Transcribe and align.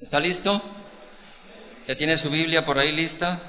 ¿Está 0.00 0.20
listo? 0.20 0.62
¿Ya 1.88 1.96
tiene 1.96 2.16
su 2.16 2.30
Biblia 2.30 2.64
por 2.64 2.78
ahí 2.78 2.92
lista? 2.92 3.40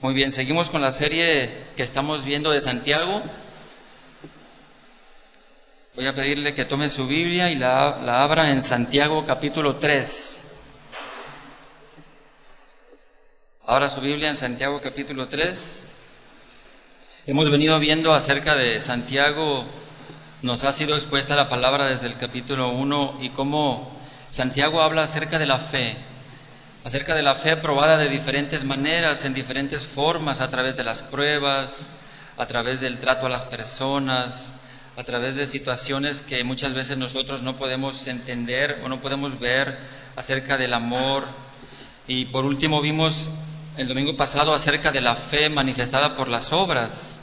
Muy 0.00 0.12
bien, 0.12 0.32
seguimos 0.32 0.70
con 0.70 0.82
la 0.82 0.90
serie 0.90 1.66
que 1.76 1.84
estamos 1.84 2.24
viendo 2.24 2.50
de 2.50 2.60
Santiago. 2.60 3.22
Voy 5.94 6.08
a 6.08 6.16
pedirle 6.16 6.54
que 6.54 6.64
tome 6.64 6.88
su 6.88 7.06
Biblia 7.06 7.48
y 7.52 7.54
la, 7.54 8.24
abra 8.24 8.50
en 8.50 8.60
Santiago 8.60 9.24
capítulo 9.24 9.76
3. 9.76 10.52
Abra 13.64 13.88
su 13.88 14.00
Biblia 14.00 14.30
en 14.30 14.36
Santiago 14.36 14.80
capítulo 14.80 15.28
3. 15.28 15.86
Hemos 17.28 17.50
venido 17.50 17.78
viendo 17.78 18.12
acerca 18.14 18.56
de 18.56 18.80
Santiago, 18.80 19.64
nos 20.42 20.64
ha 20.64 20.72
sido 20.72 20.96
expuesta 20.96 21.36
la 21.36 21.48
palabra 21.48 21.86
desde 21.86 22.08
el 22.08 22.18
capítulo 22.18 22.70
1 22.70 23.18
y 23.20 23.30
cómo 23.30 23.91
Santiago 24.32 24.80
habla 24.80 25.02
acerca 25.02 25.38
de 25.38 25.44
la 25.44 25.58
fe, 25.58 25.94
acerca 26.84 27.14
de 27.14 27.20
la 27.20 27.34
fe 27.34 27.58
probada 27.58 27.98
de 27.98 28.08
diferentes 28.08 28.64
maneras, 28.64 29.26
en 29.26 29.34
diferentes 29.34 29.84
formas, 29.84 30.40
a 30.40 30.48
través 30.48 30.74
de 30.74 30.84
las 30.84 31.02
pruebas, 31.02 31.90
a 32.38 32.46
través 32.46 32.80
del 32.80 32.96
trato 32.96 33.26
a 33.26 33.28
las 33.28 33.44
personas, 33.44 34.54
a 34.96 35.04
través 35.04 35.36
de 35.36 35.44
situaciones 35.44 36.22
que 36.22 36.44
muchas 36.44 36.72
veces 36.72 36.96
nosotros 36.96 37.42
no 37.42 37.56
podemos 37.56 38.06
entender 38.06 38.80
o 38.82 38.88
no 38.88 39.02
podemos 39.02 39.38
ver 39.38 39.76
acerca 40.16 40.56
del 40.56 40.72
amor. 40.72 41.24
Y 42.08 42.24
por 42.24 42.46
último 42.46 42.80
vimos 42.80 43.28
el 43.76 43.86
domingo 43.86 44.16
pasado 44.16 44.54
acerca 44.54 44.92
de 44.92 45.02
la 45.02 45.14
fe 45.14 45.50
manifestada 45.50 46.16
por 46.16 46.28
las 46.28 46.54
obras. 46.54 47.18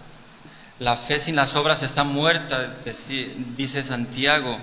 La 0.77 0.95
fe 0.95 1.17
sin 1.17 1.35
las 1.35 1.55
obras 1.55 1.81
está 1.81 2.03
muerta, 2.03 2.75
dice 3.57 3.81
Santiago. 3.81 4.59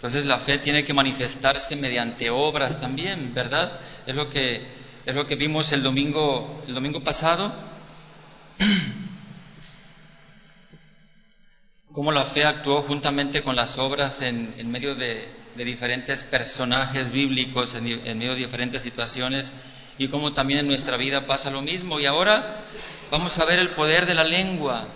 Entonces 0.00 0.24
la 0.24 0.38
fe 0.38 0.56
tiene 0.56 0.82
que 0.82 0.94
manifestarse 0.94 1.76
mediante 1.76 2.30
obras 2.30 2.80
también, 2.80 3.34
¿verdad? 3.34 3.80
Es 4.06 4.14
lo 4.14 4.30
que, 4.30 4.66
es 5.04 5.14
lo 5.14 5.26
que 5.26 5.36
vimos 5.36 5.70
el 5.74 5.82
domingo, 5.82 6.64
el 6.66 6.72
domingo 6.72 7.04
pasado. 7.04 7.52
Cómo 11.92 12.12
la 12.12 12.24
fe 12.24 12.46
actuó 12.46 12.80
juntamente 12.80 13.42
con 13.42 13.54
las 13.54 13.76
obras 13.76 14.22
en, 14.22 14.70
medio 14.70 14.94
de, 14.94 15.28
de, 15.54 15.64
diferentes 15.66 16.22
personajes 16.22 17.12
bíblicos, 17.12 17.74
en, 17.74 17.86
en 17.86 18.16
medio 18.16 18.32
de 18.32 18.38
diferentes 18.38 18.80
situaciones, 18.80 19.52
y 19.98 20.08
cómo 20.08 20.32
también 20.32 20.60
en 20.60 20.66
nuestra 20.66 20.96
vida 20.96 21.26
pasa 21.26 21.50
lo 21.50 21.60
mismo. 21.60 22.00
Y 22.00 22.06
ahora 22.06 22.64
vamos 23.10 23.38
a 23.38 23.44
ver 23.44 23.58
el 23.58 23.68
poder 23.70 24.06
de 24.06 24.14
la 24.14 24.24
lengua. 24.24 24.86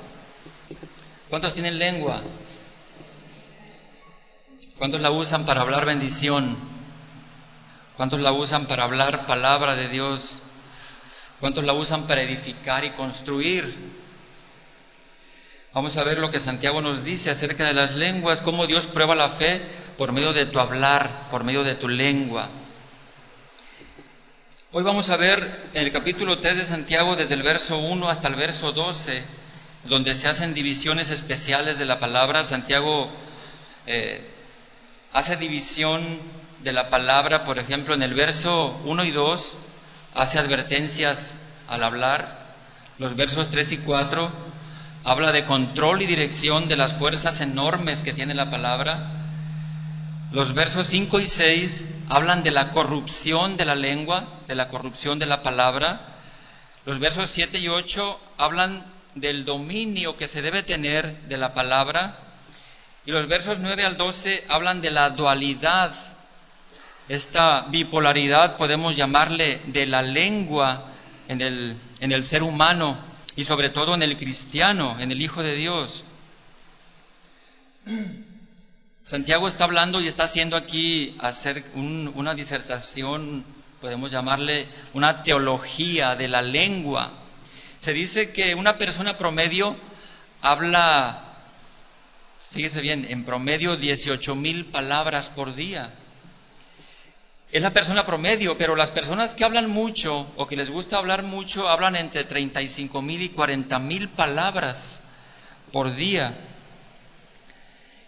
¿Cuántos 1.28 1.52
tienen 1.52 1.78
lengua? 1.78 2.22
¿Cuántos 4.78 5.00
la 5.00 5.12
usan 5.12 5.46
para 5.46 5.60
hablar 5.60 5.84
bendición? 5.84 6.56
¿Cuántos 7.96 8.18
la 8.18 8.32
usan 8.32 8.66
para 8.66 8.82
hablar 8.82 9.24
palabra 9.24 9.76
de 9.76 9.88
Dios? 9.88 10.42
¿Cuántos 11.38 11.62
la 11.62 11.72
usan 11.72 12.08
para 12.08 12.22
edificar 12.22 12.84
y 12.84 12.90
construir? 12.90 13.72
Vamos 15.72 15.96
a 15.96 16.02
ver 16.02 16.18
lo 16.18 16.30
que 16.32 16.40
Santiago 16.40 16.80
nos 16.80 17.04
dice 17.04 17.30
acerca 17.30 17.64
de 17.64 17.72
las 17.72 17.94
lenguas, 17.94 18.40
cómo 18.40 18.66
Dios 18.66 18.86
prueba 18.86 19.14
la 19.14 19.28
fe 19.28 19.62
por 19.96 20.10
medio 20.10 20.32
de 20.32 20.46
tu 20.46 20.58
hablar, 20.58 21.28
por 21.30 21.44
medio 21.44 21.62
de 21.62 21.76
tu 21.76 21.88
lengua. 21.88 22.50
Hoy 24.72 24.82
vamos 24.82 25.08
a 25.08 25.16
ver 25.16 25.68
en 25.72 25.84
el 25.84 25.92
capítulo 25.92 26.40
3 26.40 26.56
de 26.56 26.64
Santiago, 26.64 27.14
desde 27.14 27.34
el 27.34 27.44
verso 27.44 27.78
1 27.78 28.08
hasta 28.08 28.26
el 28.26 28.34
verso 28.34 28.72
12, 28.72 29.22
donde 29.84 30.16
se 30.16 30.26
hacen 30.26 30.52
divisiones 30.52 31.10
especiales 31.10 31.78
de 31.78 31.84
la 31.84 32.00
palabra. 32.00 32.42
Santiago 32.42 33.08
eh, 33.86 34.33
hace 35.14 35.36
división 35.36 36.02
de 36.64 36.72
la 36.72 36.90
palabra, 36.90 37.44
por 37.44 37.60
ejemplo, 37.60 37.94
en 37.94 38.02
el 38.02 38.14
verso 38.14 38.80
1 38.84 39.04
y 39.04 39.12
2 39.12 39.56
hace 40.12 40.40
advertencias 40.40 41.36
al 41.68 41.84
hablar, 41.84 42.56
los 42.98 43.14
versos 43.14 43.48
3 43.48 43.72
y 43.72 43.76
4 43.78 44.30
habla 45.04 45.30
de 45.30 45.44
control 45.44 46.02
y 46.02 46.06
dirección 46.06 46.68
de 46.68 46.76
las 46.76 46.94
fuerzas 46.94 47.40
enormes 47.40 48.02
que 48.02 48.12
tiene 48.12 48.34
la 48.34 48.50
palabra, 48.50 49.12
los 50.32 50.52
versos 50.52 50.88
5 50.88 51.20
y 51.20 51.28
6 51.28 51.86
hablan 52.08 52.42
de 52.42 52.50
la 52.50 52.72
corrupción 52.72 53.56
de 53.56 53.66
la 53.66 53.76
lengua, 53.76 54.24
de 54.48 54.56
la 54.56 54.66
corrupción 54.66 55.20
de 55.20 55.26
la 55.26 55.44
palabra, 55.44 56.00
los 56.86 56.98
versos 56.98 57.30
7 57.30 57.58
y 57.60 57.68
8 57.68 58.18
hablan 58.36 58.84
del 59.14 59.44
dominio 59.44 60.16
que 60.16 60.26
se 60.26 60.42
debe 60.42 60.64
tener 60.64 61.20
de 61.28 61.36
la 61.36 61.54
palabra, 61.54 62.23
y 63.06 63.10
los 63.10 63.28
versos 63.28 63.58
9 63.58 63.84
al 63.84 63.96
12 63.96 64.44
hablan 64.48 64.80
de 64.80 64.90
la 64.90 65.10
dualidad, 65.10 65.92
esta 67.08 67.62
bipolaridad 67.68 68.56
podemos 68.56 68.96
llamarle 68.96 69.60
de 69.66 69.84
la 69.84 70.00
lengua 70.00 70.92
en 71.28 71.42
el, 71.42 71.78
en 72.00 72.12
el 72.12 72.24
ser 72.24 72.42
humano 72.42 72.96
y 73.36 73.44
sobre 73.44 73.68
todo 73.68 73.94
en 73.94 74.02
el 74.02 74.16
cristiano, 74.16 74.96
en 74.98 75.12
el 75.12 75.20
Hijo 75.20 75.42
de 75.42 75.54
Dios. 75.54 76.04
Santiago 79.02 79.48
está 79.48 79.64
hablando 79.64 80.00
y 80.00 80.06
está 80.06 80.24
haciendo 80.24 80.56
aquí 80.56 81.14
hacer 81.18 81.62
un, 81.74 82.10
una 82.14 82.34
disertación, 82.34 83.44
podemos 83.82 84.10
llamarle 84.10 84.66
una 84.94 85.22
teología 85.22 86.16
de 86.16 86.28
la 86.28 86.40
lengua. 86.40 87.12
Se 87.80 87.92
dice 87.92 88.32
que 88.32 88.54
una 88.54 88.78
persona 88.78 89.18
promedio 89.18 89.76
habla 90.40 91.33
Fíjese 92.54 92.80
bien, 92.80 93.04
en 93.10 93.24
promedio 93.24 93.76
18 93.76 94.36
mil 94.36 94.66
palabras 94.66 95.28
por 95.28 95.56
día. 95.56 95.92
Es 97.50 97.60
la 97.60 97.72
persona 97.72 98.06
promedio, 98.06 98.56
pero 98.56 98.76
las 98.76 98.92
personas 98.92 99.34
que 99.34 99.44
hablan 99.44 99.68
mucho 99.68 100.32
o 100.36 100.46
que 100.46 100.54
les 100.54 100.70
gusta 100.70 100.98
hablar 100.98 101.24
mucho 101.24 101.68
hablan 101.68 101.96
entre 101.96 102.22
35 102.22 103.02
mil 103.02 103.22
y 103.22 103.30
40 103.30 103.76
mil 103.80 104.08
palabras 104.10 105.02
por 105.72 105.96
día. 105.96 106.36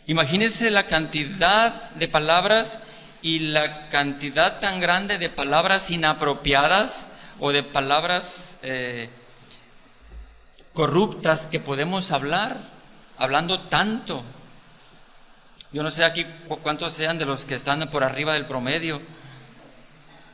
Imagínense 0.06 0.70
la 0.70 0.86
cantidad 0.86 1.90
de 1.90 2.06
palabras 2.06 2.78
y 3.22 3.40
la 3.40 3.88
cantidad 3.88 4.60
tan 4.60 4.78
grande 4.78 5.18
de 5.18 5.28
palabras 5.28 5.90
inapropiadas 5.90 7.08
o 7.40 7.50
de 7.50 7.64
palabras 7.64 8.60
eh, 8.62 9.10
corruptas 10.72 11.46
que 11.46 11.58
podemos 11.58 12.12
hablar, 12.12 12.58
hablando 13.18 13.62
tanto. 13.62 14.24
Yo 15.72 15.82
no 15.82 15.90
sé 15.90 16.04
aquí 16.04 16.24
cuántos 16.62 16.94
sean 16.94 17.18
de 17.18 17.26
los 17.26 17.44
que 17.44 17.54
están 17.54 17.88
por 17.90 18.04
arriba 18.04 18.34
del 18.34 18.46
promedio 18.46 19.00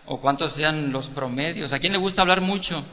o 0.07 0.21
cuántos 0.21 0.53
sean 0.53 0.93
los 0.93 1.09
promedios. 1.09 1.73
¿A 1.73 1.79
quién 1.79 1.93
le 1.93 1.99
gusta 1.99 2.23
hablar 2.23 2.41
mucho? 2.41 2.85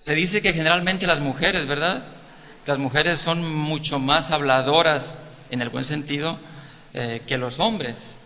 Se 0.00 0.14
dice 0.14 0.40
que 0.40 0.52
generalmente 0.52 1.06
las 1.06 1.20
mujeres, 1.20 1.66
¿verdad? 1.66 2.04
Las 2.64 2.78
mujeres 2.78 3.20
son 3.20 3.48
mucho 3.52 3.98
más 3.98 4.30
habladoras, 4.30 5.16
en 5.50 5.62
el 5.62 5.68
buen 5.68 5.84
sentido, 5.84 6.38
eh, 6.94 7.22
que 7.26 7.38
los 7.38 7.60
hombres. 7.60 8.16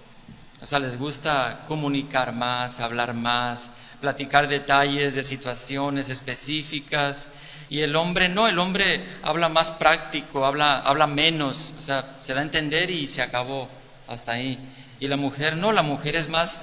O 0.63 0.67
sea, 0.67 0.79
les 0.79 0.99
gusta 0.99 1.65
comunicar 1.67 2.33
más, 2.33 2.81
hablar 2.81 3.15
más, 3.15 3.71
platicar 4.01 4.49
detalles 4.49 5.15
de 5.15 5.25
situaciones 5.25 6.09
específicas, 6.09 7.27
y 7.71 7.83
el 7.83 7.95
hombre 7.95 8.29
no, 8.29 8.49
el 8.49 8.59
hombre 8.59 9.01
habla 9.23 9.49
más 9.49 9.71
práctico, 9.71 10.45
habla, 10.45 10.81
habla 10.81 11.07
menos, 11.07 11.73
o 11.79 11.81
sea, 11.81 12.17
se 12.21 12.35
da 12.35 12.41
a 12.41 12.43
entender 12.43 12.91
y 12.91 13.07
se 13.07 13.23
acabó 13.23 13.69
hasta 14.09 14.33
ahí. 14.33 14.59
Y 14.99 15.07
la 15.07 15.17
mujer 15.17 15.57
no, 15.57 15.71
la 15.71 15.83
mujer 15.83 16.17
es 16.17 16.29
más, 16.29 16.61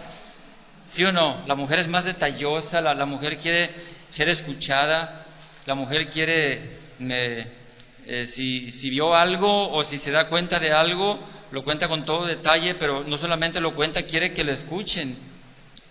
sí 0.86 1.06
o 1.06 1.14
no, 1.14 1.42
la 1.48 1.56
mujer 1.56 1.80
es 1.80 1.88
más 1.88 2.04
detallosa, 2.04 2.82
la, 2.82 3.06
mujer 3.06 3.38
quiere 3.38 3.72
ser 4.10 4.28
escuchada, 4.28 5.26
la 5.66 5.76
mujer 5.76 6.10
quiere, 6.10 6.78
eh, 7.00 8.26
si, 8.26 8.70
si 8.70 8.90
vio 8.90 9.16
algo 9.16 9.72
o 9.72 9.86
si 9.86 10.00
se 10.00 10.12
da 10.12 10.28
cuenta 10.28 10.60
de 10.60 10.74
algo, 10.74 11.20
lo 11.52 11.64
cuenta 11.64 11.88
con 11.88 12.04
todo 12.06 12.26
detalle, 12.26 12.76
pero 12.76 13.06
no 13.06 13.18
solamente 13.18 13.62
lo 13.62 13.76
cuenta, 13.76 14.04
quiere 14.04 14.34
que 14.34 14.44
lo 14.44 14.52
escuchen 14.52 15.16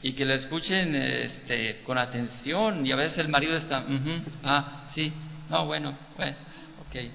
y 0.06 0.12
que 0.12 0.24
la 0.24 0.34
escuchen 0.34 0.94
este, 0.94 1.82
con 1.82 1.98
atención 1.98 2.86
y 2.86 2.92
a 2.92 2.96
veces 2.96 3.18
el 3.18 3.28
marido 3.28 3.56
está, 3.56 3.84
ah, 4.44 4.84
sí, 4.86 5.12
no, 5.50 5.66
bueno, 5.66 5.98
bueno, 6.16 6.36
ok. 6.88 7.10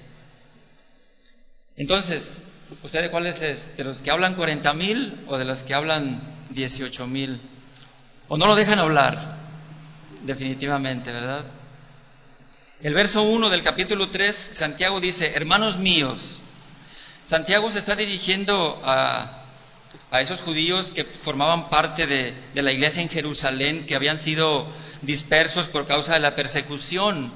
Entonces, 1.74 2.42
¿ustedes 2.82 3.08
cuáles 3.08 3.40
es? 3.40 3.78
¿De 3.78 3.84
los 3.84 4.02
que 4.02 4.10
hablan 4.10 4.34
40 4.34 4.74
mil 4.74 5.24
o 5.26 5.38
de 5.38 5.46
los 5.46 5.62
que 5.62 5.72
hablan 5.72 6.20
18 6.50 7.06
mil? 7.06 7.40
¿O 8.28 8.36
no 8.36 8.46
lo 8.46 8.54
dejan 8.54 8.78
hablar? 8.78 9.38
Definitivamente, 10.26 11.10
¿verdad? 11.10 11.46
El 12.82 12.92
verso 12.92 13.22
1 13.22 13.48
del 13.48 13.62
capítulo 13.62 14.10
3, 14.10 14.36
Santiago 14.36 15.00
dice, 15.00 15.32
hermanos 15.34 15.78
míos, 15.78 16.42
Santiago 17.24 17.70
se 17.70 17.78
está 17.78 17.96
dirigiendo 17.96 18.82
a, 18.84 19.41
a 20.12 20.20
esos 20.20 20.40
judíos 20.40 20.90
que 20.90 21.04
formaban 21.04 21.70
parte 21.70 22.06
de, 22.06 22.34
la 22.54 22.70
iglesia 22.70 23.02
en 23.02 23.08
Jerusalén, 23.08 23.86
que 23.86 23.96
habían 23.96 24.18
sido 24.18 24.68
dispersos 25.00 25.68
por 25.68 25.86
causa 25.86 26.12
de 26.12 26.20
la 26.20 26.36
persecución. 26.36 27.32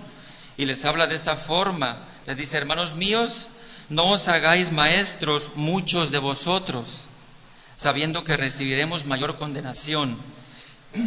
Y 0.58 0.66
les 0.66 0.84
habla 0.84 1.06
de 1.06 1.14
esta 1.14 1.36
forma. 1.36 2.06
Les 2.26 2.36
dice, 2.36 2.58
hermanos 2.58 2.94
míos, 2.94 3.48
no 3.88 4.10
os 4.10 4.28
hagáis 4.28 4.72
maestros 4.72 5.52
muchos 5.54 6.10
de 6.10 6.18
vosotros, 6.18 7.08
sabiendo 7.76 8.24
que 8.24 8.36
recibiremos 8.36 9.06
mayor 9.06 9.36
condenación. 9.38 10.18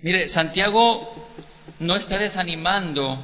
Mire, 0.00 0.28
Santiago 0.28 1.28
no 1.80 1.96
está 1.96 2.16
desanimando 2.16 3.22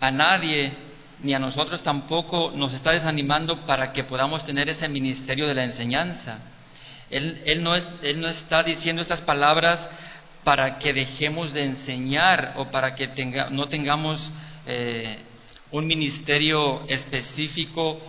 a 0.00 0.10
nadie, 0.10 0.76
ni 1.22 1.34
a 1.34 1.38
nosotros 1.38 1.82
tampoco, 1.82 2.52
nos 2.54 2.74
está 2.74 2.92
desanimando 2.92 3.66
para 3.66 3.92
que 3.92 4.04
podamos 4.04 4.44
tener 4.44 4.68
ese 4.68 4.88
ministerio 4.88 5.46
de 5.46 5.54
la 5.54 5.64
enseñanza. 5.64 6.38
Él, 7.10 7.62
no, 7.62 7.74
no, 8.16 8.28
está 8.28 8.62
diciendo 8.62 9.00
estas 9.00 9.20
palabras 9.20 9.88
para 10.42 10.78
que 10.78 10.92
dejemos 10.92 11.52
de 11.52 11.64
enseñar 11.64 12.54
o 12.56 12.70
para 12.70 12.94
que 12.94 13.08
no 13.50 13.68
tengamos 13.68 14.30
eh, 14.66 15.18
un 15.70 15.86
ministerio 15.86 16.82
específico 16.88 18.00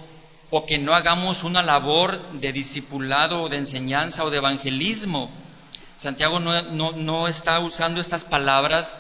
o 0.49 0.65
que 0.65 0.77
no 0.77 0.93
hagamos 0.93 1.43
una 1.43 1.61
labor 1.61 2.31
de 2.33 2.51
discipulado 2.51 3.43
o 3.43 3.49
de 3.49 3.57
enseñanza 3.57 4.23
o 4.23 4.29
de 4.29 4.37
evangelismo. 4.37 5.29
Santiago 5.97 6.39
no, 6.39 7.27
está 7.27 7.59
usando 7.59 8.01
estas 8.01 8.23
palabras 8.23 8.99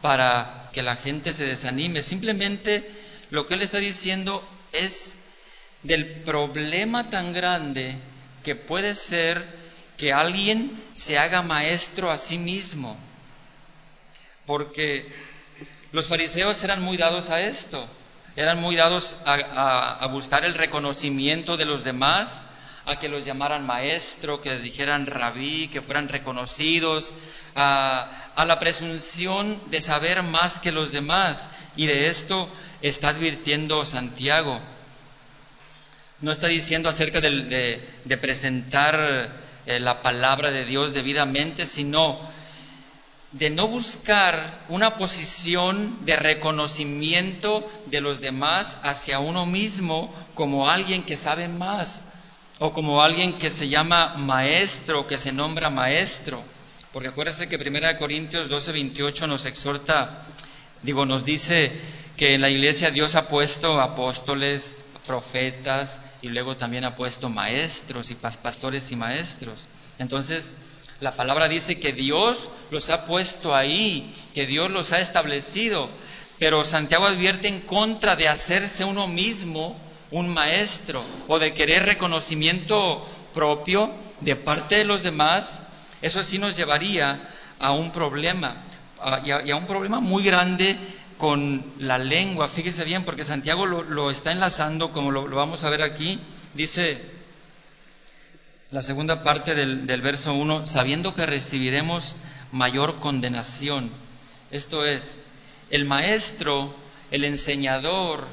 para 0.00 0.70
que 0.72 0.82
la 0.82 0.96
gente 0.96 1.32
se 1.32 1.44
desanime. 1.44 2.02
Simplemente 2.02 3.07
lo 3.30 3.46
que 3.46 3.54
él 3.54 3.62
está 3.62 3.78
diciendo 3.78 4.46
es 4.72 5.18
del 5.82 6.06
problema 6.22 7.10
tan 7.10 7.32
grande 7.32 7.98
que 8.44 8.56
puede 8.56 8.94
ser 8.94 9.44
que 9.96 10.12
alguien 10.12 10.82
se 10.92 11.18
haga 11.18 11.42
maestro 11.42 12.10
a 12.10 12.18
sí 12.18 12.38
mismo. 12.38 12.96
Porque 14.46 15.12
los 15.92 16.06
fariseos 16.06 16.62
eran 16.62 16.82
muy 16.82 16.96
dados 16.96 17.28
a 17.28 17.40
esto, 17.40 17.86
eran 18.36 18.60
muy 18.60 18.76
dados 18.76 19.18
a 19.26 20.06
buscar 20.10 20.44
el 20.44 20.54
reconocimiento 20.54 21.56
de 21.56 21.64
los 21.64 21.84
demás, 21.84 22.42
a 22.88 22.98
que 22.98 23.08
los 23.08 23.24
llamaran 23.24 23.66
maestro, 23.66 24.40
que 24.40 24.50
les 24.50 24.62
dijeran 24.62 25.06
rabí, 25.06 25.68
que 25.68 25.82
fueran 25.82 26.08
reconocidos, 26.08 27.12
a, 27.54 28.32
a, 28.34 28.44
la 28.46 28.58
presunción 28.58 29.60
de 29.66 29.82
saber 29.82 30.22
más 30.22 30.58
que 30.58 30.72
los 30.72 30.90
demás. 30.90 31.50
Y 31.76 31.84
de 31.86 32.08
esto 32.08 32.48
está 32.82 33.08
advirtiendo 33.08 33.84
Santiago. 33.84 34.60
No 36.20 36.32
está 36.32 36.48
diciendo 36.48 36.88
acerca 36.88 37.20
de, 37.20 37.80
de, 38.04 38.16
presentar 38.18 39.30
eh, 39.66 39.78
la 39.78 40.02
palabra 40.02 40.50
de 40.50 40.64
Dios 40.64 40.92
debidamente, 40.92 41.66
sino 41.66 42.18
de 43.32 43.50
no 43.50 43.68
buscar 43.68 44.64
una 44.68 44.96
posición 44.96 46.04
de 46.04 46.16
reconocimiento 46.16 47.70
de 47.86 48.00
los 48.00 48.20
demás 48.20 48.78
hacia 48.82 49.18
uno 49.18 49.44
mismo 49.46 50.12
como 50.34 50.70
alguien 50.70 51.02
que 51.02 51.16
sabe 51.16 51.46
más, 51.46 52.02
o 52.58 52.72
como 52.72 53.02
alguien 53.02 53.34
que 53.34 53.50
se 53.50 53.68
llama 53.68 54.14
maestro, 54.16 55.06
que 55.06 55.18
se 55.18 55.32
nombra 55.32 55.70
maestro. 55.70 56.42
Porque 56.92 57.08
acuérdense 57.10 57.48
que 57.48 57.56
1 57.56 57.98
Corintios 57.98 58.48
12, 58.48 58.72
28 58.72 59.26
nos 59.26 59.44
exhorta, 59.44 60.24
digo, 60.82 61.06
nos 61.06 61.24
dice 61.24 61.70
que 62.18 62.34
en 62.34 62.40
la 62.40 62.50
iglesia 62.50 62.90
Dios 62.90 63.14
ha 63.14 63.28
puesto 63.28 63.80
apóstoles, 63.80 64.76
profetas 65.06 66.00
y 66.20 66.28
luego 66.28 66.56
también 66.56 66.84
ha 66.84 66.96
puesto 66.96 67.28
maestros 67.30 68.10
y 68.10 68.16
pastores 68.16 68.90
y 68.90 68.96
maestros. 68.96 69.68
Entonces, 70.00 70.52
la 71.00 71.12
palabra 71.12 71.48
dice 71.48 71.78
que 71.78 71.92
Dios 71.92 72.50
los 72.72 72.90
ha 72.90 73.06
puesto 73.06 73.54
ahí, 73.54 74.12
que 74.34 74.46
Dios 74.46 74.68
los 74.68 74.92
ha 74.92 74.98
establecido, 74.98 75.88
pero 76.40 76.64
Santiago 76.64 77.06
advierte 77.06 77.46
en 77.46 77.60
contra 77.60 78.16
de 78.16 78.26
hacerse 78.26 78.84
uno 78.84 79.06
mismo 79.06 79.78
un 80.10 80.34
maestro 80.34 81.04
o 81.28 81.38
de 81.38 81.54
querer 81.54 81.84
reconocimiento 81.84 83.06
propio 83.32 83.92
de 84.20 84.34
parte 84.34 84.74
de 84.74 84.84
los 84.84 85.04
demás, 85.04 85.60
eso 86.02 86.24
sí 86.24 86.38
nos 86.38 86.56
llevaría 86.56 87.30
a 87.60 87.72
un 87.72 87.92
problema, 87.92 88.64
y, 89.24 89.30
a, 89.30 89.56
un 89.56 89.66
problema 89.66 90.00
muy 90.00 90.24
grande 90.24 90.76
con 91.18 91.74
la 91.78 91.98
lengua. 91.98 92.48
Fíjese 92.48 92.84
bien, 92.84 93.04
porque 93.04 93.24
Santiago 93.24 93.66
lo, 93.66 94.10
está 94.10 94.32
enlazando, 94.32 94.92
como 94.92 95.10
lo, 95.10 95.28
vamos 95.28 95.64
a 95.64 95.70
ver 95.70 95.82
aquí, 95.82 96.18
dice 96.54 97.00
la 98.70 98.82
segunda 98.82 99.22
parte 99.22 99.54
del, 99.54 99.86
del 99.86 100.00
verso 100.00 100.34
1, 100.34 100.66
sabiendo 100.66 101.14
que 101.14 101.26
recibiremos 101.26 102.16
mayor 102.52 103.00
condenación. 103.00 103.90
Esto 104.50 104.84
es, 104.84 105.18
el 105.70 105.84
maestro, 105.84 106.74
el 107.10 107.24
enseñador, 107.24 108.26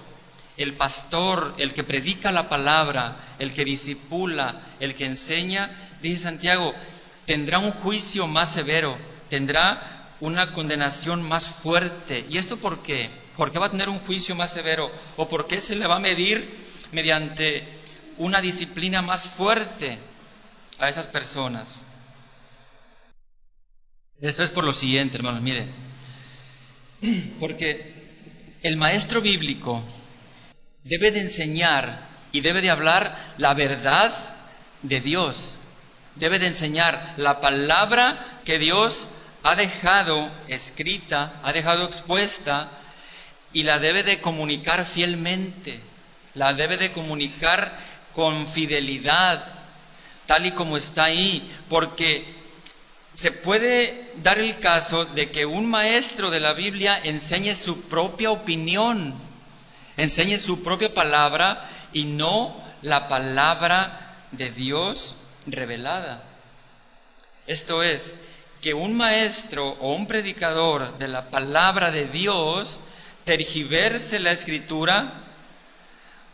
el 0.57 0.75
pastor, 0.75 1.53
el 1.57 1.73
que 1.73 1.83
predica 1.83 2.31
la 2.31 2.49
palabra, 2.49 3.35
el 3.39 3.53
que 3.53 3.65
disipula, 3.65 4.61
el 4.79 4.95
que 4.95 5.05
enseña, 5.05 5.71
dice 6.01 6.23
Santiago, 6.23 6.73
tendrá 7.25 7.59
un 7.59 7.71
juicio 7.71 8.27
más 8.27 8.53
severo, 8.53 8.97
tendrá 9.29 9.94
una 10.19 10.53
condenación 10.53 11.21
más 11.21 11.49
fuerte. 11.49 12.25
¿Y 12.29 12.37
esto 12.37 12.57
por 12.57 12.81
qué? 12.83 13.09
¿Por 13.35 13.51
qué 13.51 13.59
va 13.59 13.67
a 13.67 13.71
tener 13.71 13.89
un 13.89 13.99
juicio 13.99 14.35
más 14.35 14.53
severo? 14.53 14.91
¿O 15.17 15.27
por 15.27 15.47
qué 15.47 15.59
se 15.59 15.75
le 15.75 15.87
va 15.87 15.97
a 15.97 15.99
medir 15.99 16.55
mediante 16.91 17.67
una 18.17 18.41
disciplina 18.41 19.01
más 19.01 19.27
fuerte 19.27 19.99
a 20.79 20.89
esas 20.89 21.07
personas? 21.07 21.83
Esto 24.21 24.43
es 24.43 24.49
por 24.49 24.63
lo 24.63 24.71
siguiente, 24.71 25.17
hermanos, 25.17 25.41
mire. 25.41 25.67
Porque 27.39 28.57
el 28.63 28.77
maestro 28.77 29.21
bíblico 29.21 29.83
debe 30.83 31.11
de 31.11 31.19
enseñar 31.21 32.07
y 32.31 32.41
debe 32.41 32.61
de 32.61 32.69
hablar 32.69 33.35
la 33.37 33.53
verdad 33.53 34.13
de 34.81 35.01
Dios. 35.01 35.57
Debe 36.15 36.39
de 36.39 36.47
enseñar 36.47 37.15
la 37.17 37.41
palabra 37.41 38.41
que 38.45 38.57
Dios 38.57 39.09
ha 39.45 39.55
dejado 39.55 40.29
escrita, 40.47 41.39
ha 41.43 41.53
dejado 41.53 41.85
expuesta 41.85 42.71
y 43.53 43.63
la 43.63 43.79
debe 43.79 44.03
de 44.03 44.19
comunicar 44.19 44.85
fielmente, 44.85 45.79
la 46.33 46.53
debe 46.53 46.77
de 46.77 46.91
comunicar 46.91 47.79
con 48.13 48.47
fidelidad, 48.47 49.45
tal 50.25 50.45
y 50.45 50.51
como 50.51 50.77
está 50.77 51.05
ahí, 51.05 51.49
porque 51.69 52.25
se 53.13 53.31
puede 53.31 54.11
dar 54.17 54.39
el 54.39 54.59
caso 54.59 55.05
de 55.05 55.31
que 55.31 55.45
un 55.45 55.69
maestro 55.69 56.31
de 56.31 56.39
la 56.39 56.53
Biblia 56.53 56.99
enseñe 57.03 57.55
su 57.55 57.83
propia 57.83 58.31
opinión 58.31 59.13
enseñe 59.97 60.37
su 60.37 60.63
propia 60.63 60.93
palabra 60.93 61.69
y 61.93 62.05
no 62.05 62.55
la 62.81 63.07
palabra 63.07 64.27
de 64.31 64.49
Dios 64.51 65.15
revelada. 65.45 66.23
Esto 67.47 67.83
es, 67.83 68.15
que 68.65 68.73
un 68.73 68.97
maestro 68.97 69.77
o 69.79 69.93
un 69.93 70.07
predicador 70.07 70.97
de 70.97 71.07
la 71.07 71.29
palabra 71.29 71.91
de 71.91 72.05
Dios 72.05 72.79
tergiverse 73.23 74.17
la 74.17 74.31
escritura, 74.31 75.21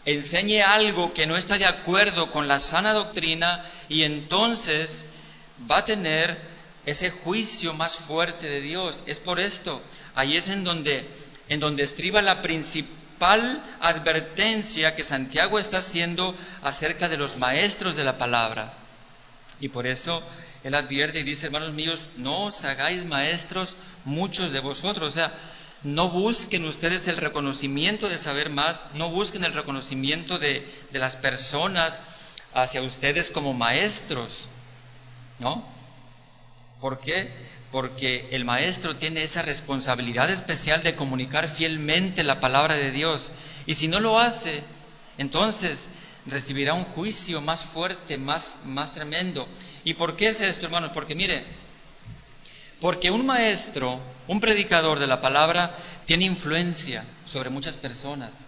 enseñe 0.06 0.62
algo 0.62 1.12
que 1.12 1.28
no 1.28 1.36
está 1.36 1.58
de 1.58 1.66
acuerdo 1.66 2.32
con 2.32 2.48
la 2.48 2.62
sana 2.62 2.94
doctrina 2.94 3.66
y 3.90 4.04
entonces 4.04 5.06
va 5.70 5.80
a 5.80 5.86
tener 5.86 6.40
ese 6.86 7.10
juicio 7.10 7.74
más 7.74 7.98
fuerte 7.98 8.48
de 8.48 8.62
Dios. 8.62 9.04
Es 9.08 9.20
por 9.20 9.42
esto, 9.42 9.82
ahí 10.16 10.38
es 10.38 10.48
en 10.48 10.64
donde, 10.64 11.06
en 11.50 11.60
donde 11.60 11.84
estriba 11.84 12.22
la 12.22 12.42
principal 12.42 13.62
advertencia 13.82 14.96
que 14.96 15.04
Santiago 15.04 15.60
está 15.60 15.80
haciendo 15.80 16.34
acerca 16.62 17.10
de 17.10 17.18
los 17.18 17.36
maestros 17.36 17.98
de 17.98 18.06
la 18.06 18.18
palabra. 18.18 18.72
Y 19.60 19.68
por 19.68 19.86
eso 19.86 20.24
él 20.64 20.76
advierte 20.76 21.20
y 21.20 21.24
dice, 21.24 21.48
hermanos 21.48 21.74
míos, 21.74 22.10
no 22.18 22.46
os 22.46 22.64
hagáis 22.64 23.06
maestros 23.06 23.78
muchos 24.06 24.52
de 24.52 24.60
vosotros. 24.60 25.08
O 25.08 25.12
sea, 25.12 25.34
no 25.84 26.10
busquen 26.10 26.66
ustedes 26.66 27.08
el 27.08 27.18
reconocimiento 27.18 28.10
de 28.10 28.18
saber 28.18 28.50
más, 28.50 28.86
no 28.94 29.10
busquen 29.10 29.44
el 29.44 29.54
reconocimiento 29.54 30.38
de, 30.38 30.68
de 30.92 31.00
las 31.00 31.16
personas 31.16 32.00
hacia 32.54 32.82
ustedes 32.82 33.30
como 33.30 33.54
maestros. 33.54 34.50
¿No? 35.40 35.66
¿Por 36.80 37.00
qué? 37.00 37.52
porque 37.72 38.28
el 38.32 38.44
maestro 38.44 38.98
tiene 38.98 39.24
esa 39.24 39.42
responsabilidad 39.42 40.30
especial 40.30 40.84
de 40.84 40.96
comunicar 40.96 41.48
fielmente 41.48 42.24
la 42.24 42.40
palabra 42.40 42.76
de 42.76 42.92
Dios. 42.92 43.32
Y 43.66 43.76
si 43.76 43.88
no 43.88 44.00
lo 44.00 44.20
hace, 44.20 44.62
entonces 45.18 45.90
recibirá 46.26 46.74
un 46.74 46.84
juicio 46.84 47.42
más 47.42 47.64
fuerte, 47.64 48.18
más, 48.18 48.60
más 48.66 48.94
tremendo. 48.94 49.48
¿Y 49.84 49.96
por 49.96 50.16
qué 50.16 50.30
es 50.30 50.42
esto, 50.42 50.66
hermanos? 50.66 50.92
Porque 50.94 51.16
mire, 51.16 51.44
porque 52.80 53.12
un 53.12 53.26
maestro, 53.26 54.00
un 54.28 54.40
predicador 54.40 55.00
de 55.00 55.08
la 55.08 55.22
palabra, 55.22 55.78
tiene 56.06 56.26
influencia 56.26 57.06
sobre 57.26 57.50
muchas 57.50 57.78
personas, 57.78 58.48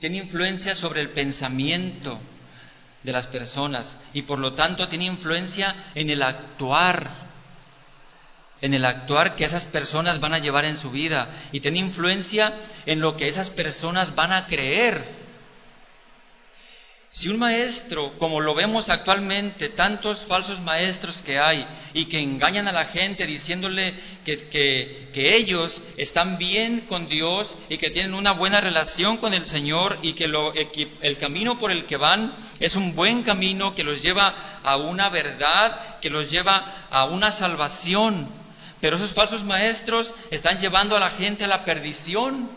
tiene 0.00 0.18
influencia 0.18 0.74
sobre 0.74 1.00
el 1.00 1.10
pensamiento 1.10 2.18
de 3.02 3.12
las 3.12 3.26
personas 3.26 3.96
y 4.12 4.22
por 4.22 4.38
lo 4.38 4.54
tanto 4.54 4.88
tiene 4.88 5.04
influencia 5.04 5.74
en 5.94 6.10
el 6.10 6.22
actuar 6.22 7.24
en 8.64 8.72
el 8.72 8.86
actuar 8.86 9.36
que 9.36 9.44
esas 9.44 9.66
personas 9.66 10.20
van 10.20 10.32
a 10.32 10.38
llevar 10.38 10.64
en 10.64 10.76
su 10.76 10.90
vida 10.90 11.28
y 11.52 11.60
tiene 11.60 11.80
influencia 11.80 12.54
en 12.86 13.00
lo 13.00 13.14
que 13.14 13.28
esas 13.28 13.50
personas 13.50 14.14
van 14.14 14.32
a 14.32 14.46
creer. 14.46 15.04
Si 17.14 17.28
un 17.28 17.38
maestro, 17.38 18.18
como 18.18 18.40
lo 18.40 18.56
vemos 18.56 18.90
actualmente, 18.90 19.68
tantos 19.68 20.24
falsos 20.24 20.60
maestros 20.60 21.22
que 21.22 21.38
hay 21.38 21.64
y 21.94 22.06
que 22.06 22.18
engañan 22.18 22.66
a 22.66 22.72
la 22.72 22.86
gente 22.86 23.24
diciéndole 23.24 23.94
que, 24.24 25.12
ellos 25.14 25.80
están 25.96 26.38
bien 26.38 26.80
con 26.88 27.08
Dios 27.08 27.56
y 27.68 27.78
que 27.78 27.90
tienen 27.90 28.14
una 28.14 28.32
buena 28.32 28.60
relación 28.60 29.18
con 29.18 29.32
el 29.32 29.46
Señor 29.46 30.00
y 30.02 30.14
que, 30.14 30.24
el 30.24 31.18
camino 31.18 31.56
por 31.56 31.70
el 31.70 31.86
que 31.86 31.96
van 31.96 32.34
es 32.58 32.74
un 32.74 32.96
buen 32.96 33.22
camino 33.22 33.76
que 33.76 33.84
los 33.84 34.02
lleva 34.02 34.60
a 34.64 34.76
una 34.76 35.08
verdad, 35.08 36.00
que 36.00 36.10
los 36.10 36.32
lleva 36.32 36.88
a 36.90 37.04
una 37.04 37.30
salvación. 37.30 38.28
Pero 38.80 38.96
esos 38.96 39.14
falsos 39.14 39.44
maestros 39.44 40.16
están 40.32 40.58
llevando 40.58 40.96
a 40.96 41.00
la 41.00 41.10
gente 41.10 41.44
a 41.44 41.48
la 41.48 41.64
perdición, 41.64 42.50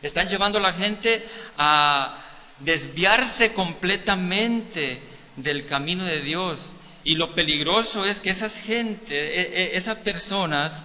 están 0.00 0.28
llevando 0.28 0.58
a 0.60 0.62
la 0.62 0.72
gente 0.72 1.28
a 1.58 2.31
desviarse 2.64 3.52
completamente 3.52 5.00
del 5.36 5.66
camino 5.66 6.04
de 6.04 6.20
Dios. 6.20 6.72
Y 7.04 7.16
lo 7.16 7.34
peligroso 7.34 8.04
es 8.04 8.20
que 8.20 8.30
esas 8.30 8.58
gente, 8.58 9.40
e, 9.40 9.74
e, 9.74 9.76
esas 9.76 9.98
personas, 9.98 10.82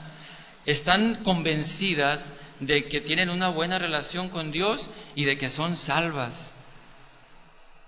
están 0.65 1.23
convencidas 1.23 2.31
de 2.59 2.85
que 2.85 3.01
tienen 3.01 3.29
una 3.29 3.49
buena 3.49 3.77
relación 3.77 4.29
con 4.29 4.51
Dios 4.51 4.89
y 5.15 5.25
de 5.25 5.37
que 5.37 5.49
son 5.49 5.75
salvas 5.75 6.53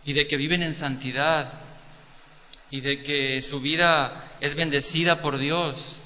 y 0.05 0.13
de 0.13 0.27
que 0.27 0.37
viven 0.37 0.61
en 0.63 0.75
santidad 0.75 1.53
y 2.71 2.81
de 2.81 3.03
que 3.03 3.41
su 3.41 3.61
vida 3.61 4.31
es 4.41 4.55
bendecida 4.55 5.21
por 5.21 5.39
Dios. 5.39 5.99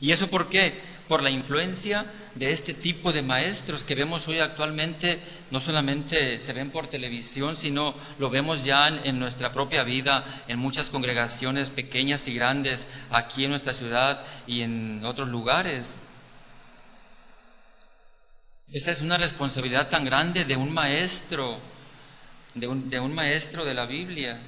¿Y 0.00 0.12
eso 0.12 0.28
por 0.28 0.48
qué? 0.48 0.80
Por 1.08 1.22
la 1.22 1.30
influencia 1.30 2.06
de 2.34 2.50
este 2.50 2.74
tipo 2.74 3.12
de 3.12 3.22
maestros 3.22 3.84
que 3.84 3.94
vemos 3.94 4.26
hoy 4.26 4.40
actualmente, 4.40 5.20
no 5.50 5.60
solamente 5.60 6.40
se 6.40 6.52
ven 6.52 6.70
por 6.70 6.88
televisión, 6.88 7.56
sino 7.56 7.94
lo 8.18 8.30
vemos 8.30 8.64
ya 8.64 8.88
en, 8.88 9.18
nuestra 9.18 9.52
propia 9.52 9.84
vida, 9.84 10.42
en 10.48 10.58
muchas 10.58 10.90
congregaciones 10.90 11.70
pequeñas 11.70 12.26
y 12.26 12.34
grandes, 12.34 12.86
aquí 13.10 13.44
en 13.44 13.50
nuestra 13.50 13.72
ciudad 13.72 14.24
y 14.46 14.62
en 14.62 15.04
otros 15.04 15.28
lugares. 15.28 16.02
Esa 18.72 18.90
es 18.90 19.00
una 19.00 19.16
responsabilidad 19.16 19.88
tan 19.88 20.04
grande 20.04 20.44
de 20.44 20.56
un 20.56 20.72
maestro, 20.72 21.58
de 22.54 22.66
un, 22.66 22.90
de 22.90 22.98
un 22.98 23.14
maestro 23.14 23.64
de 23.64 23.74
la 23.74 23.86
Biblia. 23.86 24.40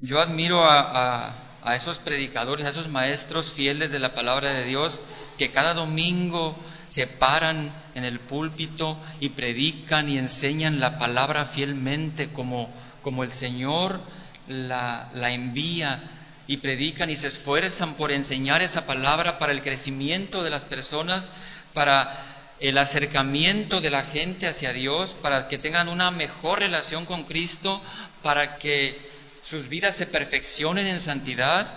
Yo 0.00 0.20
admiro 0.20 0.64
a 0.64 1.45
a 1.45 1.45
esos 1.74 1.98
predicadores, 1.98 2.64
a 2.64 2.70
esos 2.70 2.88
maestros 2.88 3.50
fieles 3.50 3.90
de 3.90 3.98
la 3.98 4.14
palabra 4.14 4.52
de 4.52 4.64
Dios 4.64 5.02
que 5.36 5.50
cada 5.50 5.74
domingo 5.74 6.56
se 6.88 7.06
paran 7.06 7.72
en 7.94 8.04
el 8.04 8.20
púlpito 8.20 8.98
y 9.20 9.30
predican 9.30 10.08
y 10.08 10.18
enseñan 10.18 10.78
la 10.78 10.98
palabra 10.98 11.44
fielmente 11.44 12.28
como, 12.28 12.70
como 13.02 13.24
el 13.24 13.32
Señor 13.32 14.00
la, 14.46 15.10
la 15.14 15.32
envía 15.32 16.10
y 16.46 16.58
predican 16.58 17.10
y 17.10 17.16
se 17.16 17.26
esfuerzan 17.28 17.94
por 17.94 18.12
enseñar 18.12 18.62
esa 18.62 18.86
palabra 18.86 19.38
para 19.38 19.52
el 19.52 19.62
crecimiento 19.62 20.44
de 20.44 20.50
las 20.50 20.62
personas, 20.62 21.32
para 21.74 22.54
el 22.60 22.78
acercamiento 22.78 23.80
de 23.80 23.90
la 23.90 24.04
gente 24.04 24.46
hacia 24.46 24.72
Dios, 24.72 25.14
para 25.14 25.48
que 25.48 25.58
tengan 25.58 25.88
una 25.88 26.10
mejor 26.10 26.60
relación 26.60 27.04
con 27.04 27.24
Cristo, 27.24 27.82
para 28.22 28.58
que 28.58 29.15
sus 29.48 29.68
vidas 29.68 29.96
se 29.96 30.06
perfeccionen 30.06 30.86
en 30.86 30.98
santidad 30.98 31.68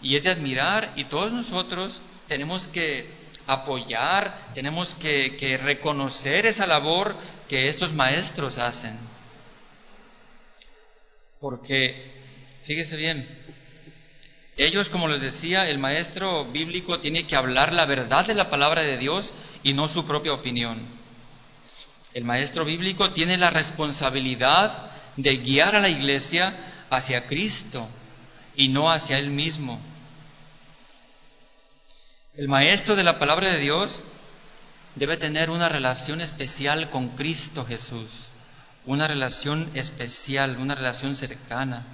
y 0.00 0.16
es 0.16 0.22
de 0.22 0.30
admirar 0.30 0.92
y 0.94 1.04
todos 1.04 1.32
nosotros 1.32 2.00
tenemos 2.28 2.68
que 2.68 3.06
apoyar, 3.46 4.52
tenemos 4.54 4.94
que, 4.94 5.58
reconocer 5.62 6.46
esa 6.46 6.66
labor 6.66 7.16
que 7.48 7.68
estos 7.68 7.92
maestros 7.92 8.58
hacen. 8.58 8.98
Porque, 11.40 12.12
fíjese 12.64 12.96
bien, 12.96 13.28
ellos, 14.56 14.88
como 14.88 15.08
les 15.08 15.20
decía, 15.20 15.68
el 15.68 15.78
maestro 15.78 16.44
bíblico 16.46 17.00
tiene 17.00 17.26
que 17.26 17.36
hablar 17.36 17.72
la 17.72 17.86
verdad 17.86 18.24
de 18.26 18.34
la 18.34 18.48
palabra 18.48 18.82
de 18.82 18.98
Dios 18.98 19.34
y 19.62 19.72
no 19.72 19.88
su 19.88 20.06
propia 20.06 20.32
opinión. 20.32 20.86
El 22.14 22.24
maestro 22.24 22.64
bíblico 22.64 23.12
tiene 23.12 23.36
la 23.36 23.50
responsabilidad 23.50 24.90
de 25.16 25.36
guiar 25.38 25.74
a 25.76 25.80
la 25.80 25.88
iglesia 25.88 26.54
hacia 26.90 27.26
Cristo 27.26 27.88
y 28.54 28.68
no 28.68 28.90
hacia 28.90 29.18
Él 29.18 29.30
mismo. 29.30 29.80
El 32.36 32.48
maestro 32.48 32.96
de 32.96 33.04
la 33.04 33.18
palabra 33.18 33.50
de 33.50 33.58
Dios 33.58 34.02
debe 34.94 35.16
tener 35.16 35.50
una 35.50 35.68
relación 35.68 36.20
especial 36.20 36.90
con 36.90 37.10
Cristo 37.10 37.64
Jesús, 37.64 38.32
una 38.84 39.08
relación 39.08 39.70
especial, 39.74 40.56
una 40.58 40.74
relación 40.74 41.16
cercana. 41.16 41.84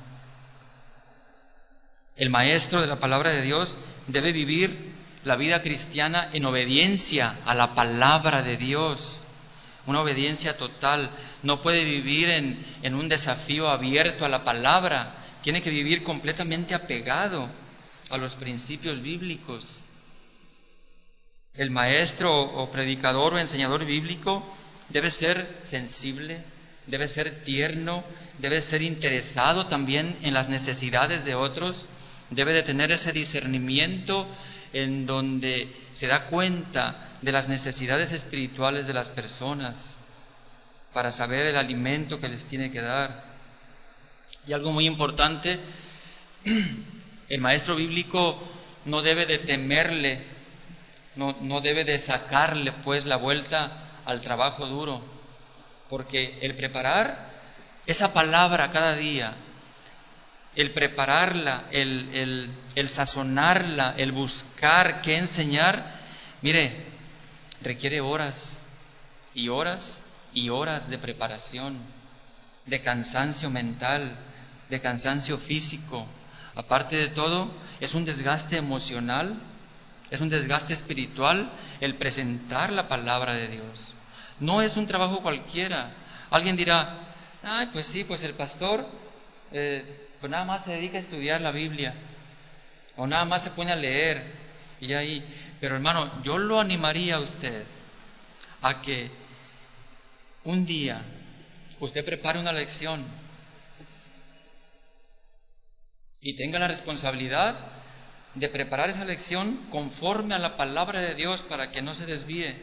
El 2.16 2.30
maestro 2.30 2.80
de 2.80 2.86
la 2.86 3.00
palabra 3.00 3.30
de 3.30 3.42
Dios 3.42 3.78
debe 4.06 4.32
vivir 4.32 4.92
la 5.24 5.36
vida 5.36 5.62
cristiana 5.62 6.28
en 6.32 6.44
obediencia 6.44 7.36
a 7.46 7.54
la 7.54 7.74
palabra 7.74 8.42
de 8.42 8.56
Dios 8.56 9.21
una 9.86 10.00
obediencia 10.00 10.56
total. 10.56 11.10
No 11.42 11.62
puede 11.62 11.84
vivir 11.84 12.30
en, 12.30 12.64
en, 12.82 12.94
un 12.94 13.08
desafío 13.08 13.68
abierto 13.68 14.24
a 14.24 14.28
la 14.28 14.44
palabra. 14.44 15.16
Tiene 15.42 15.62
que 15.62 15.70
vivir 15.70 16.02
completamente 16.02 16.74
apegado 16.74 17.48
a 18.10 18.16
los 18.16 18.36
principios 18.36 19.00
bíblicos. 19.00 19.84
El 21.54 21.70
maestro 21.70 22.40
o 22.40 22.70
predicador 22.70 23.34
o 23.34 23.38
enseñador 23.38 23.84
bíblico 23.84 24.46
debe 24.88 25.10
ser 25.10 25.60
sensible, 25.62 26.42
debe 26.86 27.08
ser 27.08 27.42
tierno, 27.44 28.04
debe 28.38 28.62
ser 28.62 28.82
interesado 28.82 29.66
también 29.66 30.18
en 30.22 30.34
las 30.34 30.48
necesidades 30.48 31.24
de 31.24 31.34
otros, 31.34 31.88
debe 32.30 32.52
de 32.52 32.62
tener 32.62 32.92
ese 32.92 33.12
discernimiento 33.12 34.26
en 34.72 35.06
donde 35.06 35.74
se 35.92 36.06
da 36.06 36.26
cuenta 36.26 37.11
de 37.22 37.32
las 37.32 37.48
necesidades 37.48 38.12
espirituales 38.12 38.86
de 38.86 38.92
las 38.92 39.08
personas 39.08 39.96
para 40.92 41.12
saber 41.12 41.46
el 41.46 41.56
alimento 41.56 42.20
que 42.20 42.28
les 42.28 42.44
tiene 42.46 42.70
que 42.70 42.82
dar. 42.82 43.24
Y 44.46 44.52
algo 44.52 44.72
muy 44.72 44.86
importante, 44.86 45.60
el 47.28 47.40
maestro 47.40 47.76
bíblico 47.76 48.42
no 48.84 49.02
debe 49.02 49.24
de 49.24 49.38
temerle, 49.38 50.26
no, 51.14 51.36
no 51.40 51.60
debe 51.60 51.84
de 51.84 51.98
sacarle 51.98 52.72
pues 52.84 53.06
la 53.06 53.16
vuelta 53.16 54.00
al 54.04 54.20
trabajo 54.20 54.66
duro, 54.66 55.02
porque 55.88 56.40
el 56.42 56.56
preparar 56.56 57.30
esa 57.86 58.12
palabra 58.12 58.72
cada 58.72 58.96
día, 58.96 59.34
el 60.56 60.72
prepararla, 60.72 61.68
el, 61.70 62.10
el, 62.14 62.50
el 62.74 62.88
sazonarla, 62.88 63.94
el 63.96 64.10
buscar 64.10 65.02
qué 65.02 65.16
enseñar, 65.16 66.00
mire, 66.42 66.91
requiere 67.62 68.00
horas 68.00 68.64
y 69.34 69.48
horas 69.48 70.02
y 70.34 70.48
horas 70.48 70.88
de 70.88 70.98
preparación, 70.98 71.80
de 72.66 72.82
cansancio 72.82 73.50
mental, 73.50 74.16
de 74.68 74.80
cansancio 74.80 75.38
físico. 75.38 76.06
Aparte 76.54 76.96
de 76.96 77.08
todo, 77.08 77.50
es 77.80 77.94
un 77.94 78.04
desgaste 78.04 78.56
emocional, 78.56 79.34
es 80.10 80.20
un 80.20 80.28
desgaste 80.28 80.72
espiritual 80.72 81.50
el 81.80 81.96
presentar 81.96 82.72
la 82.72 82.88
palabra 82.88 83.34
de 83.34 83.48
Dios. 83.48 83.94
No 84.40 84.60
es 84.62 84.76
un 84.76 84.86
trabajo 84.86 85.22
cualquiera. 85.22 85.90
Alguien 86.30 86.56
dirá, 86.56 86.98
ay, 87.42 87.68
pues 87.72 87.86
sí, 87.86 88.04
pues 88.04 88.22
el 88.22 88.34
pastor 88.34 88.86
eh, 89.52 90.08
pues 90.20 90.30
nada 90.30 90.44
más 90.44 90.64
se 90.64 90.72
dedica 90.72 90.96
a 90.96 91.00
estudiar 91.00 91.40
la 91.40 91.50
Biblia 91.50 91.94
o 92.96 93.06
nada 93.06 93.24
más 93.24 93.42
se 93.42 93.50
pone 93.50 93.72
a 93.72 93.76
leer 93.76 94.22
y 94.80 94.92
ahí 94.92 95.24
pero 95.62 95.76
hermano, 95.76 96.20
yo 96.24 96.38
lo 96.38 96.58
animaría 96.58 97.14
a 97.14 97.20
usted 97.20 97.64
a 98.62 98.82
que 98.82 99.08
un 100.42 100.66
día 100.66 101.04
usted 101.78 102.04
prepare 102.04 102.40
una 102.40 102.52
lección 102.52 103.00
y 106.20 106.34
tenga 106.36 106.58
la 106.58 106.66
responsabilidad 106.66 107.54
de 108.34 108.48
preparar 108.48 108.90
esa 108.90 109.04
lección 109.04 109.68
conforme 109.70 110.34
a 110.34 110.40
la 110.40 110.56
palabra 110.56 111.00
de 111.00 111.14
Dios 111.14 111.42
para 111.42 111.70
que 111.70 111.80
no 111.80 111.94
se 111.94 112.06
desvíe. 112.06 112.56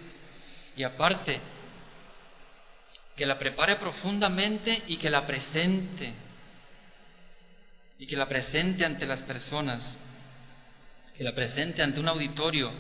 Y 0.75 0.83
aparte, 0.83 1.39
que 3.15 3.25
la 3.25 3.39
prepare 3.39 3.77
profundamente 3.77 4.83
y 4.87 4.97
que 4.97 5.09
la 5.09 5.25
presente. 5.25 6.11
Y 7.97 8.07
que 8.07 8.17
la 8.17 8.27
presente 8.27 8.83
ante 8.83 9.05
las 9.05 9.21
personas 9.21 9.97
que 11.19 11.25
la 11.25 11.35
presente 11.35 11.83
ante 11.83 11.99
un 11.99 12.07
auditorio 12.07 12.71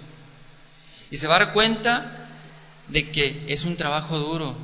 y 1.11 1.17
se 1.17 1.27
va 1.27 1.35
a 1.35 1.39
dar 1.39 1.51
cuenta 1.51 2.29
de 2.87 3.11
que 3.11 3.43
es 3.49 3.65
un 3.65 3.75
trabajo 3.75 4.17
duro, 4.17 4.55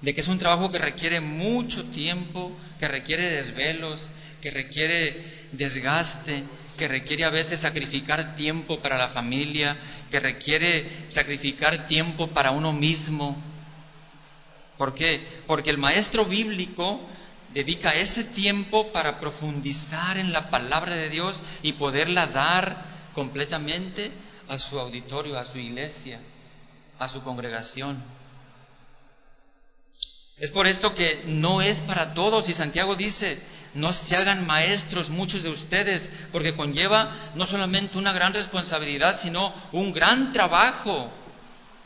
de 0.00 0.14
que 0.14 0.20
es 0.20 0.28
un 0.28 0.38
trabajo 0.38 0.70
que 0.70 0.78
requiere 0.78 1.20
mucho 1.20 1.84
tiempo, 1.86 2.56
que 2.78 2.86
requiere 2.86 3.28
desvelos, 3.28 4.12
que 4.40 4.52
requiere 4.52 5.48
desgaste, 5.50 6.44
que 6.78 6.86
requiere 6.86 7.24
a 7.24 7.30
veces 7.30 7.58
sacrificar 7.58 8.36
tiempo 8.36 8.78
para 8.78 8.98
la 8.98 9.08
familia, 9.08 9.76
que 10.12 10.20
requiere 10.20 10.86
sacrificar 11.08 11.88
tiempo 11.88 12.28
para 12.28 12.52
uno 12.52 12.72
mismo, 12.72 13.36
¿Por 14.78 14.94
qué? 14.94 15.20
Porque 15.46 15.70
el 15.70 15.78
maestro 15.78 16.24
bíblico 16.24 17.00
dedica 17.54 17.94
ese 17.94 18.24
tiempo 18.24 18.92
para 18.92 19.20
profundizar 19.20 20.18
en 20.18 20.32
la 20.32 20.50
palabra 20.50 20.96
de 20.96 21.08
Dios 21.08 21.42
y 21.62 21.74
poderla 21.74 22.26
dar 22.26 22.84
completamente 23.14 24.12
a 24.48 24.58
su 24.58 24.78
auditorio, 24.78 25.38
a 25.38 25.44
su 25.44 25.58
iglesia, 25.58 26.20
a 26.98 27.08
su 27.08 27.22
congregación. 27.22 28.02
Es 30.36 30.50
por 30.50 30.66
esto 30.66 30.96
que 30.96 31.22
no 31.26 31.62
es 31.62 31.80
para 31.80 32.12
todos 32.12 32.48
y 32.48 32.54
Santiago 32.54 32.96
dice, 32.96 33.38
no 33.72 33.92
se 33.92 34.16
hagan 34.16 34.46
maestros 34.46 35.08
muchos 35.08 35.44
de 35.44 35.50
ustedes, 35.50 36.10
porque 36.32 36.56
conlleva 36.56 37.30
no 37.36 37.46
solamente 37.46 37.98
una 37.98 38.12
gran 38.12 38.34
responsabilidad, 38.34 39.20
sino 39.20 39.54
un 39.70 39.92
gran 39.92 40.32
trabajo, 40.32 41.08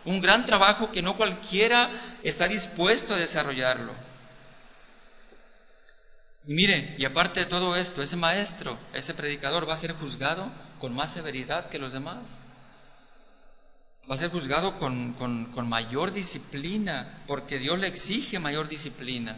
un 0.06 0.22
gran 0.22 0.46
trabajo 0.46 0.90
que 0.90 1.02
no 1.02 1.18
cualquiera 1.18 2.18
está 2.22 2.48
dispuesto 2.48 3.12
a 3.14 3.18
desarrollarlo. 3.18 4.07
Y 6.48 6.54
mire, 6.54 6.94
y 6.96 7.04
aparte 7.04 7.40
de 7.40 7.46
todo 7.46 7.76
esto, 7.76 8.00
ese 8.00 8.16
maestro, 8.16 8.78
ese 8.94 9.12
predicador 9.12 9.68
va 9.68 9.74
a 9.74 9.76
ser 9.76 9.92
juzgado 9.92 10.50
con 10.80 10.94
más 10.94 11.12
severidad 11.12 11.68
que 11.68 11.78
los 11.78 11.92
demás. 11.92 12.38
Va 14.10 14.14
a 14.14 14.18
ser 14.18 14.30
juzgado 14.30 14.78
con, 14.78 15.12
con 15.12 15.68
mayor 15.68 16.10
disciplina, 16.10 17.22
porque 17.26 17.58
Dios 17.58 17.78
le 17.78 17.86
exige 17.86 18.38
mayor 18.38 18.66
disciplina. 18.66 19.36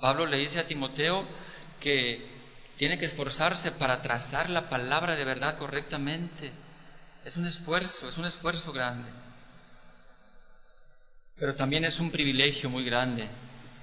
Pablo 0.00 0.26
le 0.26 0.36
dice 0.36 0.60
a 0.60 0.68
Timoteo 0.68 1.26
que 1.80 2.24
tiene 2.78 2.96
que 2.96 3.06
esforzarse 3.06 3.72
para 3.72 4.02
trazar 4.02 4.48
la 4.48 4.68
palabra 4.68 5.16
de 5.16 5.24
verdad 5.24 5.58
correctamente. 5.58 6.52
Es 7.24 7.36
un 7.36 7.46
esfuerzo, 7.46 8.08
es 8.08 8.16
un 8.16 8.26
esfuerzo 8.26 8.72
grande. 8.72 9.10
Pero 11.36 11.56
también 11.56 11.84
es 11.84 11.98
un 11.98 12.12
privilegio 12.12 12.70
muy 12.70 12.84
grande 12.84 13.28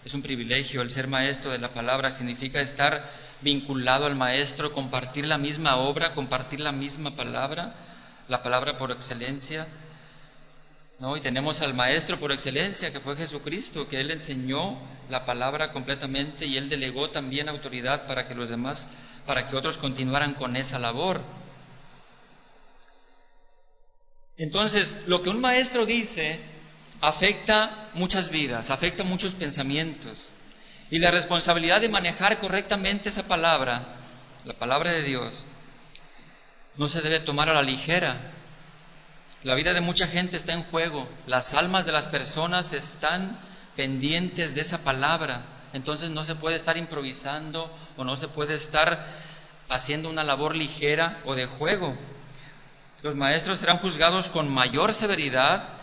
es 0.08 0.14
un 0.14 0.22
privilegio. 0.22 0.82
El 0.82 0.90
ser 0.90 1.08
maestro 1.08 1.52
de 1.52 1.60
la 1.60 1.74
palabra 1.74 2.10
significa 2.12 2.62
estar 2.62 3.12
vinculado 3.42 4.06
al 4.06 4.16
maestro, 4.16 4.72
compartir 4.72 5.28
la 5.28 5.38
misma 5.38 5.76
obra, 5.76 6.14
compartir 6.14 6.62
la 6.62 6.72
misma 6.72 7.16
palabra, 7.16 7.76
la 8.30 8.42
palabra 8.42 8.78
por 8.78 8.92
excelencia. 8.92 9.68
¿no? 11.00 11.18
Y 11.18 11.22
tenemos 11.22 11.62
al 11.62 11.74
maestro 11.74 12.18
por 12.20 12.32
excelencia, 12.32 12.94
que 12.94 13.02
fue 13.02 13.18
Jesucristo, 13.18 13.90
que 13.90 14.00
Él 14.00 14.10
enseñó 14.10 14.78
la 15.10 15.26
palabra 15.26 15.74
completamente 15.74 16.46
y 16.46 16.56
Él 16.56 16.70
delegó 16.70 17.10
también 17.10 17.50
autoridad 17.50 18.08
para 18.08 18.30
que 18.30 18.36
los 18.36 18.50
demás, 18.50 18.88
para 19.26 19.50
que 19.50 19.58
otros 19.58 19.78
continuaran 19.78 20.36
con 20.36 20.56
esa 20.56 20.80
labor. 20.80 21.20
Entonces, 24.38 25.02
lo 25.06 25.22
que 25.22 25.30
un 25.30 25.42
maestro 25.42 25.86
dice 25.86 26.40
afecta 27.02 27.90
muchas 27.94 28.30
vidas, 28.30 28.70
afecta 28.70 29.04
muchos 29.04 29.34
pensamientos. 29.34 30.30
Y 30.90 31.00
la 31.00 31.12
responsabilidad 31.12 31.82
de 31.82 31.90
manejar 31.90 32.40
correctamente 32.40 33.10
esa 33.10 33.28
palabra, 33.28 33.84
la 34.46 34.54
palabra 34.54 34.94
de 34.94 35.04
Dios, 35.04 35.46
no 36.78 36.88
se 36.90 37.02
debe 37.02 37.20
tomar 37.20 37.50
a 37.50 37.54
la 37.54 37.62
ligera. 37.62 38.32
La 39.44 39.56
vida 39.56 39.74
de 39.74 39.82
mucha 39.82 40.08
gente 40.08 40.38
está 40.38 40.54
en 40.54 40.64
juego, 40.64 41.08
las 41.26 41.54
almas 41.54 41.86
de 41.86 41.92
las 41.92 42.08
personas 42.08 42.74
están 42.74 43.40
pendientes 43.76 44.56
de 44.56 44.62
esa 44.62 44.80
palabra. 44.80 45.42
Entonces 45.74 46.10
no 46.10 46.24
se 46.24 46.36
puede 46.36 46.56
estar 46.56 46.78
improvisando 46.78 47.76
o 47.98 48.04
no 48.04 48.16
se 48.16 48.28
puede 48.28 48.56
estar 48.56 49.06
haciendo 49.70 50.10
una 50.10 50.24
labor 50.24 50.56
ligera 50.56 51.22
o 51.26 51.36
de 51.36 51.46
juego. 51.46 51.98
Los 53.04 53.16
maestros 53.16 53.60
serán 53.60 53.80
juzgados 53.80 54.30
con 54.30 54.50
mayor 54.50 54.94
severidad 54.94 55.77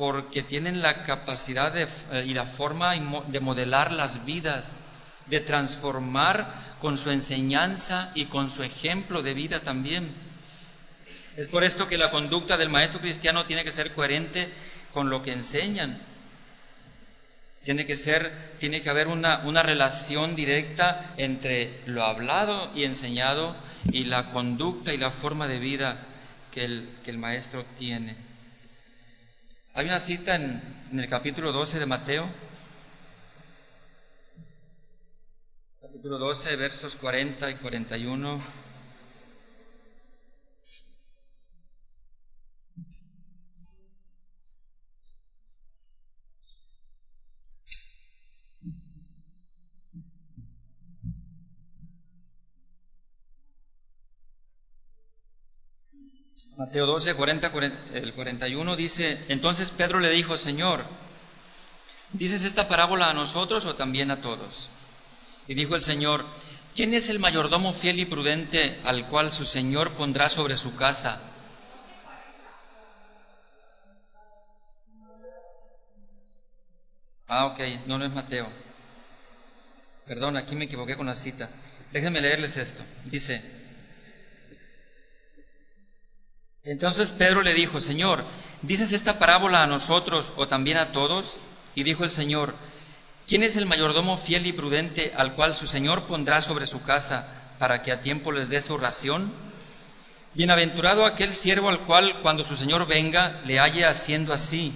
porque 0.00 0.42
tienen 0.42 0.80
la 0.80 1.02
capacidad 1.04 1.70
de, 1.72 1.86
eh, 2.10 2.24
y 2.26 2.32
la 2.32 2.46
forma 2.46 2.94
de 2.94 3.40
modelar 3.40 3.92
las 3.92 4.24
vidas, 4.24 4.74
de 5.26 5.40
transformar 5.40 6.78
con 6.80 6.96
su 6.96 7.10
enseñanza 7.10 8.10
y 8.14 8.24
con 8.24 8.50
su 8.50 8.62
ejemplo 8.62 9.22
de 9.22 9.34
vida 9.34 9.60
también. 9.60 10.14
Es 11.36 11.48
por 11.48 11.64
esto 11.64 11.86
que 11.86 11.98
la 11.98 12.10
conducta 12.10 12.56
del 12.56 12.70
maestro 12.70 12.98
cristiano 12.98 13.44
tiene 13.44 13.62
que 13.62 13.72
ser 13.72 13.92
coherente 13.92 14.48
con 14.94 15.10
lo 15.10 15.22
que 15.22 15.34
enseñan. 15.34 16.00
Tiene 17.66 17.84
que 17.84 17.98
ser, 17.98 18.56
tiene 18.58 18.80
que 18.80 18.88
haber 18.88 19.06
una, 19.06 19.62
relación 19.62 20.34
directa 20.34 21.12
entre 21.18 21.82
lo 21.84 22.04
hablado 22.04 22.74
y 22.74 22.84
enseñado 22.84 23.54
y 23.92 24.04
la 24.04 24.30
conducta 24.30 24.94
y 24.94 24.96
la 24.96 25.10
forma 25.10 25.46
de 25.46 25.58
vida 25.58 25.98
que 26.52 26.64
el 26.64 27.18
maestro 27.18 27.66
tiene. 27.78 28.29
Hay 29.72 29.86
una 29.86 30.00
cita 30.00 30.34
en, 30.34 30.60
el 30.92 31.08
capítulo 31.08 31.52
12 31.52 31.78
de 31.78 31.86
Mateo, 31.86 32.28
capítulo 35.80 36.18
12, 36.18 36.56
versos 36.56 36.96
40 36.96 37.48
y 37.50 37.54
41. 37.54 38.42
Mateo 56.60 56.84
12, 56.84 57.14
40, 57.14 57.50
el 57.94 58.12
41 58.12 58.76
dice, 58.76 59.18
entonces 59.28 59.70
Pedro 59.70 59.98
le 59.98 60.10
dijo, 60.10 60.36
Señor, 60.36 60.84
¿dices 62.12 62.44
esta 62.44 62.68
parábola 62.68 63.08
a 63.08 63.14
nosotros 63.14 63.64
o 63.64 63.76
también 63.76 64.10
a 64.10 64.20
todos? 64.20 64.70
Y 65.48 65.54
dijo 65.54 65.74
el 65.74 65.80
Señor, 65.80 66.26
¿quién 66.76 66.92
es 66.92 67.08
el 67.08 67.18
mayordomo 67.18 67.72
fiel 67.72 67.98
y 67.98 68.04
prudente 68.04 68.78
al 68.84 69.08
cual 69.08 69.32
su 69.32 69.46
Señor 69.46 69.92
pondrá 69.92 70.28
sobre 70.28 70.58
su 70.58 70.76
casa? 70.76 71.18
Ah, 77.26 77.46
ok, 77.46 77.86
no, 77.86 77.96
no 77.96 78.04
es 78.04 78.12
Mateo. 78.12 78.50
Perdón, 80.04 80.36
aquí 80.36 80.54
me 80.56 80.66
equivoqué 80.66 80.94
con 80.94 81.06
la 81.06 81.14
cita. 81.14 81.48
Déjenme 81.90 82.20
leerles 82.20 82.58
esto. 82.58 82.82
Dice, 83.06 83.69
entonces 86.64 87.10
Pedro 87.10 87.42
le 87.42 87.54
dijo, 87.54 87.80
Señor, 87.80 88.24
¿dices 88.62 88.92
esta 88.92 89.18
parábola 89.18 89.62
a 89.62 89.66
nosotros 89.66 90.32
o 90.36 90.46
también 90.46 90.76
a 90.76 90.92
todos? 90.92 91.40
Y 91.74 91.84
dijo 91.84 92.04
el 92.04 92.10
Señor, 92.10 92.54
¿quién 93.26 93.42
es 93.42 93.56
el 93.56 93.66
mayordomo 93.66 94.16
fiel 94.16 94.46
y 94.46 94.52
prudente 94.52 95.12
al 95.16 95.34
cual 95.34 95.56
su 95.56 95.66
Señor 95.66 96.04
pondrá 96.04 96.42
sobre 96.42 96.66
su 96.66 96.82
casa 96.82 97.28
para 97.58 97.82
que 97.82 97.92
a 97.92 98.02
tiempo 98.02 98.30
les 98.30 98.50
dé 98.50 98.60
su 98.60 98.76
ración? 98.76 99.32
Bienaventurado 100.34 101.06
aquel 101.06 101.32
siervo 101.32 101.70
al 101.70 101.80
cual 101.80 102.20
cuando 102.20 102.44
su 102.44 102.54
Señor 102.54 102.86
venga 102.86 103.40
le 103.44 103.58
halle 103.58 103.86
haciendo 103.86 104.32
así. 104.32 104.72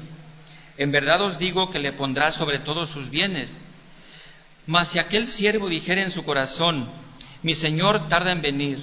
En 0.79 0.90
verdad 0.90 1.20
os 1.20 1.38
digo 1.38 1.70
que 1.70 1.79
le 1.79 1.92
pondrá 1.92 2.33
sobre 2.33 2.59
todos 2.59 2.90
sus 2.90 3.11
bienes. 3.11 3.62
Mas 4.66 4.88
si 4.88 4.99
aquel 4.99 5.29
siervo 5.29 5.68
dijere 5.68 6.03
en 6.03 6.11
su 6.11 6.25
corazón, 6.25 6.88
mi 7.42 7.55
Señor 7.55 8.09
tarda 8.09 8.33
en 8.33 8.40
venir, 8.40 8.81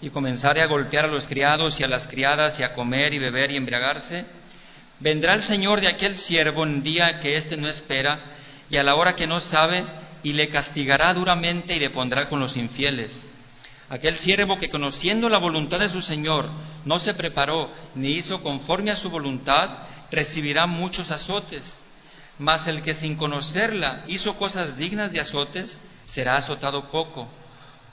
y 0.00 0.10
comenzare 0.10 0.62
a 0.62 0.66
golpear 0.66 1.06
a 1.06 1.08
los 1.08 1.26
criados 1.26 1.80
y 1.80 1.84
a 1.84 1.88
las 1.88 2.06
criadas 2.06 2.58
y 2.60 2.62
a 2.62 2.74
comer 2.74 3.14
y 3.14 3.18
beber 3.18 3.50
y 3.50 3.56
embriagarse, 3.56 4.24
vendrá 5.00 5.34
el 5.34 5.42
Señor 5.42 5.80
de 5.80 5.88
aquel 5.88 6.16
siervo 6.16 6.64
en 6.64 6.82
día 6.82 7.20
que 7.20 7.36
éste 7.36 7.56
no 7.56 7.68
espera 7.68 8.20
y 8.70 8.76
a 8.76 8.82
la 8.82 8.94
hora 8.94 9.16
que 9.16 9.26
no 9.26 9.40
sabe 9.40 9.84
y 10.22 10.32
le 10.34 10.48
castigará 10.48 11.14
duramente 11.14 11.74
y 11.74 11.80
le 11.80 11.90
pondrá 11.90 12.28
con 12.28 12.40
los 12.40 12.56
infieles. 12.56 13.24
Aquel 13.90 14.16
siervo 14.16 14.58
que 14.58 14.70
conociendo 14.70 15.28
la 15.28 15.38
voluntad 15.38 15.80
de 15.80 15.88
su 15.88 16.02
Señor 16.02 16.48
no 16.84 16.98
se 16.98 17.14
preparó 17.14 17.72
ni 17.94 18.12
hizo 18.12 18.42
conforme 18.42 18.90
a 18.90 18.96
su 18.96 19.10
voluntad, 19.10 19.70
recibirá 20.10 20.66
muchos 20.66 21.10
azotes. 21.10 21.82
Mas 22.38 22.66
el 22.66 22.82
que 22.82 22.94
sin 22.94 23.16
conocerla 23.16 24.04
hizo 24.06 24.36
cosas 24.36 24.76
dignas 24.76 25.10
de 25.10 25.20
azotes, 25.20 25.80
será 26.06 26.36
azotado 26.36 26.90
poco 26.90 27.28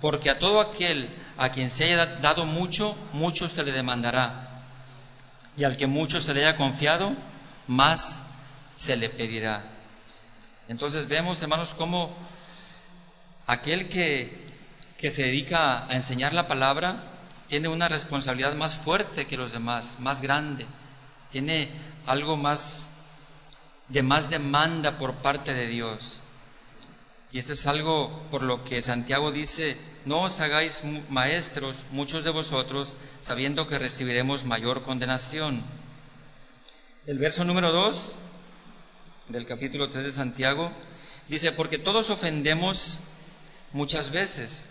porque 0.06 0.30
a 0.30 0.38
todo 0.38 0.62
aquel 0.62 1.10
a 1.36 1.50
quien 1.50 1.72
se 1.72 1.86
haya 1.86 2.06
dado 2.06 2.46
mucho, 2.46 2.96
mucho 3.12 3.50
se 3.50 3.64
le 3.64 3.72
demandará, 3.72 4.62
y 5.58 5.64
al 5.64 5.78
que 5.78 5.88
mucho 5.88 6.22
se 6.22 6.32
le 6.36 6.46
haya 6.46 6.58
confiado, 6.58 7.12
más 7.66 8.24
se 8.76 8.98
le 8.98 9.10
pedirá. 9.10 9.64
Entonces 10.68 11.08
vemos, 11.08 11.42
hermanos, 11.42 11.74
cómo 11.76 12.16
aquel 13.48 13.90
que, 13.90 14.54
que 15.00 15.10
se 15.10 15.24
dedica 15.24 15.88
a 15.88 15.96
enseñar 15.96 16.34
la 16.34 16.48
palabra 16.48 16.98
tiene 17.50 17.68
una 17.68 17.88
responsabilidad 17.88 18.54
más 18.54 18.76
fuerte 18.76 19.26
que 19.26 19.38
los 19.38 19.54
demás, 19.54 19.98
más 20.00 20.22
grande, 20.22 20.68
tiene 21.32 21.72
algo 22.06 22.38
más 22.38 22.92
de 23.88 24.04
más 24.04 24.30
demanda 24.30 25.00
por 25.00 25.16
parte 25.16 25.56
de 25.56 25.66
Dios. 25.66 26.22
Y 27.36 27.40
esto 27.40 27.52
es 27.52 27.68
algo 27.68 28.10
por 28.32 28.44
lo 28.44 28.64
que 28.64 28.82
Santiago 28.82 29.30
dice, 29.30 29.76
no 30.06 30.22
os 30.22 30.40
hagáis 30.40 30.84
maestros 31.10 31.84
muchos 31.92 32.24
de 32.24 32.30
vosotros, 32.30 32.96
sabiendo 33.20 33.68
que 33.68 33.78
recibiremos 33.78 34.46
mayor 34.46 34.84
condenación. 34.84 35.62
El 37.06 37.20
verso 37.20 37.44
número 37.44 37.74
2 37.74 38.16
del 39.28 39.46
capítulo 39.46 39.90
3 39.90 40.06
de 40.06 40.12
Santiago, 40.14 40.72
dice, 41.28 41.52
porque 41.52 41.78
todos 41.78 42.10
ofendemos 42.10 43.02
muchas 43.74 44.12
veces. 44.12 44.70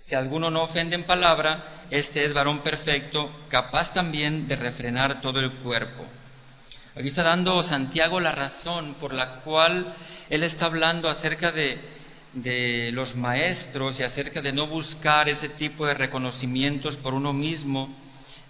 Si 0.00 0.16
alguno 0.16 0.50
no 0.50 0.64
ofende 0.64 0.96
en 0.96 1.06
palabra, 1.06 1.86
este 1.92 2.24
es 2.24 2.34
varón 2.34 2.64
perfecto, 2.64 3.30
capaz 3.48 3.94
también 3.94 4.48
de 4.48 4.56
refrenar 4.56 5.20
todo 5.20 5.38
el 5.38 5.52
cuerpo. 5.58 6.04
Aquí 6.96 7.06
está 7.06 7.22
dando 7.22 7.62
Santiago 7.62 8.18
la 8.18 8.32
razón 8.32 8.94
por 8.94 9.14
la 9.14 9.40
cual 9.42 9.94
él 10.28 10.42
está 10.42 10.66
hablando 10.66 11.08
acerca 11.08 11.52
de, 11.52 11.78
de 12.32 12.90
los 12.92 13.14
maestros 13.14 14.00
y 14.00 14.02
acerca 14.02 14.42
de 14.42 14.52
no 14.52 14.66
buscar 14.66 15.28
ese 15.28 15.48
tipo 15.48 15.86
de 15.86 15.94
reconocimientos 15.94 16.96
por 16.96 17.14
uno 17.14 17.32
mismo. 17.32 17.88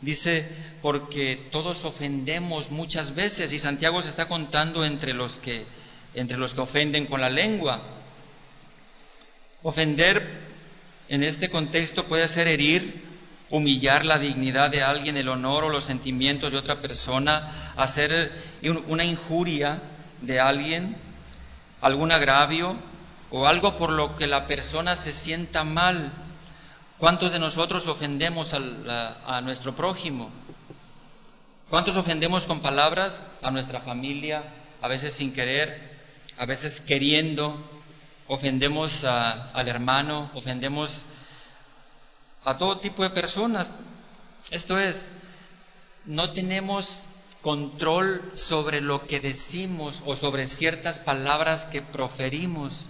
Dice, 0.00 0.48
porque 0.80 1.48
todos 1.50 1.84
ofendemos 1.84 2.70
muchas 2.70 3.14
veces 3.14 3.52
y 3.52 3.58
Santiago 3.58 4.00
se 4.00 4.08
está 4.08 4.28
contando 4.28 4.86
entre 4.86 5.12
los 5.12 5.38
que, 5.38 5.66
entre 6.14 6.38
los 6.38 6.54
que 6.54 6.62
ofenden 6.62 7.06
con 7.06 7.20
la 7.20 7.28
lengua. 7.28 7.82
Ofender 9.62 10.48
en 11.10 11.22
este 11.22 11.50
contexto 11.50 12.06
puede 12.06 12.26
ser 12.28 12.48
herir, 12.48 13.09
humillar 13.50 14.04
la 14.04 14.18
dignidad 14.18 14.70
de 14.70 14.82
alguien, 14.82 15.16
el 15.16 15.28
honor 15.28 15.64
o 15.64 15.68
los 15.68 15.84
sentimientos 15.84 16.52
de 16.52 16.58
otra 16.58 16.80
persona, 16.80 17.72
hacer 17.76 18.32
una 18.86 19.04
injuria 19.04 19.82
de 20.20 20.38
alguien, 20.38 20.96
algún 21.80 22.12
agravio 22.12 22.76
o 23.30 23.46
algo 23.46 23.76
por 23.76 23.90
lo 23.90 24.16
que 24.16 24.26
la 24.26 24.46
persona 24.46 24.96
se 24.96 25.12
sienta 25.12 25.64
mal. 25.64 26.12
¿Cuántos 26.98 27.32
de 27.32 27.38
nosotros 27.38 27.86
ofendemos 27.86 28.54
a, 28.54 29.40
nuestro 29.40 29.74
prójimo? 29.74 30.30
¿Cuántos 31.70 31.96
ofendemos 31.96 32.46
con 32.46 32.60
palabras 32.60 33.22
a 33.42 33.50
nuestra 33.50 33.80
familia, 33.80 34.44
a 34.82 34.88
veces 34.88 35.14
sin 35.14 35.32
querer, 35.32 35.98
a 36.36 36.46
veces 36.46 36.80
queriendo? 36.80 37.56
Ofendemos 38.28 39.02
al 39.04 39.66
hermano, 39.66 40.30
ofendemos 40.34 41.04
a 42.44 42.58
todo 42.58 42.78
tipo 42.78 43.02
de 43.02 43.10
personas. 43.10 43.70
Esto 44.50 44.78
es, 44.78 45.10
no 46.04 46.32
tenemos 46.32 47.04
control 47.42 48.30
sobre 48.34 48.80
lo 48.80 49.06
que 49.06 49.20
decimos 49.20 50.02
o 50.06 50.16
sobre 50.16 50.46
ciertas 50.46 50.98
palabras 50.98 51.64
que 51.64 51.82
proferimos. 51.82 52.88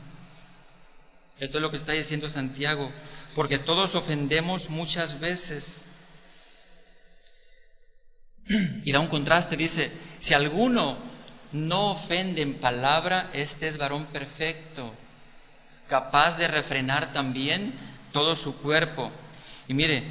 Esto 1.39 1.59
es 1.59 1.63
lo 1.63 1.71
que 1.71 1.77
está 1.77 1.93
diciendo 1.93 2.29
Santiago, 2.29 2.93
porque 3.35 3.59
todos 3.59 3.95
ofendemos 3.95 4.69
muchas 4.69 5.21
veces. 5.21 5.85
Y 8.85 8.93
da 8.93 9.01
un 9.01 9.09
contraste, 9.09 9.57
dice, 9.57 9.93
si 10.19 10.35
alguno 10.35 10.99
no 11.53 11.91
ofende 11.91 12.43
en 12.43 12.61
palabra, 12.61 13.31
este 13.33 13.67
es 13.69 13.79
varón 13.79 14.07
perfecto, 14.07 14.95
capaz 15.89 16.37
de 16.37 16.49
refrenar 16.49 17.13
también 17.13 17.75
todo 18.13 18.37
su 18.37 18.57
cuerpo. 18.59 19.11
Y 19.71 19.75
mire, 19.75 20.03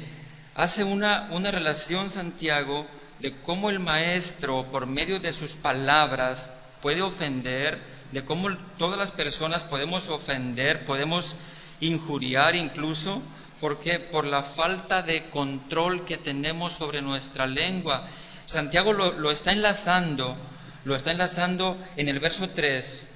hace 0.54 0.84
una, 0.84 1.28
una 1.32 1.50
relación 1.50 2.08
Santiago 2.08 2.86
de 3.18 3.34
cómo 3.42 3.68
el 3.68 3.78
maestro, 3.78 4.64
por 4.72 4.86
medio 4.86 5.20
de 5.20 5.34
sus 5.34 5.54
palabras, 5.54 6.50
puede 6.80 7.02
ofender, 7.02 7.78
de 8.10 8.24
cómo 8.24 8.56
todas 8.78 8.98
las 8.98 9.10
personas 9.10 9.62
podemos 9.62 10.08
ofender, 10.08 10.86
podemos 10.86 11.36
injuriar 11.80 12.56
incluso, 12.56 13.20
porque 13.60 13.98
por 13.98 14.24
la 14.24 14.42
falta 14.42 15.02
de 15.02 15.28
control 15.28 16.06
que 16.06 16.16
tenemos 16.16 16.72
sobre 16.72 17.02
nuestra 17.02 17.46
lengua. 17.46 18.08
Santiago 18.46 18.94
lo, 18.94 19.30
está 19.30 19.52
enlazando, 19.52 20.38
lo 20.86 20.96
está 20.96 21.10
enlazando 21.10 21.76
en 21.98 22.08
el 22.08 22.18
verso 22.18 22.48
3, 22.48 23.08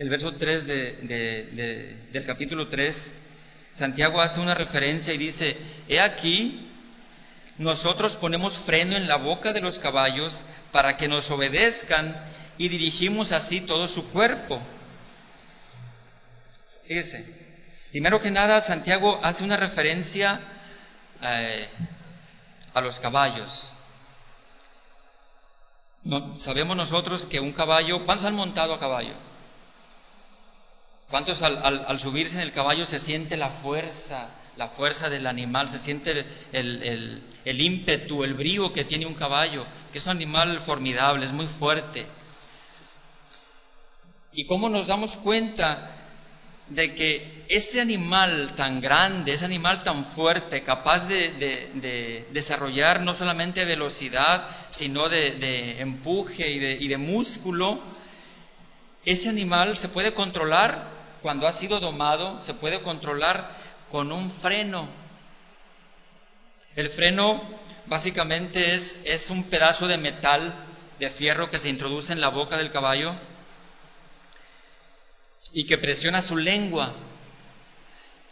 el 0.00 0.08
verso 0.08 0.34
3 0.34 0.66
del 0.66 2.24
capítulo 2.26 2.66
3, 2.66 3.12
Santiago 3.76 4.22
hace 4.22 4.40
una 4.40 4.54
referencia 4.54 5.12
y 5.12 5.18
dice, 5.18 5.54
he 5.86 6.00
aquí, 6.00 6.66
nosotros 7.58 8.14
ponemos 8.14 8.56
freno 8.56 8.96
en 8.96 9.06
la 9.06 9.16
boca 9.16 9.52
de 9.52 9.60
los 9.60 9.78
caballos 9.78 10.46
para 10.72 10.96
que 10.96 11.08
nos 11.08 11.30
obedezcan 11.30 12.16
y 12.56 12.68
dirigimos 12.68 13.32
así 13.32 13.60
todo 13.60 13.86
su 13.86 14.08
cuerpo. 14.08 14.62
Fíjese, 16.88 17.26
primero 17.90 18.18
que 18.18 18.30
nada, 18.30 18.62
Santiago 18.62 19.20
hace 19.22 19.44
una 19.44 19.58
referencia 19.58 20.40
eh, 21.20 21.68
a 22.72 22.80
los 22.80 22.98
caballos. 22.98 23.74
Sabemos 26.36 26.78
nosotros 26.78 27.26
que 27.26 27.40
un 27.40 27.52
caballo, 27.52 28.06
¿cuántos 28.06 28.26
han 28.26 28.36
montado 28.36 28.72
a 28.72 28.80
caballo? 28.80 29.16
¿Cuántos 31.10 31.42
al, 31.42 32.00
subirse 32.00 32.34
en 32.34 32.42
el 32.42 32.52
caballo 32.52 32.84
se 32.84 32.98
siente 32.98 33.36
la 33.36 33.50
fuerza, 33.50 34.28
la 34.56 34.68
fuerza 34.68 35.08
del 35.08 35.28
animal, 35.28 35.68
se 35.68 35.78
siente 35.78 36.24
el, 36.52 37.22
ímpetu, 37.44 38.24
el 38.24 38.34
brío 38.34 38.72
que 38.72 38.84
tiene 38.84 39.06
un 39.06 39.14
caballo, 39.14 39.66
que 39.92 39.98
es 39.98 40.04
un 40.04 40.10
animal 40.10 40.60
formidable, 40.60 41.24
es 41.24 41.32
muy 41.32 41.46
fuerte? 41.46 42.06
¿Y 44.32 44.46
cómo 44.46 44.68
nos 44.68 44.88
damos 44.88 45.16
cuenta 45.16 45.92
de 46.68 46.96
que 46.96 47.44
ese 47.48 47.80
animal 47.80 48.54
tan 48.56 48.80
grande, 48.80 49.32
ese 49.32 49.44
animal 49.44 49.84
tan 49.84 50.04
fuerte, 50.04 50.64
capaz 50.64 51.06
de, 51.06 52.26
desarrollar 52.32 53.00
no 53.00 53.14
solamente 53.14 53.64
velocidad, 53.64 54.48
sino 54.70 55.08
de, 55.08 55.80
empuje 55.80 56.50
y 56.50 56.88
de 56.88 56.96
músculo, 56.96 57.80
ese 59.04 59.28
animal 59.28 59.76
se 59.76 59.88
puede 59.88 60.12
controlar 60.12 60.95
cuando 61.26 61.48
ha 61.48 61.52
sido 61.52 61.80
domado, 61.80 62.40
se 62.40 62.54
puede 62.54 62.82
controlar 62.82 63.50
con 63.90 64.12
un 64.12 64.30
freno. 64.30 64.88
El 66.76 66.88
freno 66.88 67.42
básicamente 67.86 68.76
es, 68.76 69.00
es 69.02 69.28
un 69.28 69.42
pedazo 69.42 69.88
de 69.88 69.98
metal, 69.98 70.54
de 71.00 71.10
fierro 71.10 71.50
que 71.50 71.58
se 71.58 71.68
introduce 71.68 72.12
en 72.12 72.20
la 72.20 72.28
boca 72.28 72.56
del 72.56 72.70
caballo 72.70 73.16
y 75.52 75.66
que 75.66 75.78
presiona 75.78 76.22
su 76.22 76.36
lengua. 76.36 76.94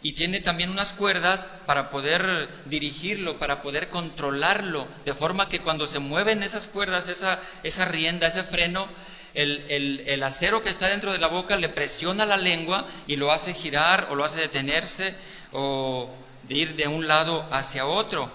Y 0.01 0.13
tiene 0.13 0.39
también 0.39 0.69
unas 0.69 0.93
cuerdas 0.93 1.49
para 1.65 1.89
poder 1.89 2.47
dirigirlo, 2.63 3.39
para 3.39 3.61
poder 3.61 3.89
controlarlo, 3.89 4.87
de 5.03 5.13
forma 5.13 5.49
que 5.49 5.59
cuando 5.59 5.85
se 5.85 5.99
mueven 5.99 6.43
esas 6.43 6.67
cuerdas, 6.67 7.09
esa, 7.09 7.41
esa 7.61 7.83
rienda, 7.83 8.27
ese 8.27 8.43
freno, 8.43 8.87
el, 9.35 10.23
acero 10.23 10.63
que 10.63 10.69
está 10.69 10.87
dentro 10.87 11.11
de 11.11 11.19
la 11.19 11.27
boca 11.27 11.57
le 11.57 11.69
presiona 11.69 12.25
la 12.25 12.37
lengua 12.37 12.87
y 13.05 13.17
lo 13.17 13.31
hace 13.31 13.53
girar 13.53 14.07
o 14.09 14.15
lo 14.15 14.23
hace 14.23 14.39
detenerse 14.39 15.13
o 15.51 16.09
de 16.43 16.55
ir 16.55 16.75
de 16.75 16.87
un 16.87 17.07
lado 17.07 17.47
hacia 17.51 17.85
otro. 17.85 18.31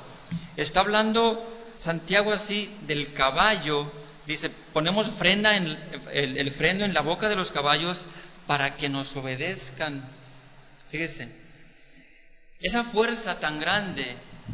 Está 0.57 0.81
hablando 0.81 1.43
Santiago 1.79 2.33
así 2.33 2.73
del 2.83 3.13
caballo, 3.15 3.91
dice, 4.27 4.51
ponemos 4.73 5.09
frena 5.09 5.57
en, 5.57 5.79
el, 6.13 6.37
el 6.37 6.51
freno 6.53 6.85
en 6.85 6.95
la 6.95 7.01
boca 7.01 7.29
de 7.29 7.37
los 7.37 7.51
caballos 7.51 8.05
para 8.47 8.77
que 8.77 8.89
nos 8.89 9.17
obedezcan. 9.17 10.07
Fíjese, 10.91 11.33
esa 12.61 12.85
fuerza 12.85 13.41
tan 13.41 13.59
grande, 13.59 14.05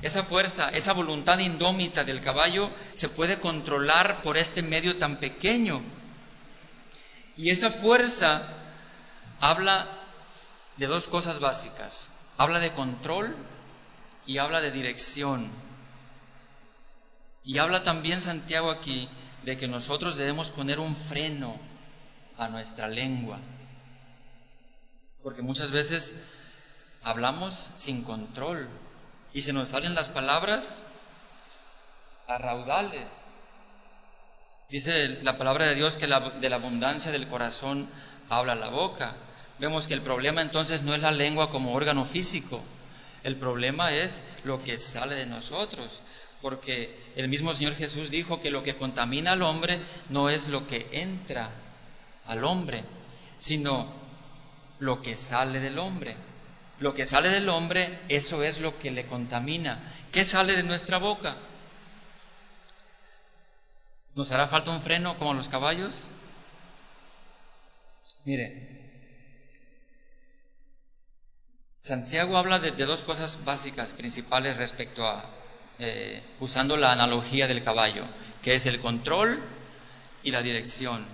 esa 0.02 0.22
fuerza, 0.22 0.68
esa 0.68 0.92
voluntad 0.92 1.40
indómita 1.40 2.04
del 2.04 2.22
caballo 2.22 2.70
se 2.94 3.08
puede 3.08 3.40
controlar 3.40 4.22
por 4.22 4.36
este 4.36 4.62
medio 4.62 4.96
tan 4.96 5.16
pequeño 5.16 5.82
y 7.36 7.50
esa 7.50 7.70
fuerza 7.70 8.42
habla 9.40 9.86
de 10.76 10.86
dos 10.86 11.06
cosas 11.08 11.38
básicas. 11.38 12.10
Habla 12.38 12.60
de 12.60 12.72
control 12.72 13.34
y 14.26 14.38
habla 14.38 14.60
de 14.60 14.70
dirección. 14.70 15.50
Y 17.44 17.58
habla 17.58 17.82
también 17.82 18.20
Santiago 18.20 18.70
aquí 18.70 19.08
de 19.44 19.56
que 19.56 19.68
nosotros 19.68 20.16
debemos 20.16 20.50
poner 20.50 20.80
un 20.80 20.96
freno 20.96 21.58
a 22.36 22.48
nuestra 22.48 22.88
lengua. 22.88 23.38
Porque 25.22 25.42
muchas 25.42 25.70
veces 25.70 26.20
hablamos 27.02 27.70
sin 27.76 28.02
control 28.02 28.68
y 29.32 29.42
se 29.42 29.52
nos 29.52 29.68
salen 29.68 29.94
las 29.94 30.08
palabras 30.08 30.80
a 32.26 32.38
raudales 32.38 33.20
Dice 34.68 35.20
la 35.22 35.38
palabra 35.38 35.66
de 35.66 35.76
Dios 35.76 35.96
que 35.96 36.06
de 36.06 36.48
la 36.50 36.56
abundancia 36.56 37.12
del 37.12 37.28
corazón 37.28 37.88
habla 38.28 38.54
la 38.54 38.68
boca. 38.68 39.14
Vemos 39.58 39.86
que 39.86 39.94
el 39.94 40.02
problema 40.02 40.42
entonces 40.42 40.82
no 40.82 40.94
es 40.94 41.00
la 41.00 41.12
lengua 41.12 41.50
como 41.50 41.72
órgano 41.72 42.04
físico, 42.04 42.62
el 43.22 43.36
problema 43.36 43.92
es 43.92 44.22
lo 44.44 44.62
que 44.62 44.78
sale 44.78 45.14
de 45.14 45.26
nosotros, 45.26 46.02
porque 46.42 46.94
el 47.16 47.28
mismo 47.28 47.54
Señor 47.54 47.74
Jesús 47.74 48.10
dijo 48.10 48.40
que 48.40 48.50
lo 48.50 48.62
que 48.62 48.76
contamina 48.76 49.32
al 49.32 49.42
hombre 49.42 49.80
no 50.10 50.30
es 50.30 50.48
lo 50.48 50.66
que 50.66 50.88
entra 50.92 51.50
al 52.26 52.44
hombre, 52.44 52.84
sino 53.38 53.92
lo 54.78 55.00
que 55.00 55.16
sale 55.16 55.60
del 55.60 55.78
hombre. 55.78 56.16
Lo 56.78 56.94
que 56.94 57.06
sale 57.06 57.30
del 57.30 57.48
hombre, 57.48 58.00
eso 58.08 58.42
es 58.42 58.60
lo 58.60 58.78
que 58.78 58.90
le 58.90 59.06
contamina. 59.06 59.92
¿Qué 60.12 60.24
sale 60.24 60.54
de 60.54 60.62
nuestra 60.62 60.98
boca? 60.98 61.36
¿Nos 64.16 64.32
hará 64.32 64.48
falta 64.48 64.70
un 64.70 64.80
freno 64.80 65.18
como 65.18 65.34
los 65.34 65.46
caballos? 65.46 66.08
Mire, 68.24 68.48
Santiago 71.76 72.38
habla 72.38 72.58
de, 72.58 72.72
dos 72.72 73.02
cosas 73.02 73.44
básicas, 73.44 73.92
principales 73.92 74.56
respecto 74.56 75.06
a, 75.06 75.22
eh, 75.78 76.22
usando 76.40 76.78
la 76.78 76.92
analogía 76.92 77.46
del 77.46 77.62
caballo, 77.62 78.06
que 78.42 78.54
es 78.54 78.64
el 78.64 78.80
control 78.80 79.38
y 80.22 80.30
la 80.30 80.40
dirección. 80.40 81.06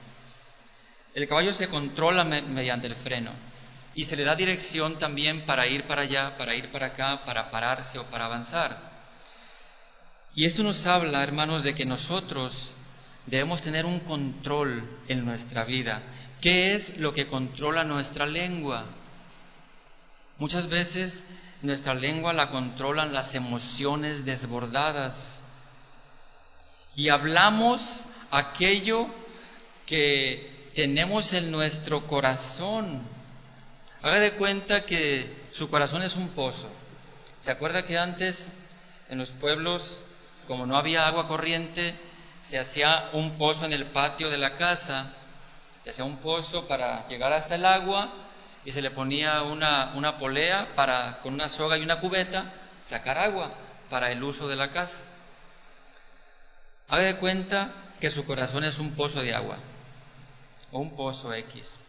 El 1.12 1.27
caballo 1.27 1.53
se 1.53 1.69
controla 1.69 2.23
mediante 2.23 2.87
el 2.87 2.95
freno 2.95 3.33
y 3.97 4.05
se 4.05 4.15
le 4.15 4.23
da 4.23 4.37
dirección 4.37 5.01
también 5.01 5.45
para 5.45 5.67
ir 5.67 5.88
para 5.88 6.03
allá, 6.03 6.37
para 6.38 6.55
ir 6.55 6.71
para 6.71 6.87
acá, 6.87 7.25
para 7.25 7.51
pararse 7.51 7.99
o 7.99 8.05
para 8.05 8.27
avanzar. 8.27 8.79
Y 10.37 10.45
esto 10.45 10.62
nos 10.62 10.87
habla, 10.87 11.25
hermanos, 11.25 11.65
de 11.65 11.75
que 11.75 11.85
nosotros 11.85 12.77
debemos 13.27 13.63
tener 13.63 13.87
un 13.87 14.01
control 14.01 14.83
en 15.09 15.25
nuestra 15.25 15.65
vida. 15.65 16.03
¿Qué 16.41 16.75
es 16.75 16.99
lo 16.99 17.15
que 17.15 17.27
controla 17.27 17.85
nuestra 17.85 18.27
lengua? 18.27 18.85
Muchas 20.39 20.69
veces 20.69 21.23
nuestra 21.63 21.95
lengua 21.95 22.33
la 22.33 22.51
controlan 22.51 23.13
las 23.13 23.35
emociones 23.35 24.25
desbordadas 24.25 25.41
y 26.97 27.09
hablamos 27.09 28.05
aquello 28.31 29.07
que 29.87 30.71
tenemos 30.75 31.33
en 31.33 31.51
nuestro 31.51 32.07
corazón. 32.07 33.03
Haga 34.03 34.19
de 34.19 34.33
cuenta 34.33 34.85
que 34.85 35.33
su 35.51 35.71
corazón 35.71 36.03
es 36.03 36.17
un 36.17 36.29
pozo. 36.31 36.69
¿Se 37.41 37.53
acuerda 37.53 37.85
que 37.85 37.99
antes 37.99 38.55
en 39.09 39.19
los 39.19 39.31
pueblos, 39.31 40.05
como 40.49 40.67
no 40.67 40.77
había 40.77 41.07
agua 41.07 41.29
corriente, 41.29 41.95
se 42.43 42.59
hacía 42.59 43.11
un 43.13 43.39
pozo 43.39 43.65
en 43.65 43.73
el 43.73 43.87
patio 43.87 44.29
de 44.29 44.37
la 44.37 44.57
casa? 44.57 45.15
Se 45.85 45.91
hacía 45.91 46.05
un 46.05 46.19
pozo 46.19 46.69
para 46.69 47.07
llegar 47.09 47.33
hasta 47.33 47.55
el 47.55 47.65
agua 47.65 48.13
y 48.65 48.73
se 48.73 48.83
le 48.83 48.91
ponía 48.91 49.43
una, 49.43 50.19
polea 50.19 50.75
para, 50.75 51.21
con 51.23 51.35
una 51.35 51.49
soga 51.49 51.79
y 51.79 51.83
una 51.83 52.01
cubeta, 52.01 52.53
sacar 52.83 53.19
agua 53.19 53.53
para 53.89 54.11
el 54.11 54.23
uso 54.23 54.49
de 54.49 54.57
la 54.57 54.71
casa. 54.73 55.03
Haga 56.89 57.05
de 57.05 57.17
cuenta 57.17 57.73
que 58.01 58.11
su 58.11 58.27
corazón 58.27 58.65
es 58.65 58.79
un 58.79 58.95
pozo 58.95 59.21
de 59.21 59.35
agua 59.35 59.57
o 60.73 60.81
un 60.81 60.97
pozo 60.97 61.33
X. 61.33 61.89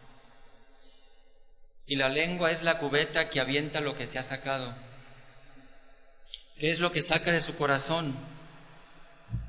Y 1.86 1.96
la 1.96 2.08
lengua 2.08 2.50
es 2.50 2.62
la 2.62 2.78
cubeta 2.78 3.28
que 3.28 3.40
avienta 3.40 3.80
lo 3.80 3.96
que 3.96 4.06
se 4.06 4.18
ha 4.18 4.22
sacado. 4.22 4.74
¿Qué 6.58 6.70
es 6.70 6.78
lo 6.80 6.92
que 6.92 7.02
saca 7.02 7.32
de 7.32 7.40
su 7.40 7.56
corazón? 7.56 8.16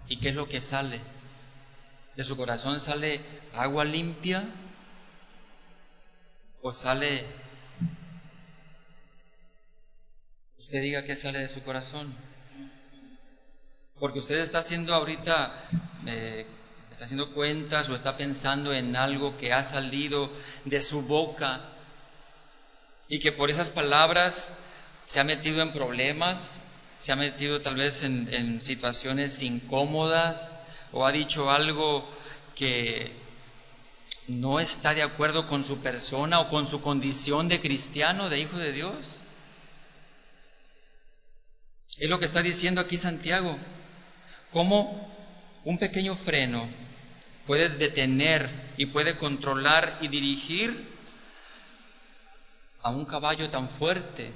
¿Y 0.08 0.18
qué 0.18 0.30
es 0.30 0.36
lo 0.36 0.48
que 0.48 0.62
sale? 0.62 1.02
De 2.16 2.24
su 2.24 2.38
corazón 2.38 2.80
sale 2.80 3.22
agua 3.54 3.84
limpia 3.84 4.46
o 6.62 6.74
sale... 6.74 7.26
Usted 10.58 10.82
diga 10.82 11.04
qué 11.04 11.16
sale 11.16 11.40
de 11.40 11.50
su 11.50 11.64
corazón. 11.64 12.16
Porque 14.00 14.20
usted 14.20 14.36
está 14.38 14.60
haciendo 14.60 14.94
ahorita, 14.94 15.54
eh, 16.08 16.46
está 16.92 17.06
haciendo 17.06 17.34
cuentas 17.34 17.88
o 17.90 17.96
está 17.96 18.18
pensando 18.18 18.74
en 18.74 18.96
algo 18.96 19.38
que 19.38 19.54
ha 19.54 19.64
salido 19.64 20.32
de 20.66 20.82
su 20.82 21.04
boca 21.04 21.62
y 23.08 23.20
que 23.20 23.32
por 23.32 23.50
esas 23.50 23.70
palabras 23.70 24.50
se 25.06 25.20
ha 25.20 25.24
metido 25.24 25.62
en 25.62 25.72
problemas, 25.72 26.60
se 27.00 27.12
ha 27.12 27.16
metido 27.16 27.62
tal 27.62 27.76
vez 27.76 28.04
en, 28.04 28.62
situaciones 28.62 29.42
incómodas 29.42 30.58
o 30.92 31.06
ha 31.06 31.12
dicho 31.12 31.52
algo 31.52 32.08
que 32.56 33.12
no 34.28 34.60
está 34.60 34.94
de 34.94 35.04
acuerdo 35.04 35.48
con 35.48 35.66
su 35.66 35.80
persona 35.80 36.40
o 36.40 36.50
con 36.50 36.68
su 36.68 36.82
condición 36.82 37.48
de 37.48 37.60
cristiano, 37.60 38.30
de 38.30 38.40
hijo 38.40 38.58
de 38.58 38.72
Dios. 38.72 39.22
Es 41.98 42.10
lo 42.10 42.20
que 42.20 42.26
está 42.26 42.42
diciendo 42.42 42.82
aquí 42.82 42.98
Santiago 42.98 43.58
cómo 44.52 45.12
un 45.64 45.78
pequeño 45.78 46.16
freno 46.16 46.70
puede 47.46 47.70
detener 47.70 48.74
y 48.78 48.88
puede 48.88 49.18
controlar 49.18 50.00
y 50.02 50.08
dirigir 50.08 50.96
a 52.82 52.90
un 52.90 53.06
caballo 53.06 53.50
tan 53.50 53.70
fuerte, 53.70 54.32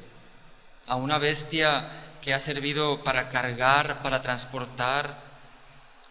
a 0.88 0.96
una 0.96 1.18
bestia 1.20 2.09
que 2.22 2.34
ha 2.34 2.40
servido 2.40 3.04
para 3.04 3.30
cargar, 3.30 4.02
para 4.02 4.22
transportar, 4.22 5.30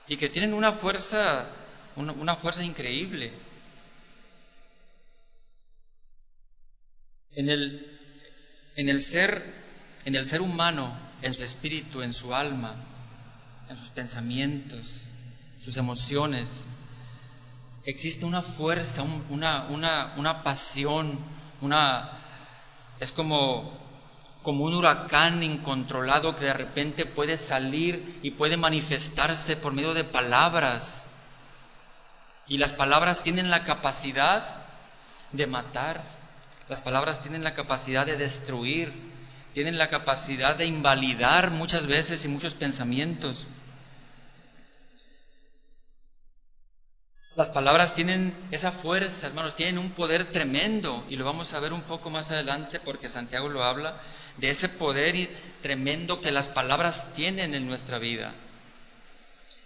y 0.08 0.16
que 0.16 0.30
tienen 0.30 0.54
una 0.54 0.72
fuerza, 0.72 1.46
una, 1.96 2.36
fuerza 2.36 2.64
increíble. 2.64 3.32
En 7.32 7.50
el, 7.50 7.98
en 8.76 8.88
el 8.88 9.02
ser, 9.02 9.44
en 10.06 10.14
el 10.14 10.26
ser 10.26 10.40
humano, 10.40 10.98
en 11.20 11.34
su 11.34 11.42
espíritu, 11.42 12.02
en 12.02 12.12
su 12.12 12.34
alma, 12.34 12.74
en 13.68 13.76
sus 13.76 13.90
pensamientos, 13.90 15.10
sus 15.60 15.76
emociones. 15.76 16.66
Existe 17.84 18.24
una 18.24 18.42
fuerza, 18.42 19.02
una, 19.28 19.66
una, 19.68 20.14
una 20.16 20.42
pasión, 20.42 21.18
una, 21.60 22.18
es 22.98 23.12
como, 23.12 23.87
como 24.48 24.64
un 24.64 24.72
huracán 24.72 25.42
incontrolado 25.42 26.34
que 26.34 26.46
de 26.46 26.54
repente 26.54 27.04
puede 27.04 27.36
salir 27.36 28.18
y 28.22 28.30
puede 28.30 28.56
manifestarse 28.56 29.56
por 29.56 29.74
medio 29.74 29.92
de 29.92 30.04
palabras. 30.04 31.06
Y 32.46 32.56
las 32.56 32.72
palabras 32.72 33.22
tienen 33.22 33.50
la 33.50 33.64
capacidad 33.64 34.62
de 35.32 35.46
matar, 35.46 36.02
las 36.66 36.80
palabras 36.80 37.20
tienen 37.20 37.44
la 37.44 37.52
capacidad 37.52 38.06
de 38.06 38.16
destruir, 38.16 38.90
tienen 39.52 39.76
la 39.76 39.90
capacidad 39.90 40.56
de 40.56 40.64
invalidar 40.64 41.50
muchas 41.50 41.86
veces 41.86 42.24
y 42.24 42.28
muchos 42.28 42.54
pensamientos. 42.54 43.48
Las 47.36 47.50
palabras 47.50 47.94
tienen 47.94 48.34
esa 48.50 48.72
fuerza, 48.72 49.26
hermanos, 49.26 49.54
tienen 49.54 49.78
un 49.78 49.90
poder 49.90 50.32
tremendo 50.32 51.04
y 51.08 51.16
lo 51.16 51.24
vamos 51.24 51.52
a 51.52 51.60
ver 51.60 51.72
un 51.74 51.82
poco 51.82 52.08
más 52.08 52.30
adelante 52.30 52.80
porque 52.80 53.10
Santiago 53.10 53.48
lo 53.48 53.62
habla 53.62 54.00
de 54.38 54.50
ese 54.50 54.68
poder 54.68 55.28
tremendo 55.62 56.20
que 56.20 56.30
las 56.30 56.48
palabras 56.48 57.12
tienen 57.14 57.54
en 57.54 57.66
nuestra 57.66 57.98
vida. 57.98 58.34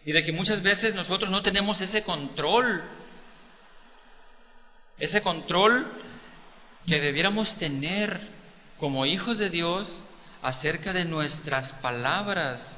Y 0.04 0.12
de 0.12 0.24
que 0.24 0.32
muchas 0.32 0.62
veces 0.62 0.94
nosotros 0.94 1.30
no 1.30 1.42
tenemos 1.42 1.80
ese 1.80 2.02
control, 2.02 2.82
ese 4.98 5.22
control 5.22 5.86
que 6.86 7.00
debiéramos 7.00 7.54
tener 7.56 8.20
como 8.78 9.06
hijos 9.06 9.38
de 9.38 9.50
Dios 9.50 10.02
acerca 10.42 10.92
de 10.92 11.04
nuestras 11.04 11.72
palabras. 11.72 12.76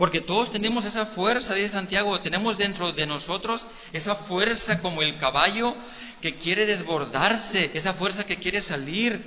Porque 0.00 0.22
todos 0.22 0.50
tenemos 0.50 0.86
esa 0.86 1.04
fuerza, 1.04 1.52
dice 1.52 1.68
Santiago, 1.68 2.18
tenemos 2.20 2.56
dentro 2.56 2.90
de 2.90 3.04
nosotros 3.04 3.68
esa 3.92 4.14
fuerza 4.14 4.80
como 4.80 5.02
el 5.02 5.18
caballo 5.18 5.76
que 6.22 6.38
quiere 6.38 6.64
desbordarse, 6.64 7.70
esa 7.74 7.92
fuerza 7.92 8.24
que 8.24 8.38
quiere 8.38 8.62
salir. 8.62 9.22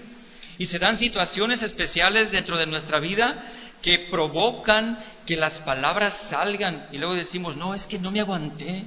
Y 0.58 0.66
se 0.66 0.80
dan 0.80 0.98
situaciones 0.98 1.62
especiales 1.62 2.32
dentro 2.32 2.58
de 2.58 2.66
nuestra 2.66 2.98
vida 2.98 3.46
que 3.84 4.08
provocan 4.10 4.98
que 5.28 5.36
las 5.36 5.60
palabras 5.60 6.16
salgan 6.16 6.88
y 6.92 6.98
luego 6.98 7.14
decimos, 7.14 7.56
no, 7.56 7.76
es 7.76 7.86
que 7.86 8.00
no 8.00 8.10
me 8.10 8.22
aguanté. 8.22 8.86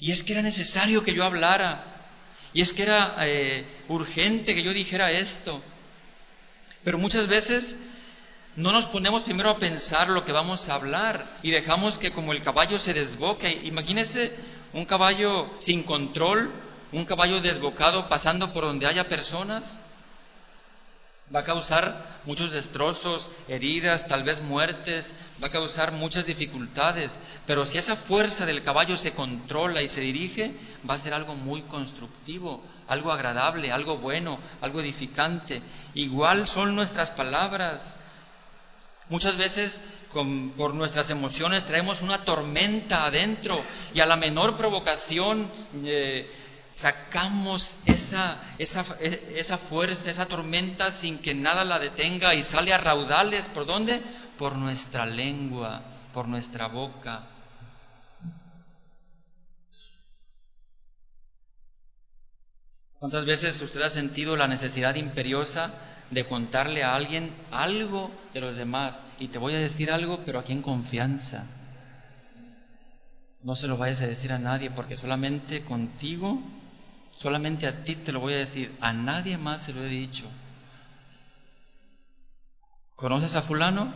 Y 0.00 0.10
es 0.10 0.24
que 0.24 0.32
era 0.32 0.42
necesario 0.42 1.04
que 1.04 1.14
yo 1.14 1.22
hablara. 1.22 1.84
Y 2.52 2.62
es 2.62 2.72
que 2.72 2.82
era 2.82 3.14
eh, 3.20 3.64
urgente 3.86 4.56
que 4.56 4.64
yo 4.64 4.72
dijera 4.72 5.12
esto. 5.12 5.62
Pero 6.82 6.98
muchas 6.98 7.28
veces 7.28 7.76
no 8.56 8.72
nos 8.72 8.86
ponemos 8.86 9.22
primero 9.22 9.50
a 9.50 9.58
pensar 9.58 10.08
lo 10.08 10.24
que 10.24 10.32
vamos 10.32 10.68
a 10.68 10.74
hablar 10.74 11.26
y 11.42 11.50
dejamos 11.50 11.98
que 11.98 12.10
como 12.10 12.32
el 12.32 12.42
caballo 12.42 12.78
se 12.78 12.94
desboque. 12.94 13.60
Imagínese 13.64 14.34
un 14.72 14.86
caballo 14.86 15.50
sin 15.58 15.82
control, 15.82 16.50
un 16.90 17.04
caballo 17.04 17.42
desbocado 17.42 18.08
pasando 18.08 18.54
por 18.54 18.64
donde 18.64 18.86
haya 18.86 19.08
personas. 19.08 19.78
Va 21.34 21.40
a 21.40 21.44
causar 21.44 22.20
muchos 22.24 22.52
destrozos, 22.52 23.30
heridas, 23.48 24.06
tal 24.06 24.22
vez 24.22 24.40
muertes, 24.40 25.12
va 25.42 25.48
a 25.48 25.50
causar 25.50 25.92
muchas 25.92 26.24
dificultades. 26.24 27.18
Pero 27.46 27.66
si 27.66 27.76
esa 27.76 27.96
fuerza 27.96 28.46
del 28.46 28.62
caballo 28.62 28.96
se 28.96 29.12
controla 29.12 29.82
y 29.82 29.88
se 29.88 30.00
dirige, 30.00 30.54
va 30.88 30.94
a 30.94 30.98
ser 30.98 31.12
algo 31.12 31.34
muy 31.34 31.62
constructivo, 31.62 32.62
algo 32.86 33.12
agradable, 33.12 33.72
algo 33.72 33.98
bueno, 33.98 34.38
algo 34.62 34.80
edificante. 34.80 35.62
Igual 35.94 36.46
son 36.46 36.74
nuestras 36.74 37.10
palabras. 37.10 37.98
Muchas 39.08 39.36
veces 39.36 39.82
por 40.56 40.74
nuestras 40.74 41.10
emociones 41.10 41.64
traemos 41.64 42.02
una 42.02 42.24
tormenta 42.24 43.04
adentro 43.04 43.62
y 43.94 44.00
a 44.00 44.06
la 44.06 44.16
menor 44.16 44.56
provocación 44.56 45.48
eh, 45.84 46.28
sacamos 46.72 47.76
esa, 47.86 48.42
esa, 48.58 48.84
e, 48.98 49.34
esa 49.36 49.58
fuerza, 49.58 50.10
esa 50.10 50.26
tormenta 50.26 50.90
sin 50.90 51.18
que 51.18 51.34
nada 51.34 51.64
la 51.64 51.78
detenga 51.78 52.34
y 52.34 52.42
sale 52.42 52.74
a 52.74 52.78
raudales. 52.78 53.46
¿Por 53.46 53.64
dónde? 53.64 54.02
Por 54.38 54.56
nuestra 54.56 55.06
lengua, 55.06 55.82
por 56.12 56.26
nuestra 56.26 56.66
boca. 56.66 57.26
¿Cuántas 62.98 63.24
veces 63.24 63.60
usted 63.60 63.82
ha 63.82 63.90
sentido 63.90 64.36
la 64.36 64.48
necesidad 64.48 64.96
imperiosa 64.96 65.72
de 66.10 66.24
contarle 66.24 66.82
a 66.82 66.94
alguien 66.94 67.34
algo 67.50 68.10
de 68.32 68.40
los 68.40 68.56
demás? 68.56 69.00
Y 69.18 69.28
te 69.28 69.38
voy 69.38 69.54
a 69.54 69.58
decir 69.58 69.90
algo, 69.90 70.22
pero 70.24 70.38
aquí 70.38 70.52
en 70.52 70.62
confianza. 70.62 71.44
No 73.42 73.54
se 73.54 73.68
lo 73.68 73.76
vayas 73.76 74.00
a 74.00 74.06
decir 74.06 74.32
a 74.32 74.38
nadie, 74.38 74.70
porque 74.70 74.96
solamente 74.96 75.64
contigo, 75.64 76.40
solamente 77.18 77.66
a 77.66 77.84
ti 77.84 77.94
te 77.94 78.12
lo 78.12 78.20
voy 78.20 78.34
a 78.34 78.38
decir, 78.38 78.74
a 78.80 78.92
nadie 78.92 79.38
más 79.38 79.62
se 79.62 79.72
lo 79.72 79.84
he 79.84 79.88
dicho. 79.88 80.24
¿Conoces 82.96 83.34
a 83.36 83.42
fulano? 83.42 83.92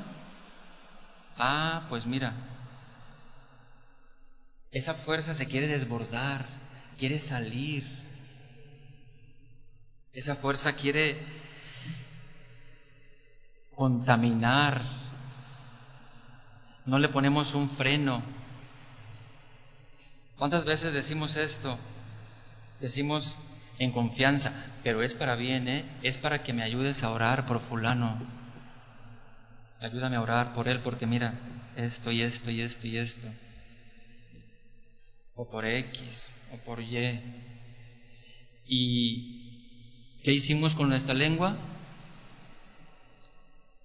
Ah, 1.36 1.82
pues 1.88 2.06
mira, 2.06 2.34
esa 4.72 4.94
fuerza 4.94 5.34
se 5.34 5.46
quiere 5.46 5.66
desbordar, 5.66 6.46
quiere 6.98 7.18
salir. 7.18 7.84
Esa 10.12 10.36
fuerza 10.36 10.74
quiere 10.74 11.16
contaminar. 13.80 14.82
No 16.84 16.98
le 16.98 17.08
ponemos 17.08 17.54
un 17.54 17.70
freno. 17.70 18.22
¿Cuántas 20.36 20.66
veces 20.66 20.92
decimos 20.92 21.36
esto? 21.36 21.78
Decimos 22.78 23.38
en 23.78 23.90
confianza, 23.90 24.52
pero 24.84 25.02
es 25.02 25.14
para 25.14 25.34
bien, 25.34 25.66
¿eh? 25.66 25.86
Es 26.02 26.18
para 26.18 26.42
que 26.42 26.52
me 26.52 26.62
ayudes 26.62 27.02
a 27.02 27.10
orar 27.10 27.46
por 27.46 27.58
fulano. 27.58 28.20
Ayúdame 29.80 30.16
a 30.16 30.20
orar 30.20 30.52
por 30.52 30.68
él 30.68 30.80
porque 30.80 31.06
mira, 31.06 31.40
esto 31.74 32.12
y 32.12 32.20
esto 32.20 32.50
y 32.50 32.60
esto 32.60 32.86
y 32.86 32.98
esto. 32.98 33.28
O 35.34 35.48
por 35.48 35.64
X 35.64 36.36
o 36.52 36.58
por 36.58 36.82
Y. 36.82 37.18
¿Y 38.66 40.20
qué 40.22 40.34
hicimos 40.34 40.74
con 40.74 40.90
nuestra 40.90 41.14
lengua? 41.14 41.56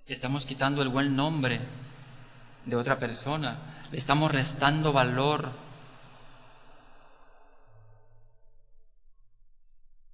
Estamos 0.08 0.46
quitando 0.46 0.84
el 0.84 0.90
buen 0.90 1.16
nombre 1.16 1.62
de 2.66 2.76
otra 2.76 3.00
persona. 3.00 3.58
Le 3.92 3.98
estamos 3.98 4.32
restando 4.32 4.94
valor. 4.94 5.52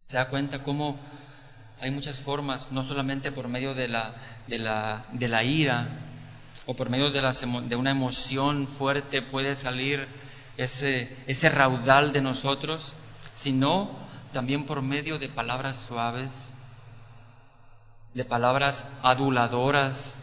Se 0.02 0.16
da 0.16 0.30
cuenta 0.30 0.64
cómo 0.64 0.98
hay 1.82 1.92
muchas 1.92 2.20
formas, 2.20 2.72
no 2.72 2.86
solamente 2.86 3.34
por 3.34 3.50
medio 3.50 3.74
de 3.74 3.90
la, 3.90 4.16
de 4.48 4.60
la, 4.60 5.06
de 5.12 5.28
la 5.28 5.44
ira 5.44 5.90
o 6.66 6.74
por 6.74 6.90
medio 6.90 7.10
de, 7.10 7.76
una 7.76 7.92
emoción 7.92 8.68
fuerte 8.68 9.22
puede 9.22 9.56
salir 9.56 10.08
ese, 10.58 11.18
ese 11.28 11.50
raudal 11.50 12.14
de 12.14 12.22
nosotros, 12.22 12.96
sino 13.34 13.90
también 14.32 14.66
por 14.66 14.82
medio 14.82 15.20
de 15.20 15.28
palabras 15.28 15.80
suaves, 15.80 16.52
de 18.14 18.26
palabras 18.26 18.86
aduladoras, 19.02 20.20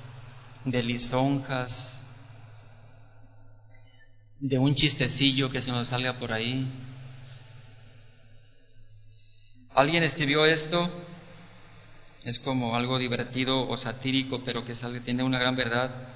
de 0.64 0.82
lisonjas, 0.82 2.00
de 4.40 4.58
un 4.58 4.74
chistecillo 4.74 5.50
que 5.50 5.62
se 5.62 5.72
nos 5.72 5.88
salga 5.88 6.18
por 6.18 6.32
ahí. 6.32 6.66
Alguien 9.74 10.02
escribió 10.02 10.44
esto 10.44 10.90
es 12.24 12.38
como 12.38 12.76
algo 12.76 12.98
divertido 12.98 13.68
o 13.68 13.76
satírico, 13.76 14.42
pero 14.44 14.64
que 14.64 14.74
tiene 15.04 15.22
una 15.22 15.38
gran 15.38 15.56
verdad. 15.56 16.08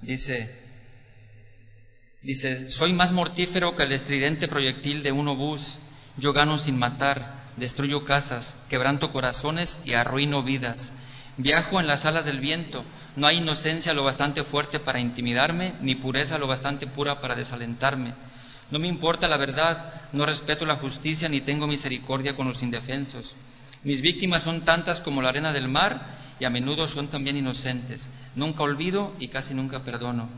Dice, 0.00 0.58
dice, 2.22 2.70
soy 2.70 2.92
más 2.92 3.12
mortífero 3.12 3.76
que 3.76 3.82
el 3.82 3.92
estridente 3.92 4.48
proyectil 4.48 5.02
de 5.02 5.12
un 5.12 5.28
obús. 5.28 5.80
Yo 6.16 6.32
gano 6.32 6.58
sin 6.58 6.78
matar, 6.78 7.43
destruyo 7.56 8.04
casas, 8.04 8.58
quebranto 8.68 9.10
corazones 9.12 9.80
y 9.84 9.94
arruino 9.94 10.42
vidas. 10.42 10.92
Viajo 11.36 11.80
en 11.80 11.86
las 11.86 12.04
alas 12.04 12.24
del 12.24 12.38
viento, 12.38 12.84
no 13.16 13.26
hay 13.26 13.38
inocencia 13.38 13.94
lo 13.94 14.04
bastante 14.04 14.44
fuerte 14.44 14.78
para 14.78 15.00
intimidarme, 15.00 15.74
ni 15.80 15.94
pureza 15.94 16.38
lo 16.38 16.46
bastante 16.46 16.86
pura 16.86 17.20
para 17.20 17.34
desalentarme. 17.34 18.14
No 18.70 18.78
me 18.78 18.88
importa 18.88 19.28
la 19.28 19.36
verdad, 19.36 20.10
no 20.12 20.26
respeto 20.26 20.64
la 20.64 20.76
justicia, 20.76 21.28
ni 21.28 21.40
tengo 21.40 21.66
misericordia 21.66 22.36
con 22.36 22.46
los 22.48 22.62
indefensos. 22.62 23.36
Mis 23.82 24.00
víctimas 24.00 24.42
son 24.42 24.64
tantas 24.64 25.00
como 25.00 25.22
la 25.22 25.28
arena 25.28 25.52
del 25.52 25.68
mar 25.68 26.34
y 26.40 26.44
a 26.44 26.50
menudo 26.50 26.88
son 26.88 27.08
también 27.08 27.36
inocentes. 27.36 28.08
Nunca 28.34 28.62
olvido 28.62 29.14
y 29.18 29.28
casi 29.28 29.54
nunca 29.54 29.84
perdono. 29.84 30.28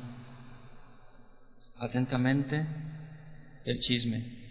Atentamente, 1.79 2.67
el 3.65 3.79
chisme. 3.81 4.46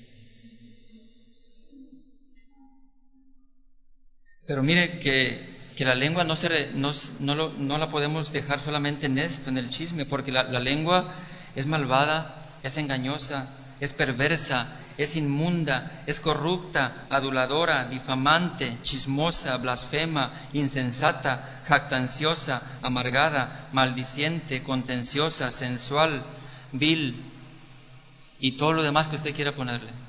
Pero 4.47 4.63
mire 4.63 4.99
que, 4.99 5.55
la 5.79 5.95
lengua 5.95 6.23
no, 6.23 6.35
se, 6.35 6.71
no, 6.73 6.93
no, 7.19 7.77
la 7.77 7.89
podemos 7.89 8.31
dejar 8.31 8.59
solamente 8.59 9.07
en 9.07 9.17
esto, 9.17 9.49
en 9.49 9.57
el 9.57 9.69
chisme, 9.69 10.05
porque 10.05 10.31
la, 10.31 10.43
la 10.43 10.59
lengua 10.59 11.13
es 11.55 11.65
malvada, 11.65 12.45
es 12.63 12.77
engañosa, 12.77 13.49
es 13.79 13.93
perversa, 13.93 14.67
es 14.97 15.15
inmunda, 15.15 16.03
es 16.05 16.19
corrupta, 16.19 17.05
aduladora, 17.09 17.85
difamante, 17.85 18.77
chismosa, 18.81 19.57
blasfema, 19.57 20.31
insensata, 20.53 21.61
jactanciosa, 21.67 22.61
amargada, 22.81 23.67
maldiciente, 23.73 24.63
contenciosa, 24.63 25.51
sensual, 25.51 26.23
vil 26.71 27.31
y 28.39 28.53
todo 28.53 28.73
lo 28.73 28.83
demás 28.83 29.07
que 29.07 29.15
usted 29.15 29.35
quiera 29.35 29.53
ponerle. 29.53 30.04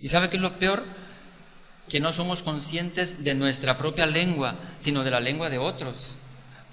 ¿Y 0.00 0.08
sabe 0.08 0.30
qué 0.30 0.36
es 0.36 0.42
lo 0.42 0.58
peor? 0.58 0.84
Que 1.88 2.00
no 2.00 2.12
somos 2.12 2.42
conscientes 2.42 3.22
de 3.22 3.34
nuestra 3.34 3.76
propia 3.76 4.06
lengua, 4.06 4.54
sino 4.78 5.04
de 5.04 5.10
la 5.10 5.20
lengua 5.20 5.50
de 5.50 5.58
otros. 5.58 6.16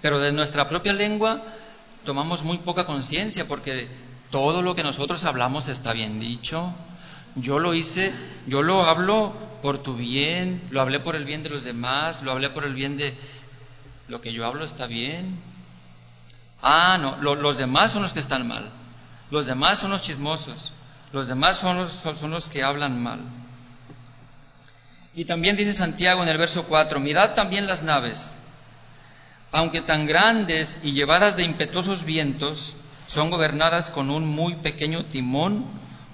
Pero 0.01 0.19
de 0.19 0.31
nuestra 0.31 0.69
propia 0.69 0.93
lengua 0.93 1.43
tomamos 2.05 2.43
muy 2.43 2.59
poca 2.59 2.85
conciencia 2.85 3.47
porque 3.47 3.87
todo 4.29 4.61
lo 4.61 4.75
que 4.75 4.83
nosotros 4.83 5.25
hablamos 5.25 5.67
está 5.67 5.93
bien 5.93 6.19
dicho. 6.19 6.73
Yo 7.35 7.59
lo 7.59 7.73
hice, 7.73 8.13
yo 8.47 8.63
lo 8.63 8.85
hablo 8.85 9.33
por 9.61 9.83
tu 9.83 9.95
bien, 9.95 10.61
lo 10.69 10.81
hablé 10.81 10.99
por 10.99 11.15
el 11.15 11.25
bien 11.25 11.43
de 11.43 11.49
los 11.49 11.63
demás, 11.63 12.23
lo 12.23 12.31
hablé 12.31 12.49
por 12.49 12.63
el 12.63 12.73
bien 12.73 12.97
de... 12.97 13.17
Lo 14.07 14.21
que 14.21 14.31
yo 14.31 14.45
hablo 14.45 14.63
está 14.63 14.87
bien. 14.87 15.39
Ah, 16.61 16.97
no, 16.97 17.17
los 17.17 17.57
demás 17.57 17.91
son 17.91 18.03
los 18.03 18.13
que 18.13 18.21
están 18.21 18.47
mal. 18.47 18.69
Los 19.29 19.45
demás 19.45 19.79
son 19.79 19.91
los 19.91 20.01
chismosos. 20.01 20.71
Los 21.13 21.27
demás 21.27 21.57
son 21.57 21.77
los, 21.77 21.91
son 21.91 22.31
los 22.31 22.49
que 22.49 22.63
hablan 22.63 23.01
mal. 23.01 23.19
Y 25.13 25.25
también 25.25 25.57
dice 25.57 25.73
Santiago 25.73 26.21
en 26.23 26.29
el 26.29 26.37
verso 26.37 26.65
4, 26.65 26.99
mirad 26.99 27.33
también 27.33 27.65
las 27.65 27.81
naves 27.81 28.37
aunque 29.51 29.81
tan 29.81 30.05
grandes 30.05 30.79
y 30.83 30.91
llevadas 30.91 31.35
de 31.37 31.43
impetuosos 31.43 32.03
vientos, 32.03 32.75
son 33.07 33.29
gobernadas 33.29 33.89
con 33.89 34.09
un 34.09 34.27
muy 34.27 34.55
pequeño 34.55 35.05
timón 35.05 35.65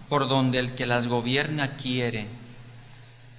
por 0.09 0.27
donde 0.27 0.59
el 0.59 0.75
que 0.75 0.85
las 0.85 1.07
gobierna 1.07 1.75
quiere. 1.75 2.27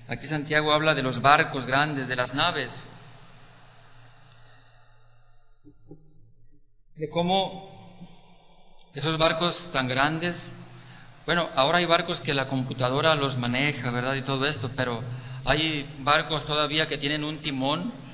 Aquí 0.09 0.27
Santiago 0.27 0.73
habla 0.73 0.95
de 0.95 1.03
los 1.03 1.23
barcos 1.23 1.65
grandes, 1.65 2.09
de 2.09 2.17
las 2.17 2.35
naves, 2.35 2.89
de 6.97 7.09
cómo 7.09 7.71
esos 8.95 9.17
barcos 9.19 9.71
tan 9.73 9.89
grandes, 9.89 10.51
bueno, 11.27 11.49
ahora 11.55 11.79
hay 11.79 11.87
barcos 11.87 12.21
que 12.21 12.35
la 12.35 12.49
computadora 12.49 13.15
los 13.15 13.37
maneja, 13.37 13.91
¿verdad? 13.91 14.15
Y 14.15 14.23
todo 14.23 14.47
esto, 14.47 14.71
pero 14.77 15.03
hay 15.45 15.89
barcos 15.99 16.45
todavía 16.47 16.87
que 16.89 16.99
tienen 16.99 17.25
un 17.25 17.39
timón 17.39 18.05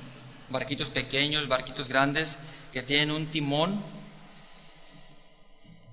barquitos 0.51 0.89
pequeños, 0.89 1.47
barquitos 1.47 1.87
grandes, 1.87 2.37
que 2.71 2.83
tienen 2.83 3.11
un 3.11 3.27
timón. 3.27 3.83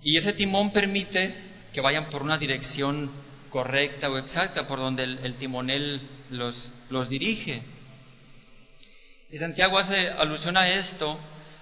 Y 0.02 0.16
ese 0.16 0.32
timón 0.32 0.72
permite 0.72 1.34
que 1.72 1.80
vayan 1.80 2.10
por 2.10 2.22
una 2.22 2.38
dirección 2.38 3.10
correcta 3.50 4.10
o 4.10 4.18
exacta, 4.18 4.66
por 4.66 4.78
donde 4.78 5.04
el, 5.04 5.34
timonel 5.34 6.02
los, 6.30 6.70
los 6.90 7.08
dirige. 7.08 7.62
Y 9.30 9.38
Santiago 9.38 9.78
hace 9.78 10.10
alusión 10.10 10.56
a 10.56 10.68
esto 10.68 11.18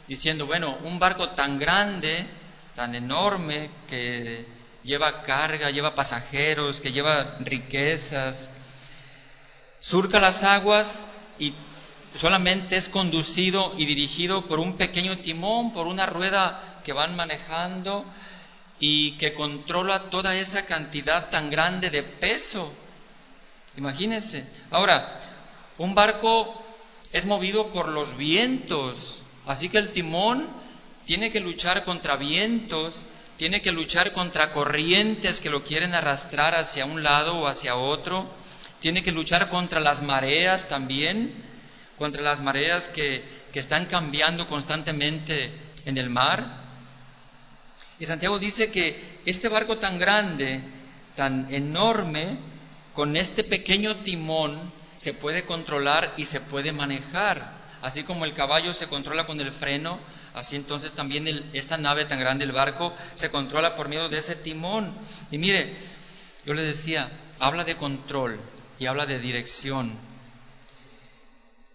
diciendo, 0.09 0.47
bueno, 0.47 0.79
un 0.85 0.99
barco 0.99 1.31
tan 1.31 1.59
grande, 1.59 2.27
tan 2.75 2.95
enorme, 2.95 3.71
que 3.89 4.47
lleva 4.87 5.23
carga, 5.23 5.71
lleva 5.71 5.95
pasajeros, 5.95 6.81
que 6.81 6.93
lleva 6.93 7.37
riquezas, 7.41 8.49
surca 9.81 10.21
las 10.21 10.43
aguas 10.45 11.03
y 11.39 11.53
solamente 12.15 12.77
es 12.77 12.89
conducido 12.89 13.75
y 13.77 13.85
dirigido 13.85 14.47
por 14.47 14.61
un 14.61 14.77
pequeño 14.77 15.19
timón, 15.19 15.73
por 15.73 15.87
una 15.89 16.07
rueda 16.07 16.81
que 16.85 16.93
van 16.93 17.17
manejando 17.17 18.05
y 18.79 19.19
que 19.19 19.35
controla 19.35 20.09
toda 20.11 20.37
esa 20.37 20.67
cantidad 20.67 21.31
tan 21.31 21.51
grande 21.51 21.91
de 21.91 22.03
peso. 22.03 22.73
Imagínense. 23.77 24.47
Ahora, 24.71 25.21
un 25.79 25.95
barco 25.95 26.63
es 27.13 27.27
movido 27.27 27.73
por 27.73 27.89
los 27.89 28.17
vientos, 28.17 29.23
así 29.47 29.69
que 29.69 29.79
el 29.79 29.93
timón 29.93 30.49
tiene 31.07 31.31
que 31.33 31.41
luchar 31.41 31.85
contra 31.85 32.17
vientos, 32.17 33.07
tiene 33.37 33.61
que 33.63 33.73
luchar 33.73 34.13
contra 34.13 34.53
corrientes 34.53 35.41
que 35.41 35.51
lo 35.51 35.65
quieren 35.65 35.95
arrastrar 35.95 36.55
hacia 36.55 36.87
un 36.87 37.03
lado 37.03 37.39
o 37.39 37.47
hacia 37.47 37.77
otro, 37.77 38.29
tiene 38.81 39.03
que 39.03 39.13
luchar 39.13 39.49
contra 39.49 39.81
las 39.81 40.03
mareas 40.03 40.69
también, 40.69 41.35
contra 41.99 42.23
las 42.23 42.41
mareas 42.41 42.89
que, 42.89 43.23
que 43.53 43.61
están 43.61 43.87
cambiando 43.87 44.47
constantemente 44.47 45.53
en 45.85 45.99
el 45.99 46.11
mar. 46.11 46.65
Y 47.99 48.07
Santiago 48.07 48.39
dice 48.39 48.71
que 48.71 49.21
este 49.25 49.49
barco 49.49 49.79
tan 49.79 49.99
grande, 49.99 50.61
tan 51.15 51.53
enorme, 51.53 52.39
con 52.95 53.17
este 53.17 53.45
pequeño 53.45 53.97
timón, 53.97 54.73
se 54.97 55.13
puede 55.13 55.45
controlar 55.45 56.15
y 56.17 56.25
se 56.25 56.41
puede 56.41 56.73
manejar. 56.73 57.53
Así 57.83 58.03
como 58.03 58.25
el 58.25 58.35
caballo 58.35 58.73
se 58.73 58.89
controla 58.89 59.27
con 59.27 59.41
el 59.41 59.53
freno, 59.53 60.01
así 60.37 60.55
entonces 60.55 60.93
también 60.93 61.27
esta 61.55 61.79
nave 61.79 62.05
tan 62.05 62.21
grande, 62.21 62.45
el 62.45 62.53
barco, 62.53 62.95
se 63.15 63.31
controla 63.31 63.75
por 63.75 63.89
medio 63.89 64.11
de 64.11 64.19
ese 64.19 64.37
timón. 64.37 64.95
Y 65.31 65.39
mire, 65.39 65.75
yo 66.45 66.53
le 66.53 66.63
decía, 66.63 67.11
habla 67.41 67.65
de 67.65 67.77
control 67.77 68.39
y 68.79 68.85
habla 68.85 69.07
de 69.07 69.19
dirección. 69.19 69.99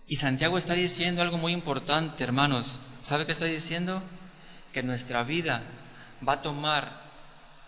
Y 0.08 0.18
Santiago 0.18 0.60
está 0.60 0.76
diciendo 0.76 1.24
algo 1.24 1.40
muy 1.40 1.54
importante, 1.54 2.24
hermanos. 2.24 2.78
¿Sabe 3.00 3.26
qué 3.26 3.32
está 3.32 3.46
diciendo? 3.46 4.04
Que 4.74 4.84
nuestra 4.84 5.24
vida 5.24 5.64
va 6.26 6.34
a 6.34 6.42
tomar 6.44 7.02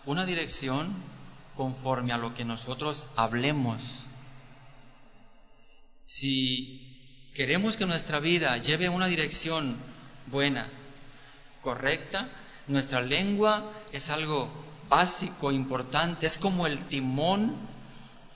una 0.06 0.24
dirección 0.24 0.94
conforme 1.56 2.12
a 2.12 2.18
lo 2.18 2.34
que 2.34 2.44
nosotros 2.44 3.08
hablemos. 3.16 4.06
Si 6.06 7.32
queremos 7.34 7.76
que 7.76 7.84
nuestra 7.84 8.20
vida 8.20 8.56
lleve 8.58 8.88
una 8.88 9.06
dirección 9.06 9.76
buena, 10.26 10.68
correcta, 11.64 12.28
nuestra 12.68 13.00
lengua 13.00 13.72
es 13.90 14.10
algo 14.10 14.48
básico, 14.88 15.50
importante, 15.50 16.26
es 16.26 16.38
como 16.38 16.68
el 16.68 16.84
timón 16.84 17.56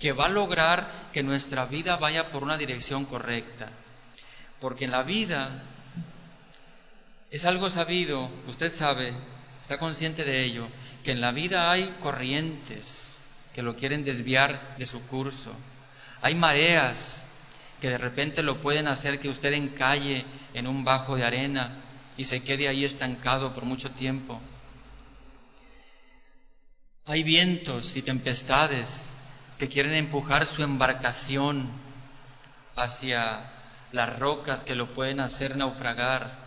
que 0.00 0.12
va 0.12 0.26
a 0.26 0.30
lograr 0.30 1.10
que 1.12 1.22
nuestra 1.22 1.66
vida 1.66 1.96
vaya 1.96 2.30
por 2.30 2.42
una 2.42 2.56
dirección 2.56 3.04
correcta. 3.04 3.68
Porque 4.60 4.86
en 4.86 4.90
la 4.90 5.02
vida 5.02 5.62
es 7.30 7.44
algo 7.44 7.70
sabido, 7.70 8.30
usted 8.48 8.72
sabe, 8.72 9.12
está 9.62 9.78
consciente 9.78 10.24
de 10.24 10.44
ello, 10.44 10.66
que 11.04 11.12
en 11.12 11.20
la 11.20 11.30
vida 11.30 11.70
hay 11.70 11.96
corrientes 12.00 13.30
que 13.54 13.62
lo 13.62 13.76
quieren 13.76 14.04
desviar 14.04 14.76
de 14.78 14.86
su 14.86 15.06
curso. 15.06 15.52
Hay 16.22 16.34
mareas 16.34 17.24
que 17.80 17.90
de 17.90 17.98
repente 17.98 18.42
lo 18.42 18.60
pueden 18.60 18.88
hacer 18.88 19.20
que 19.20 19.28
usted 19.28 19.52
encalle 19.52 20.24
en 20.54 20.66
un 20.66 20.84
bajo 20.84 21.16
de 21.16 21.24
arena 21.24 21.84
y 22.18 22.24
se 22.24 22.42
quede 22.42 22.68
ahí 22.68 22.84
estancado 22.84 23.54
por 23.54 23.64
mucho 23.64 23.90
tiempo. 23.92 24.40
Hay 27.06 27.22
vientos 27.22 27.96
y 27.96 28.02
tempestades 28.02 29.14
que 29.56 29.68
quieren 29.68 29.94
empujar 29.94 30.44
su 30.44 30.62
embarcación 30.62 31.70
hacia 32.76 33.50
las 33.92 34.18
rocas 34.18 34.64
que 34.64 34.74
lo 34.74 34.92
pueden 34.92 35.20
hacer 35.20 35.56
naufragar. 35.56 36.46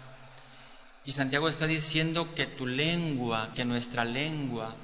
Y 1.05 1.13
Santiago 1.13 1.47
está 1.47 1.65
diciendo 1.65 2.35
que 2.35 2.45
tu 2.45 2.67
lengua, 2.67 3.51
que 3.55 3.65
nuestra 3.65 4.03
lengua 4.03 4.75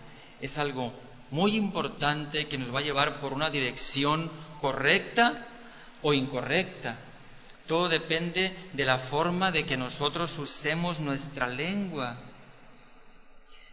es 0.41 0.57
algo 0.57 0.93
muy 1.31 1.55
importante 1.55 2.47
que 2.47 2.57
nos 2.57 2.73
va 2.73 2.79
a 2.79 2.83
llevar 2.83 3.19
por 3.19 3.33
una 3.33 3.49
dirección 3.49 4.31
correcta 4.61 5.45
o 6.01 6.13
incorrecta. 6.13 6.97
Todo 7.68 7.89
depende 7.89 8.55
de 8.74 8.86
la 8.86 8.97
forma 8.97 9.51
de 9.51 9.65
que 9.65 9.78
nosotros 9.78 10.38
usemos 10.38 10.99
nuestra 10.99 11.47
lengua. 11.47 12.18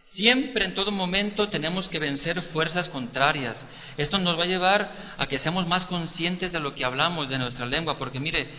Siempre, 0.03 0.65
en 0.65 0.75
todo 0.75 0.91
momento, 0.91 1.49
tenemos 1.49 1.89
que 1.89 1.97
vencer 1.97 2.41
fuerzas 2.41 2.89
contrarias. 2.89 3.65
Esto 3.97 4.19
nos 4.19 4.37
va 4.37 4.43
a 4.43 4.47
llevar 4.47 4.91
a 5.17 5.25
que 5.27 5.39
seamos 5.39 5.65
más 5.65 5.85
conscientes 5.85 6.51
de 6.51 6.59
lo 6.59 6.75
que 6.75 6.85
hablamos 6.85 7.29
de 7.29 7.39
nuestra 7.39 7.65
lengua, 7.65 7.97
porque 7.97 8.19
mire, 8.19 8.49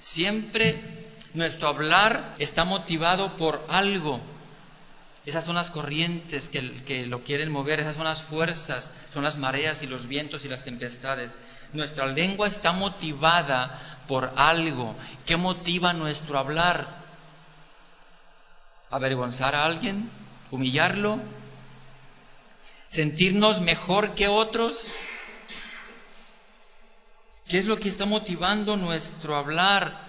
siempre 0.00 0.82
nuestro 1.34 1.68
hablar 1.68 2.34
está 2.38 2.64
motivado 2.64 3.36
por 3.36 3.64
algo. 3.68 4.20
Esas 5.24 5.44
son 5.44 5.56
las 5.56 5.70
corrientes 5.70 6.48
que, 6.48 6.72
que, 6.84 7.06
lo 7.06 7.22
quieren 7.22 7.52
mover, 7.52 7.80
esas 7.80 7.96
son 7.96 8.04
las 8.04 8.22
fuerzas, 8.22 8.92
son 9.12 9.22
las 9.22 9.36
mareas 9.36 9.82
y 9.82 9.86
los 9.86 10.08
vientos 10.08 10.44
y 10.44 10.48
las 10.48 10.64
tempestades. 10.64 11.36
Nuestra 11.72 12.06
lengua 12.06 12.48
está 12.48 12.72
motivada 12.72 14.02
por 14.06 14.32
algo. 14.36 14.94
¿Qué 15.26 15.36
motiva 15.36 15.92
nuestro 15.92 16.38
hablar? 16.38 16.86
¿Avergonzar 18.90 19.54
a 19.54 19.64
alguien? 19.64 20.10
humillarlo, 20.50 21.20
sentirnos 22.86 23.60
mejor 23.60 24.14
que 24.14 24.28
otros. 24.28 24.92
¿Qué 27.48 27.58
es 27.58 27.66
lo 27.66 27.78
que 27.78 27.88
está 27.88 28.04
motivando 28.04 28.76
nuestro 28.76 29.36
hablar? 29.36 30.07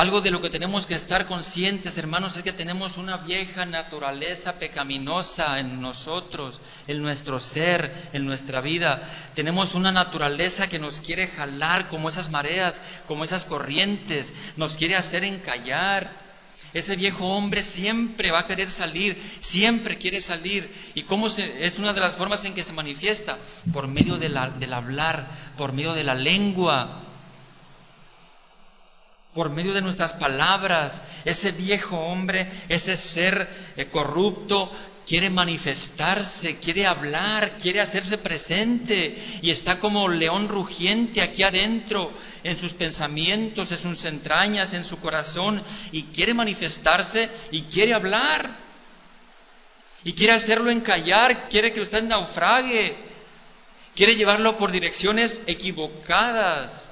Algo 0.00 0.22
de 0.22 0.30
lo 0.30 0.40
que 0.40 0.48
tenemos 0.48 0.86
que 0.86 0.94
estar 0.94 1.26
conscientes, 1.26 1.98
hermanos, 1.98 2.34
es 2.34 2.42
que 2.42 2.54
tenemos 2.54 2.96
una 2.96 3.18
vieja 3.18 3.66
naturaleza 3.66 4.54
pecaminosa 4.54 5.60
en 5.60 5.82
nosotros, 5.82 6.62
en 6.86 7.02
nuestro 7.02 7.38
ser, 7.38 8.08
en 8.14 8.24
nuestra 8.24 8.62
vida. 8.62 9.02
Tenemos 9.34 9.74
una 9.74 9.92
naturaleza 9.92 10.68
que 10.68 10.78
nos 10.78 11.02
quiere 11.02 11.26
jalar 11.28 11.88
como 11.88 12.08
esas 12.08 12.30
mareas, 12.30 12.80
como 13.06 13.24
esas 13.24 13.44
corrientes, 13.44 14.32
nos 14.56 14.78
quiere 14.78 14.96
hacer 14.96 15.22
encallar, 15.22 16.30
ese 16.72 16.96
viejo 16.96 17.26
hombre 17.26 17.62
siempre 17.62 18.30
va 18.30 18.38
a 18.38 18.46
querer 18.46 18.70
salir, 18.70 19.20
siempre 19.40 19.98
quiere 19.98 20.22
salir. 20.22 20.72
¿Y 20.94 21.02
cómo 21.02 21.28
se, 21.28 21.66
es 21.66 21.78
una 21.78 21.92
de 21.92 22.00
las 22.00 22.14
formas 22.14 22.42
en 22.46 22.54
que 22.54 22.64
se 22.64 22.72
manifiesta? 22.72 23.36
Por 23.70 23.86
medio 23.86 24.16
del 24.16 24.38
hablar, 24.72 25.52
por 25.58 25.74
medio 25.74 25.92
de 25.92 26.04
la 26.04 26.14
lengua, 26.14 27.09
por 29.34 29.50
medio 29.50 29.72
de 29.72 29.82
nuestras 29.82 30.12
palabras. 30.12 31.04
Ese 31.24 31.52
viejo 31.52 31.96
hombre, 31.98 32.50
ese 32.68 32.96
ser 32.96 33.48
eh, 33.76 33.86
corrupto, 33.86 34.70
quiere 35.06 35.30
manifestarse, 35.30 36.58
quiere 36.58 36.86
hablar, 36.86 37.56
quiere 37.58 37.80
hacerse 37.80 38.18
presente 38.18 39.40
y 39.42 39.50
está 39.50 39.78
como 39.78 40.08
león 40.08 40.48
rugiente 40.48 41.20
aquí 41.20 41.42
adentro 41.42 42.12
en 42.44 42.56
sus 42.56 42.74
pensamientos, 42.74 43.72
en 43.72 43.78
sus 43.78 44.04
entrañas, 44.04 44.72
en 44.72 44.84
su 44.84 44.98
corazón, 45.00 45.62
y 45.92 46.04
quiere 46.04 46.34
manifestarse 46.34 47.28
y 47.50 47.62
quiere 47.62 47.94
hablar. 47.94 48.56
Y 50.04 50.14
quiere 50.14 50.32
hacerlo 50.32 50.70
encallar, 50.70 51.48
quiere 51.48 51.72
que 51.72 51.82
usted 51.82 52.02
naufrague, 52.04 52.96
quiere 53.94 54.16
llevarlo 54.16 54.56
por 54.56 54.72
direcciones 54.72 55.42
equivocadas. 55.46 56.89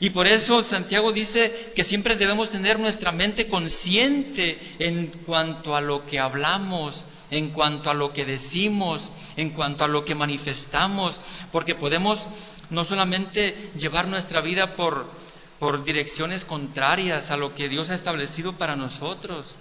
Y 0.00 0.10
por 0.10 0.26
eso 0.26 0.64
Santiago 0.64 1.12
dice 1.12 1.72
que 1.76 1.84
siempre 1.84 2.16
debemos 2.16 2.50
tener 2.50 2.80
nuestra 2.80 3.12
mente 3.12 3.46
consciente 3.46 4.58
en 4.80 5.06
cuanto 5.24 5.76
a 5.76 5.80
lo 5.80 6.04
que 6.04 6.18
hablamos, 6.18 7.06
en 7.30 7.50
cuanto 7.50 7.90
a 7.90 7.94
lo 7.94 8.12
que 8.12 8.24
decimos, 8.24 9.12
en 9.36 9.50
cuanto 9.50 9.84
a 9.84 9.88
lo 9.88 10.04
que 10.04 10.16
manifestamos, 10.16 11.20
porque 11.52 11.76
podemos 11.76 12.26
no 12.70 12.84
solamente 12.84 13.70
llevar 13.78 14.08
nuestra 14.08 14.40
vida 14.40 14.74
por, 14.74 15.10
por 15.60 15.84
direcciones 15.84 16.44
contrarias 16.44 17.30
a 17.30 17.36
lo 17.36 17.54
que 17.54 17.68
Dios 17.68 17.90
ha 17.90 17.94
establecido 17.94 18.54
para 18.54 18.74
nosotros 18.74 19.58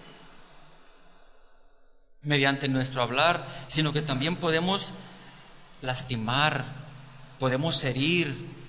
mediante 2.23 2.67
nuestro 2.67 3.01
hablar, 3.01 3.65
sino 3.67 3.93
que 3.93 4.01
también 4.01 4.37
podemos 4.37 4.93
lastimar, 5.81 6.65
podemos 7.39 7.83
herir. 7.83 8.62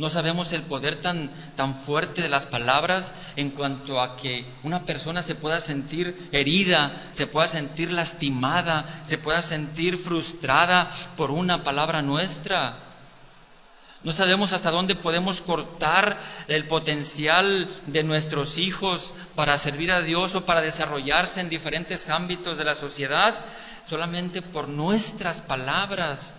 No 0.00 0.08
sabemos 0.08 0.54
el 0.54 0.62
poder 0.62 1.02
tan, 1.02 1.30
tan 1.56 1.74
fuerte 1.76 2.22
de 2.22 2.30
las 2.30 2.46
palabras 2.46 3.12
en 3.36 3.50
cuanto 3.50 4.00
a 4.00 4.16
que 4.16 4.46
una 4.62 4.86
persona 4.86 5.22
se 5.22 5.34
pueda 5.34 5.60
sentir 5.60 6.30
herida, 6.32 7.08
se 7.10 7.26
pueda 7.26 7.46
sentir 7.46 7.92
lastimada, 7.92 9.02
se 9.02 9.18
pueda 9.18 9.42
sentir 9.42 9.98
frustrada 9.98 10.90
por 11.18 11.30
una 11.30 11.64
palabra 11.64 12.00
nuestra. 12.00 12.78
No 14.02 14.14
sabemos 14.14 14.54
hasta 14.54 14.70
dónde 14.70 14.94
podemos 14.94 15.42
cortar 15.42 16.18
el 16.48 16.66
potencial 16.66 17.68
de 17.86 18.02
nuestros 18.02 18.56
hijos 18.56 19.12
para 19.34 19.58
servir 19.58 19.92
a 19.92 20.00
Dios 20.00 20.34
o 20.34 20.46
para 20.46 20.62
desarrollarse 20.62 21.42
en 21.42 21.50
diferentes 21.50 22.08
ámbitos 22.08 22.56
de 22.56 22.64
la 22.64 22.74
sociedad 22.74 23.34
solamente 23.86 24.40
por 24.40 24.66
nuestras 24.66 25.42
palabras. 25.42 26.32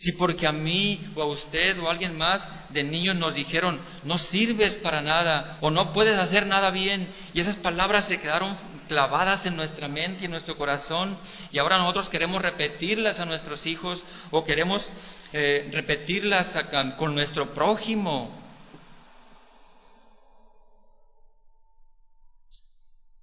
Si 0.00 0.12
porque 0.12 0.46
a 0.46 0.52
mí 0.52 1.12
o 1.14 1.20
a 1.20 1.26
usted 1.26 1.78
o 1.78 1.86
a 1.86 1.90
alguien 1.90 2.16
más 2.16 2.48
de 2.70 2.84
niños 2.84 3.16
nos 3.16 3.34
dijeron, 3.34 3.78
no 4.02 4.16
sirves 4.16 4.78
para 4.78 5.02
nada 5.02 5.58
o 5.60 5.70
no 5.70 5.92
puedes 5.92 6.18
hacer 6.18 6.46
nada 6.46 6.70
bien, 6.70 7.12
y 7.34 7.40
esas 7.40 7.56
palabras 7.56 8.06
se 8.06 8.18
quedaron 8.18 8.56
clavadas 8.88 9.44
en 9.44 9.56
nuestra 9.56 9.88
mente 9.88 10.22
y 10.22 10.24
en 10.24 10.30
nuestro 10.30 10.56
corazón, 10.56 11.18
y 11.52 11.58
ahora 11.58 11.76
nosotros 11.76 12.08
queremos 12.08 12.40
repetirlas 12.40 13.20
a 13.20 13.26
nuestros 13.26 13.66
hijos 13.66 14.06
o 14.30 14.42
queremos 14.42 14.90
eh, 15.34 15.68
repetirlas 15.70 16.56
con 16.96 17.14
nuestro 17.14 17.52
prójimo. 17.52 18.40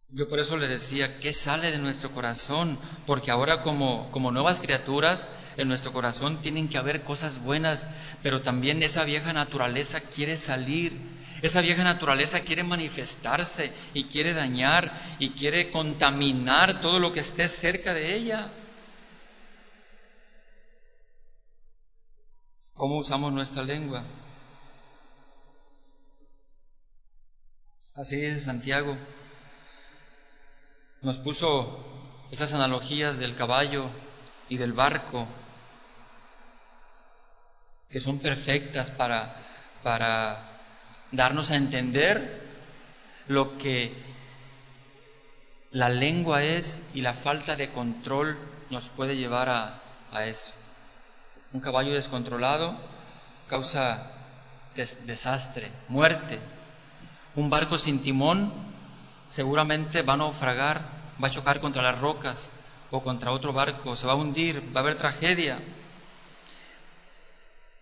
Yo 0.09 0.27
por 0.29 0.39
eso 0.39 0.57
le 0.57 0.67
decía, 0.67 1.19
¿qué 1.19 1.33
sale 1.33 1.71
de 1.71 1.79
nuestro 1.79 2.11
corazón? 2.11 2.79
Porque 3.05 3.29
ahora 3.29 3.61
como, 3.61 4.09
como 4.11 4.31
nuevas 4.31 4.59
criaturas, 4.59 5.27
en 5.57 5.67
nuestro 5.67 5.91
corazón 5.91 6.41
tienen 6.41 6.69
que 6.69 6.77
haber 6.77 7.03
cosas 7.03 7.39
buenas, 7.43 7.85
pero 8.23 8.41
también 8.41 8.83
esa 8.83 9.03
vieja 9.03 9.33
naturaleza 9.33 9.99
quiere 9.99 10.37
salir, 10.37 10.97
esa 11.41 11.61
vieja 11.61 11.83
naturaleza 11.83 12.41
quiere 12.41 12.63
manifestarse 12.63 13.71
y 13.93 14.05
quiere 14.05 14.33
dañar 14.33 15.17
y 15.19 15.31
quiere 15.31 15.69
contaminar 15.71 16.81
todo 16.81 16.99
lo 16.99 17.11
que 17.11 17.19
esté 17.19 17.47
cerca 17.47 17.93
de 17.93 18.15
ella. 18.15 18.49
¿Cómo 22.73 22.97
usamos 22.97 23.33
nuestra 23.33 23.63
lengua? 23.63 24.03
Así 27.95 28.15
dice 28.15 28.39
Santiago 28.39 28.95
nos 31.01 31.17
puso 31.17 31.77
esas 32.31 32.53
analogías 32.53 33.17
del 33.17 33.35
caballo 33.35 33.89
y 34.49 34.57
del 34.57 34.73
barco, 34.73 35.27
que 37.89 37.99
son 37.99 38.19
perfectas 38.19 38.91
para, 38.91 39.35
para 39.83 40.59
darnos 41.11 41.51
a 41.51 41.55
entender 41.55 42.45
lo 43.27 43.57
que 43.57 43.93
la 45.71 45.89
lengua 45.89 46.43
es 46.43 46.89
y 46.93 47.01
la 47.01 47.13
falta 47.13 47.55
de 47.55 47.71
control 47.71 48.37
nos 48.69 48.89
puede 48.89 49.15
llevar 49.15 49.49
a, 49.49 49.81
a 50.11 50.25
eso. 50.25 50.53
Un 51.53 51.61
caballo 51.61 51.93
descontrolado 51.93 52.77
causa 53.47 54.11
desastre, 55.05 55.71
muerte. 55.87 56.39
Un 57.35 57.49
barco 57.49 57.77
sin 57.77 58.01
timón 58.01 58.51
seguramente 59.29 60.01
va 60.01 60.13
a 60.13 60.17
naufragar, 60.17 60.81
va 61.21 61.27
a 61.27 61.31
chocar 61.31 61.59
contra 61.59 61.81
las 61.81 61.99
rocas 61.99 62.51
o 62.91 63.01
contra 63.01 63.31
otro 63.31 63.53
barco, 63.53 63.95
se 63.95 64.07
va 64.07 64.13
a 64.13 64.15
hundir, 64.15 64.61
va 64.75 64.81
a 64.81 64.83
haber 64.83 64.97
tragedia. 64.97 65.59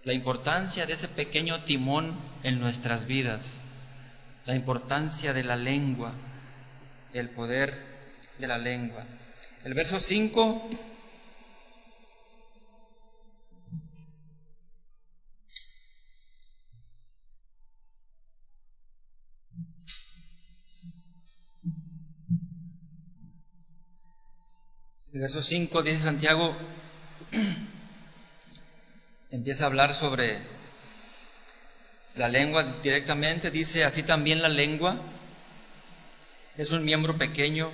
La 0.06 0.14
importancia 0.14 0.86
de 0.86 0.94
ese 0.94 1.08
pequeño 1.08 1.64
timón 1.64 2.16
en 2.44 2.60
nuestras 2.60 3.08
vidas, 3.08 3.64
la 4.46 4.54
importancia 4.54 5.34
de 5.34 5.44
la 5.44 5.56
lengua, 5.56 6.14
el 7.12 7.30
poder 7.30 7.74
de 8.38 8.48
la 8.48 8.60
lengua. 8.60 9.04
El 9.64 9.74
verso 9.74 10.00
5 10.00 10.70
El 25.14 25.22
verso 25.22 25.42
5 25.42 25.82
dice 25.82 25.98
Santiago, 26.00 26.54
empieza 29.36 29.66
a 29.66 29.68
hablar 29.68 29.94
sobre 29.94 30.40
la 32.16 32.30
lengua 32.30 32.64
directamente, 32.82 33.52
dice, 33.52 33.84
así 33.84 34.02
también 34.02 34.42
la 34.42 34.48
lengua 34.48 34.96
es 36.58 36.72
un 36.72 36.86
miembro 36.86 37.18
pequeño, 37.18 37.70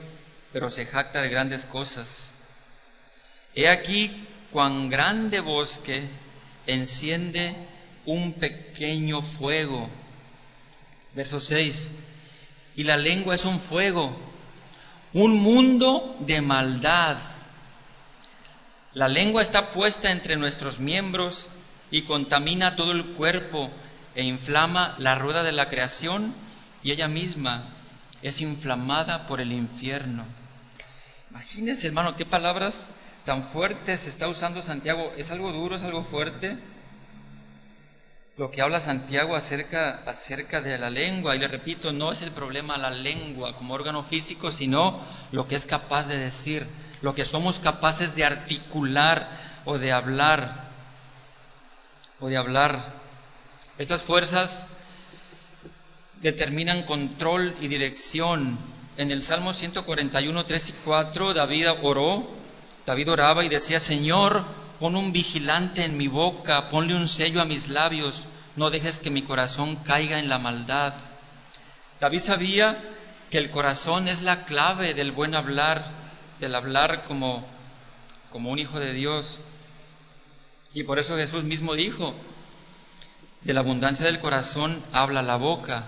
pero 0.51 0.71
se 0.71 0.87
jacta 0.87 1.21
de 1.21 1.29
grandes 1.29 1.65
cosas. 1.65 2.33
He 3.53 3.69
aquí 3.69 4.27
cuán 4.51 4.89
grande 4.89 5.39
bosque 5.39 6.01
enciende 6.65 7.53
un 8.07 8.33
pequeño 8.33 9.21
fuego. 9.21 9.87
Verso 11.13 11.39
6. 11.39 11.91
Y 12.75 12.85
la 12.85 12.97
lengua 12.97 13.35
es 13.35 13.45
un 13.45 13.59
fuego, 13.59 14.17
un 15.13 15.37
mundo 15.37 16.17
de 16.21 16.41
maldad. 16.41 17.19
La 18.93 19.07
lengua 19.07 19.41
está 19.41 19.71
puesta 19.71 20.11
entre 20.11 20.35
nuestros 20.35 20.79
miembros 20.79 21.49
y 21.91 22.01
contamina 22.01 22.75
todo 22.75 22.91
el 22.91 23.13
cuerpo 23.13 23.71
e 24.15 24.23
inflama 24.23 24.95
la 24.97 25.15
rueda 25.15 25.43
de 25.43 25.53
la 25.53 25.69
creación 25.69 26.33
y 26.83 26.91
ella 26.91 27.07
misma 27.07 27.63
es 28.21 28.41
inflamada 28.41 29.27
por 29.27 29.39
el 29.39 29.53
infierno. 29.53 30.25
Imagínense, 31.29 31.87
hermano, 31.87 32.17
qué 32.17 32.25
palabras 32.25 32.89
tan 33.23 33.43
fuertes 33.43 34.07
está 34.07 34.27
usando 34.27 34.61
Santiago. 34.61 35.13
¿Es 35.17 35.31
algo 35.31 35.53
duro, 35.53 35.75
es 35.75 35.83
algo 35.83 36.03
fuerte? 36.03 36.57
Lo 38.35 38.51
que 38.51 38.61
habla 38.61 38.81
Santiago 38.81 39.37
acerca, 39.37 40.03
acerca 40.05 40.59
de 40.59 40.77
la 40.77 40.89
lengua, 40.89 41.33
y 41.35 41.39
le 41.39 41.47
repito, 41.47 41.93
no 41.93 42.11
es 42.11 42.21
el 42.21 42.31
problema 42.31 42.77
la 42.77 42.89
lengua 42.89 43.55
como 43.55 43.73
órgano 43.73 44.03
físico, 44.03 44.51
sino 44.51 44.99
lo 45.31 45.47
que 45.47 45.55
es 45.55 45.65
capaz 45.65 46.07
de 46.07 46.17
decir 46.17 46.67
lo 47.01 47.15
que 47.15 47.25
somos 47.25 47.59
capaces 47.59 48.15
de 48.15 48.25
articular 48.25 49.61
o 49.65 49.77
de 49.77 49.91
hablar, 49.91 50.69
o 52.19 52.27
de 52.27 52.37
hablar. 52.37 52.93
Estas 53.77 54.03
fuerzas 54.03 54.67
determinan 56.21 56.83
control 56.83 57.55
y 57.59 57.67
dirección. 57.67 58.59
En 58.97 59.11
el 59.11 59.23
Salmo 59.23 59.53
141, 59.53 60.45
3 60.45 60.69
y 60.69 60.73
4, 60.85 61.33
David 61.33 61.67
oró, 61.81 62.27
David 62.85 63.11
oraba 63.11 63.43
y 63.43 63.49
decía, 63.49 63.79
Señor, 63.79 64.45
pon 64.79 64.95
un 64.95 65.11
vigilante 65.11 65.85
en 65.85 65.97
mi 65.97 66.07
boca, 66.07 66.69
ponle 66.69 66.95
un 66.95 67.07
sello 67.07 67.41
a 67.41 67.45
mis 67.45 67.67
labios, 67.69 68.27
no 68.55 68.69
dejes 68.69 68.99
que 68.99 69.09
mi 69.09 69.21
corazón 69.21 69.77
caiga 69.77 70.19
en 70.19 70.29
la 70.29 70.37
maldad. 70.37 70.93
David 71.99 72.21
sabía 72.21 72.83
que 73.29 73.37
el 73.37 73.49
corazón 73.49 74.07
es 74.07 74.21
la 74.21 74.43
clave 74.45 74.93
del 74.93 75.11
buen 75.11 75.35
hablar, 75.35 76.00
del 76.41 76.55
hablar 76.55 77.05
como, 77.05 77.45
como 78.31 78.49
un 78.49 78.59
hijo 78.59 78.79
de 78.79 78.93
Dios. 78.93 79.39
Y 80.73 80.83
por 80.83 80.97
eso 80.99 81.15
Jesús 81.15 81.43
mismo 81.43 81.75
dijo, 81.75 82.15
de 83.41 83.53
la 83.53 83.59
abundancia 83.59 84.05
del 84.05 84.19
corazón 84.19 84.83
habla 84.91 85.21
la 85.21 85.35
boca. 85.35 85.85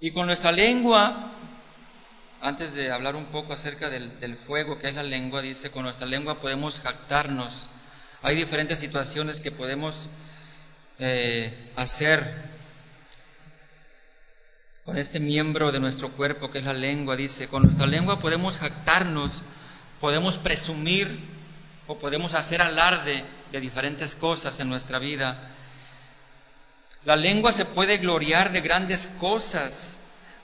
Y 0.00 0.10
con 0.10 0.26
nuestra 0.26 0.50
lengua, 0.50 1.32
antes 2.42 2.74
de 2.74 2.90
hablar 2.90 3.14
un 3.14 3.26
poco 3.26 3.52
acerca 3.52 3.88
del, 3.90 4.36
fuego 4.36 4.78
que 4.78 4.88
es 4.88 4.94
la 4.94 5.04
lengua, 5.04 5.40
dice, 5.40 5.70
con 5.70 5.84
nuestra 5.84 6.06
lengua 6.06 6.40
podemos 6.40 6.80
jactarnos. 6.80 7.68
Hay 8.22 8.34
diferentes 8.34 8.80
situaciones 8.80 9.38
que 9.38 9.52
podemos 9.52 10.08
eh, 10.98 11.70
hacer 11.76 12.55
con 14.86 14.96
este 14.96 15.18
miembro 15.18 15.72
de 15.72 15.80
nuestro 15.80 16.12
cuerpo 16.12 16.48
que 16.48 16.60
es 16.60 16.64
la 16.64 16.72
lengua, 16.72 17.16
dice, 17.16 17.48
con 17.48 17.64
nuestra 17.64 17.88
lengua 17.88 18.20
podemos 18.20 18.56
jactarnos, 18.56 19.42
podemos 20.00 20.38
presumir 20.38 21.08
o 21.88 21.98
podemos 21.98 22.34
hacer 22.34 22.62
alarde 22.62 23.24
de 23.50 23.60
diferentes 23.60 24.14
cosas 24.14 24.60
en 24.60 24.68
nuestra 24.68 25.00
vida. 25.00 25.50
La 27.04 27.16
lengua 27.16 27.52
se 27.52 27.64
puede 27.64 27.98
gloriar 27.98 28.52
de 28.52 28.60
grandes 28.60 29.08
cosas. 29.18 29.98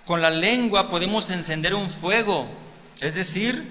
Con 0.07 0.21
la 0.21 0.31
lengua 0.31 0.91
podemos 0.91 1.31
encender 1.31 1.75
un 1.75 1.89
fuego, 1.89 2.49
es 2.99 3.15
decir, 3.15 3.65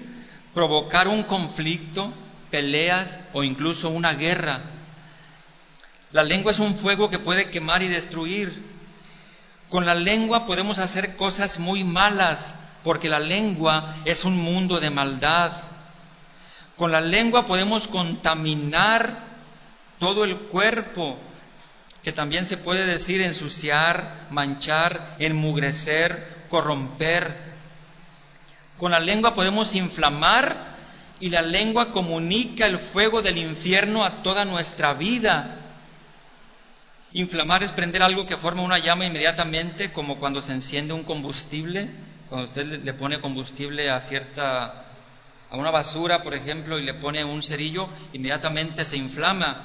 provocar 0.54 1.06
un 1.06 1.24
conflicto, 1.24 2.14
peleas 2.50 3.20
o 3.34 3.44
incluso 3.44 3.90
una 3.90 4.14
guerra. 4.14 4.62
La 6.12 6.22
lengua 6.22 6.52
es 6.52 6.60
un 6.60 6.74
fuego 6.74 7.10
que 7.10 7.18
puede 7.18 7.50
quemar 7.50 7.82
y 7.82 7.88
destruir. 7.88 8.72
Con 9.72 9.86
la 9.86 9.94
lengua 9.94 10.44
podemos 10.44 10.78
hacer 10.78 11.16
cosas 11.16 11.58
muy 11.58 11.82
malas, 11.82 12.54
porque 12.84 13.08
la 13.08 13.18
lengua 13.18 13.94
es 14.04 14.26
un 14.26 14.36
mundo 14.36 14.80
de 14.80 14.90
maldad. 14.90 15.50
Con 16.76 16.92
la 16.92 17.00
lengua 17.00 17.46
podemos 17.46 17.88
contaminar 17.88 19.20
todo 19.98 20.24
el 20.24 20.36
cuerpo, 20.36 21.16
que 22.02 22.12
también 22.12 22.44
se 22.44 22.58
puede 22.58 22.84
decir 22.84 23.22
ensuciar, 23.22 24.26
manchar, 24.28 25.16
enmugrecer, 25.18 26.44
corromper. 26.50 27.34
Con 28.76 28.90
la 28.92 29.00
lengua 29.00 29.32
podemos 29.32 29.74
inflamar 29.74 30.54
y 31.18 31.30
la 31.30 31.40
lengua 31.40 31.92
comunica 31.92 32.66
el 32.66 32.78
fuego 32.78 33.22
del 33.22 33.38
infierno 33.38 34.04
a 34.04 34.22
toda 34.22 34.44
nuestra 34.44 34.92
vida. 34.92 35.61
Inflamar 37.14 37.62
es 37.62 37.72
prender 37.72 38.02
algo 38.02 38.26
que 38.26 38.38
forma 38.38 38.62
una 38.62 38.78
llama 38.78 39.04
inmediatamente, 39.04 39.92
como 39.92 40.18
cuando 40.18 40.40
se 40.40 40.52
enciende 40.52 40.94
un 40.94 41.04
combustible, 41.04 41.90
cuando 42.28 42.46
usted 42.46 42.82
le 42.82 42.94
pone 42.94 43.20
combustible 43.20 43.90
a 43.90 44.00
cierta, 44.00 44.86
a 45.50 45.56
una 45.56 45.70
basura, 45.70 46.22
por 46.22 46.34
ejemplo, 46.34 46.78
y 46.78 46.82
le 46.82 46.94
pone 46.94 47.22
un 47.22 47.42
cerillo, 47.42 47.88
inmediatamente 48.14 48.86
se 48.86 48.96
inflama. 48.96 49.64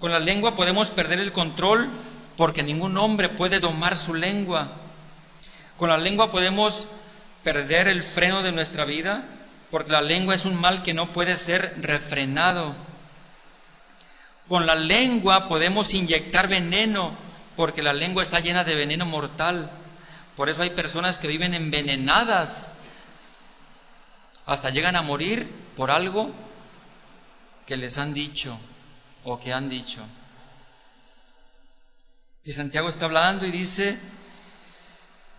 Con 0.00 0.10
la 0.10 0.18
lengua 0.18 0.56
podemos 0.56 0.90
perder 0.90 1.20
el 1.20 1.30
control 1.30 1.88
porque 2.36 2.62
ningún 2.62 2.96
hombre 2.96 3.28
puede 3.28 3.60
domar 3.60 3.96
su 3.96 4.14
lengua. 4.14 4.72
Con 5.76 5.90
la 5.90 5.98
lengua 5.98 6.32
podemos 6.32 6.88
perder 7.44 7.86
el 7.86 8.02
freno 8.02 8.42
de 8.42 8.50
nuestra 8.50 8.84
vida 8.84 9.24
porque 9.70 9.92
la 9.92 10.02
lengua 10.02 10.34
es 10.34 10.44
un 10.44 10.56
mal 10.56 10.82
que 10.82 10.94
no 10.94 11.12
puede 11.12 11.36
ser 11.36 11.74
refrenado. 11.80 12.74
Con 14.50 14.66
la 14.66 14.74
lengua 14.74 15.46
podemos 15.46 15.94
inyectar 15.94 16.48
veneno 16.48 17.16
porque 17.54 17.84
la 17.84 17.92
lengua 17.92 18.24
está 18.24 18.40
llena 18.40 18.64
de 18.64 18.74
veneno 18.74 19.06
mortal. 19.06 19.70
Por 20.36 20.48
eso 20.48 20.62
hay 20.62 20.70
personas 20.70 21.18
que 21.18 21.28
viven 21.28 21.54
envenenadas, 21.54 22.72
hasta 24.46 24.70
llegan 24.70 24.96
a 24.96 25.02
morir 25.02 25.48
por 25.76 25.92
algo 25.92 26.32
que 27.64 27.76
les 27.76 27.96
han 27.96 28.12
dicho 28.12 28.58
o 29.22 29.38
que 29.38 29.52
han 29.52 29.68
dicho. 29.68 30.04
Y 32.42 32.50
Santiago 32.50 32.88
está 32.88 33.04
hablando 33.04 33.46
y 33.46 33.52
dice, 33.52 34.00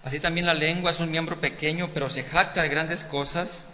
así 0.05 0.21
también 0.21 0.45
la 0.45 0.53
lengua 0.53 0.91
es 0.91 1.01
un 1.01 1.11
miembro 1.11 1.41
pequeño, 1.41 1.89
pero 1.93 2.09
se 2.09 2.23
jacta 2.23 2.61
de 2.61 2.69
grandes 2.69 3.03
cosas. 3.03 3.67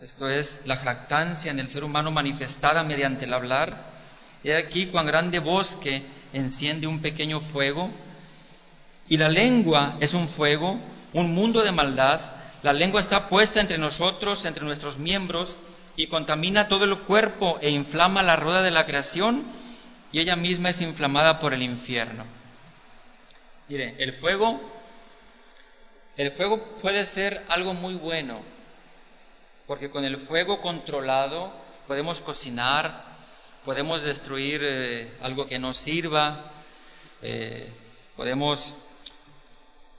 Esto 0.00 0.28
es 0.28 0.62
la 0.66 0.76
jactancia 0.76 1.50
en 1.50 1.58
el 1.58 1.68
ser 1.68 1.84
humano 1.84 2.10
manifestada 2.10 2.82
mediante 2.82 3.24
el 3.24 3.34
hablar. 3.34 3.92
He 4.42 4.56
aquí 4.56 4.86
cuán 4.86 5.06
grande 5.06 5.38
bosque 5.38 6.02
enciende 6.32 6.86
un 6.86 7.00
pequeño 7.00 7.40
fuego. 7.40 7.90
Y 9.08 9.16
la 9.16 9.28
lengua 9.28 9.96
es 10.00 10.14
un 10.14 10.28
fuego, 10.28 10.78
un 11.12 11.34
mundo 11.34 11.62
de 11.62 11.72
maldad. 11.72 12.20
La 12.62 12.72
lengua 12.72 13.00
está 13.00 13.28
puesta 13.28 13.60
entre 13.60 13.78
nosotros, 13.78 14.44
entre 14.44 14.64
nuestros 14.64 14.98
miembros, 14.98 15.56
y 15.96 16.08
contamina 16.08 16.68
todo 16.68 16.84
el 16.84 16.98
cuerpo 17.00 17.58
e 17.60 17.70
inflama 17.70 18.22
la 18.22 18.36
rueda 18.36 18.62
de 18.62 18.70
la 18.70 18.86
creación 18.86 19.44
y 20.12 20.20
ella 20.20 20.36
misma 20.36 20.70
es 20.70 20.80
inflamada 20.80 21.38
por 21.40 21.54
el 21.54 21.62
infierno. 21.62 22.24
Mire, 23.68 23.94
el 23.98 24.14
fuego, 24.14 24.60
el 26.16 26.32
fuego 26.32 26.62
puede 26.80 27.04
ser 27.04 27.42
algo 27.48 27.74
muy 27.74 27.94
bueno, 27.94 28.42
porque 29.66 29.90
con 29.90 30.04
el 30.04 30.18
fuego 30.18 30.60
controlado 30.60 31.52
podemos 31.86 32.20
cocinar, 32.20 33.04
podemos 33.64 34.02
destruir 34.02 34.60
eh, 34.62 35.12
algo 35.22 35.46
que 35.46 35.58
no 35.58 35.72
sirva, 35.72 36.52
eh, 37.22 37.72
podemos, 38.16 38.76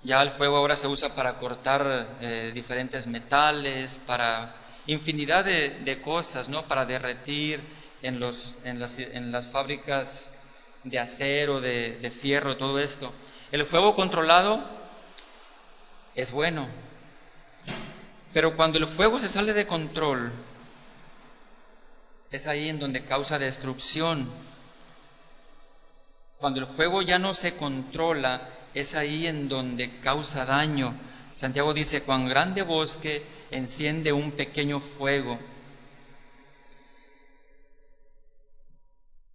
ya 0.03 0.22
el 0.22 0.32
fuego 0.32 0.57
ahora 0.57 0.76
se 0.76 0.88
usa 0.88 1.16
para 1.16 1.38
cortar 1.38 2.18
eh, 2.22 2.51
diferentes 2.53 3.07
metales, 3.07 3.99
para 4.05 4.55
infinidad 4.88 5.45
de, 5.45 6.01
cosas, 6.03 6.47
¿no? 6.47 6.63
Para 6.63 6.86
derretir, 6.86 7.61
en, 8.03 8.20
las 8.20 9.47
fábricas 9.47 10.32
de 10.84 10.99
acero, 10.99 11.59
de, 11.59 11.97
de 11.97 12.11
fierro, 12.11 12.55
todo 12.55 12.78
esto. 12.78 13.11
El 13.51 13.66
fuego 13.66 13.95
controlado 13.95 14.63
es 16.13 16.32
bueno, 16.32 16.68
pero 18.36 18.58
cuando 18.58 18.78
el 18.78 18.88
fuego 18.88 19.18
se 19.18 19.30
sale 19.30 19.54
de 19.54 19.66
control, 19.66 20.30
es 22.30 22.48
ahí 22.48 22.68
en 22.68 22.80
donde 22.80 23.06
causa 23.06 23.40
destrucción. 23.40 24.30
Cuando 26.38 26.60
el 26.60 26.68
fuego 26.68 27.02
ya 27.02 27.18
no 27.18 27.34
se 27.34 27.56
controla, 27.56 28.50
es 28.74 28.94
ahí 28.94 29.26
en 29.26 29.48
donde 29.48 30.02
causa 30.02 30.44
daño. 30.44 30.94
Santiago 31.36 31.74
dice, 31.74 32.04
cuán 32.04 32.28
grande 32.28 32.62
bosque 32.62 33.26
enciende 33.52 34.12
un 34.12 34.34
pequeño 34.34 34.82
fuego. 34.82 35.40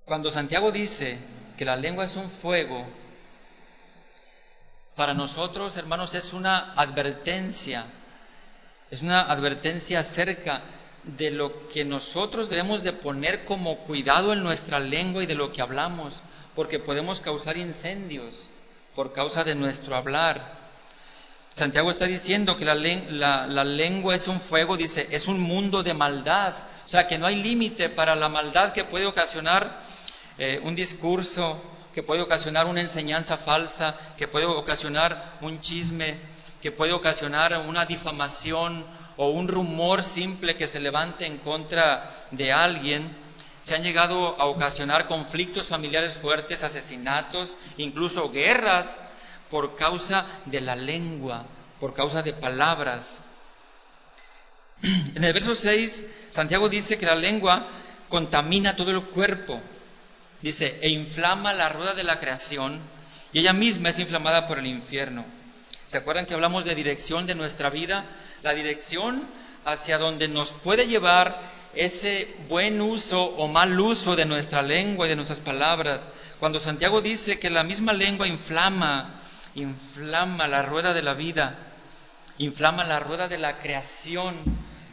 Cuando 0.05 0.31
Santiago 0.31 0.73
dice 0.73 1.17
que 1.57 1.65
la 1.65 1.77
lengua 1.77 2.05
es 2.05 2.17
un 2.17 2.31
fuego, 2.31 2.87
para 4.95 5.15
nosotros, 5.15 5.75
hermanos, 5.79 6.13
es 6.13 6.35
una 6.35 6.75
advertencia, 6.75 7.87
es 8.91 9.03
una 9.03 9.23
advertencia 9.23 10.01
acerca 10.01 10.63
de 11.05 11.31
lo 11.31 11.69
que 11.69 11.85
nosotros 11.85 12.49
debemos 12.49 12.83
de 12.83 12.93
poner 12.93 13.45
como 13.45 13.79
cuidado 13.79 14.33
en 14.33 14.43
nuestra 14.43 14.81
lengua 14.81 15.23
y 15.23 15.27
de 15.27 15.35
lo 15.35 15.53
que 15.53 15.63
hablamos, 15.63 16.23
porque 16.55 16.79
podemos 16.79 17.21
causar 17.21 17.57
incendios 17.57 18.51
por 18.95 19.13
causa 19.13 19.45
de 19.45 19.55
nuestro 19.55 19.97
hablar. 19.97 20.59
Santiago 21.55 21.91
está 21.91 22.07
diciendo 22.07 22.57
que 22.57 22.65
la, 22.65 22.75
la, 22.75 23.65
lengua 23.65 24.15
es 24.15 24.29
un 24.29 24.41
fuego, 24.41 24.77
dice, 24.77 25.09
es 25.11 25.27
un 25.27 25.41
mundo 25.41 25.83
de 25.83 25.95
maldad, 25.95 26.55
o 26.85 26.89
sea 26.89 27.07
que 27.07 27.19
no 27.19 27.27
hay 27.27 27.37
límite 27.37 27.89
para 27.89 28.15
la 28.15 28.29
maldad 28.29 28.73
que 28.73 28.85
puede 28.85 29.07
ocasionar 29.07 29.81
eh, 30.39 30.61
un 30.63 30.75
discurso 30.75 31.61
que 31.95 32.03
puede 32.03 32.23
ocasionar 32.23 32.67
una 32.67 32.81
enseñanza 32.81 33.37
falsa, 33.37 33.97
que 34.17 34.29
puede 34.29 34.47
ocasionar 34.47 35.39
un 35.41 35.61
chisme, 35.61 36.17
que 36.61 36.73
puede 36.73 36.93
ocasionar 36.93 37.57
una 37.67 37.87
difamación 37.87 38.85
o 39.17 39.31
un 39.31 39.49
rumor 39.49 40.03
simple 40.03 40.57
que 40.57 40.67
se 40.67 40.81
levante 40.81 41.27
en 41.27 41.39
contra 41.39 42.27
de 42.31 42.53
alguien. 42.53 43.17
Se 43.63 43.75
han 43.75 43.83
llegado 43.83 44.41
a 44.41 44.47
ocasionar 44.47 45.07
conflictos 45.07 45.69
familiares 45.69 46.15
fuertes, 46.15 46.65
asesinatos, 46.65 47.57
incluso 47.77 48.31
guerras 48.31 49.01
por 49.51 49.77
causa 49.77 50.27
de 50.47 50.61
la 50.61 50.77
lengua, 50.77 51.45
por 51.79 51.95
causa 51.95 52.23
de 52.23 52.33
palabras. 52.33 53.23
En 54.83 55.23
el 55.23 55.33
verso 55.33 55.55
6, 55.55 56.07
Santiago 56.31 56.69
dice 56.69 56.99
que 56.99 57.07
la 57.07 57.15
lengua 57.15 57.67
contamina 58.09 58.77
todo 58.77 58.91
el 58.91 59.03
cuerpo. 59.03 59.61
Dice, 60.41 60.79
e 60.81 60.89
inflama 60.89 61.53
la 61.53 61.69
rueda 61.69 61.93
de 61.93 62.05
la 62.05 62.19
creación 62.19 62.81
y 63.33 63.41
ella 63.41 63.53
misma 63.53 63.91
es 63.91 63.99
inflamada 63.99 64.47
por 64.47 64.59
el 64.59 64.67
infierno. 64.67 65.40
¿Se 65.91 65.99
acuerdan 65.99 66.25
que 66.25 66.35
hablamos 66.35 66.65
de 66.65 66.77
dirección 66.77 67.27
de 67.27 67.35
nuestra 67.35 67.69
vida? 67.69 68.05
La 68.45 68.55
dirección 68.55 69.27
hacia 69.65 69.99
donde 69.99 70.29
nos 70.29 70.53
puede 70.53 70.87
llevar 70.87 71.41
ese 71.75 72.33
buen 72.49 72.81
uso 72.81 73.25
o 73.25 73.49
mal 73.49 73.81
uso 73.81 74.15
de 74.15 74.25
nuestra 74.25 74.63
lengua 74.63 75.07
y 75.07 75.09
de 75.09 75.17
nuestras 75.17 75.41
palabras. 75.41 76.09
Cuando 76.39 76.61
Santiago 76.61 77.01
dice 77.01 77.41
que 77.41 77.51
la 77.51 77.65
misma 77.65 77.93
lengua 77.93 78.29
inflama, 78.29 79.21
inflama 79.57 80.47
la 80.47 80.63
rueda 80.63 80.95
de 80.95 81.03
la 81.03 81.15
vida, 81.15 81.59
inflama 82.39 82.85
la 82.85 83.01
rueda 83.01 83.27
de 83.27 83.39
la 83.39 83.59
creación, 83.59 84.37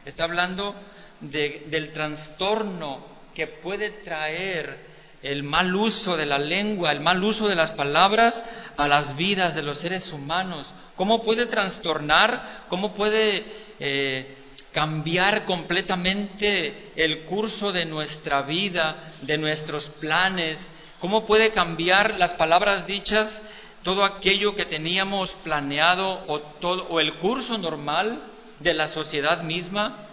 está 0.04 0.24
hablando 0.24 0.74
del 1.22 1.94
trastorno 1.94 3.06
que 3.36 3.46
puede 3.46 3.92
traer 3.92 4.98
el 5.22 5.44
mal 5.44 5.76
uso 5.76 6.18
de 6.18 6.26
la 6.26 6.38
lengua, 6.38 6.92
el 6.92 7.02
mal 7.02 7.24
uso 7.24 7.48
de 7.48 7.56
las 7.56 7.72
palabras 7.72 8.44
a 8.78 8.88
las 8.88 9.16
vidas 9.16 9.56
de 9.56 9.62
los 9.62 9.80
seres 9.80 10.12
humanos. 10.12 10.74
¿Cómo 10.98 11.22
puede 11.22 11.46
trastornar? 11.46 12.66
¿Cómo 12.70 12.94
puede 12.94 13.46
eh, 13.80 14.36
cambiar 14.74 15.46
completamente 15.46 16.92
el 16.96 17.24
curso 17.24 17.72
de 17.72 17.86
nuestra 17.86 18.42
vida, 18.42 19.14
de 19.22 19.38
nuestros 19.38 19.90
planes? 19.90 20.70
¿Cómo 21.00 21.28
puede 21.28 21.52
cambiar 21.52 22.16
las 22.18 22.34
palabras 22.34 22.88
dichas, 22.88 23.44
todo 23.84 24.04
aquello 24.04 24.56
que 24.56 24.66
teníamos 24.66 25.34
planeado 25.34 26.24
o, 26.28 26.42
o 26.90 27.00
el 27.00 27.14
curso 27.20 27.60
normal 27.60 28.20
de 28.60 28.74
la 28.74 28.88
sociedad 28.88 29.44
misma? 29.44 30.04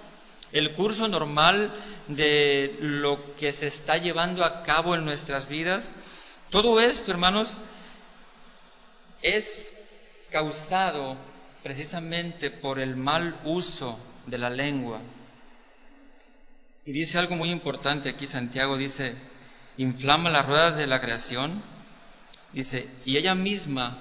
el 0.53 0.73
curso 0.75 1.09
normal 1.09 1.75
de 2.07 2.77
lo 2.79 3.35
que 3.35 3.51
se 3.51 3.67
está 3.67 3.97
llevando 3.97 4.45
a 4.45 4.63
cabo 4.63 4.95
en 4.95 5.05
nuestras 5.05 5.49
vidas. 5.49 5.93
Todo 6.49 6.79
esto, 6.79 7.11
hermanos, 7.11 7.61
es 9.21 9.77
causado 10.35 11.17
precisamente 11.63 12.51
por 12.51 12.81
el 12.81 12.97
mal 12.97 13.41
uso 13.45 14.01
de 14.27 14.37
la 14.37 14.51
lengua. 14.51 15.01
Y 16.85 16.91
dice 16.91 17.19
algo 17.19 17.37
muy 17.37 17.53
importante 17.53 18.09
aquí, 18.09 18.27
Santiago 18.27 18.77
dice, 18.77 19.15
inflama 19.77 20.31
la 20.31 20.43
rueda 20.43 20.73
de 20.73 20.89
la 20.89 21.01
creación, 21.01 21.63
dice, 22.53 22.89
y 23.05 23.17
ella 23.17 23.37
misma 23.37 23.97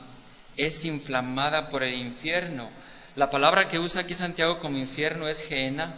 es 0.57 0.84
inflamada 0.86 1.69
por 1.69 1.84
el 1.84 1.93
infierno. 1.93 2.71
La 3.15 3.29
palabra 3.29 3.69
que 3.69 3.77
usa 3.77 4.01
aquí 4.01 4.15
Santiago 4.15 4.57
como 4.57 4.79
infierno 4.79 5.27
es 5.27 5.43
Geena, 5.43 5.93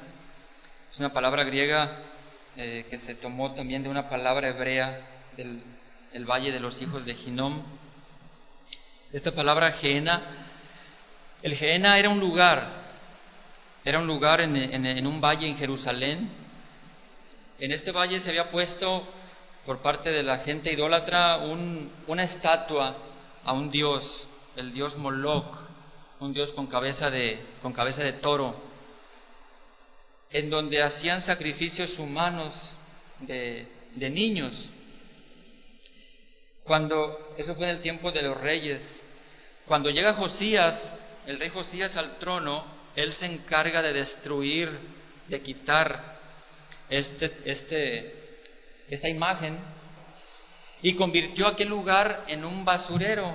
es 0.91 0.99
una 0.99 1.13
palabra 1.13 1.45
griega 1.45 1.97
eh, 2.57 2.86
que 2.89 2.97
se 2.97 3.15
tomó 3.15 3.53
también 3.53 3.83
de 3.83 3.89
una 3.89 4.09
palabra 4.09 4.49
hebrea 4.49 4.99
del 5.38 6.25
valle 6.29 6.51
de 6.51 6.59
los 6.59 6.81
hijos 6.81 7.05
de 7.05 7.15
Ginom. 7.15 7.84
Esta 9.14 9.32
palabra 9.32 9.72
Geena, 9.74 10.22
el 11.41 11.56
Geena 11.56 11.97
era 11.99 12.10
un 12.10 12.20
lugar, 12.20 12.68
era 13.84 13.99
un 13.99 14.08
lugar 14.08 14.41
en, 14.41 15.08
un 15.08 15.22
valle 15.22 15.47
en 15.47 15.58
Jerusalén. 15.58 16.30
En 17.60 17.72
este 17.72 17.91
valle 17.91 18.20
se 18.20 18.30
había 18.30 18.49
puesto 18.49 19.08
por 19.66 19.80
parte 19.80 20.12
de 20.12 20.24
la 20.24 20.39
gente 20.39 20.74
idólatra 20.74 21.38
una 22.08 22.24
estatua 22.24 22.97
a 23.43 23.53
un 23.53 23.72
dios, 23.72 24.28
el 24.56 24.74
dios 24.74 24.97
Moloch, 24.97 25.58
un 26.20 26.34
dios 26.34 26.51
con 26.51 26.68
cabeza 26.68 27.10
de, 27.10 27.39
con 27.62 27.74
cabeza 27.74 28.03
de 28.03 28.14
toro 28.14 28.56
en 30.36 30.49
donde 30.49 30.84
hacían 30.84 31.22
sacrificios 31.22 31.97
humanos 31.97 32.76
de, 33.22 33.68
niños. 33.95 34.70
Cuando, 36.66 37.36
eso 37.38 37.55
fue 37.55 37.66
en 37.66 37.76
el 37.76 37.82
tiempo 37.82 38.11
de 38.11 38.24
los 38.24 38.36
reyes, 38.41 39.05
cuando 39.68 39.91
llega 39.91 40.16
Josías, 40.16 40.97
el 41.28 41.39
rey 41.39 41.49
Josías 41.49 41.95
al 41.95 42.18
trono, 42.18 42.66
él 42.95 43.13
se 43.13 43.28
encarga 43.28 43.82
de 43.82 43.93
destruir, 43.93 44.78
de 45.28 45.41
quitar 45.41 46.18
este, 46.89 47.32
este, 47.45 48.39
esta 48.89 49.09
imagen 49.09 49.59
y 50.82 50.95
convirtió 50.95 51.47
aquel 51.47 51.70
lugar 51.70 52.24
en 52.28 52.45
un 52.45 52.66
basurero, 52.66 53.32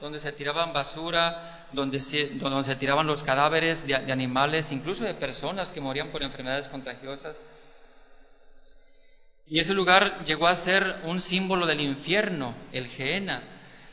donde 0.00 0.20
se 0.20 0.32
tiraban 0.32 0.72
basura, 0.72 1.66
donde 1.72 2.00
se, 2.00 2.28
donde 2.34 2.64
se 2.64 2.76
tiraban 2.76 3.06
los 3.06 3.22
cadáveres 3.22 3.86
de, 3.86 3.94
animales, 3.94 4.72
incluso 4.72 5.04
de 5.04 5.14
personas 5.14 5.70
que 5.70 5.80
morían 5.80 6.10
por 6.10 6.22
enfermedades 6.22 6.68
contagiosas. 6.68 7.36
Y 9.48 9.60
ese 9.60 9.74
lugar 9.74 10.24
llegó 10.24 10.48
a 10.48 10.54
ser 10.54 11.00
un 11.04 11.20
símbolo 11.20 11.66
del 11.66 11.80
infierno, 11.80 12.54
el 12.72 12.86
Gehenna. 12.88 13.42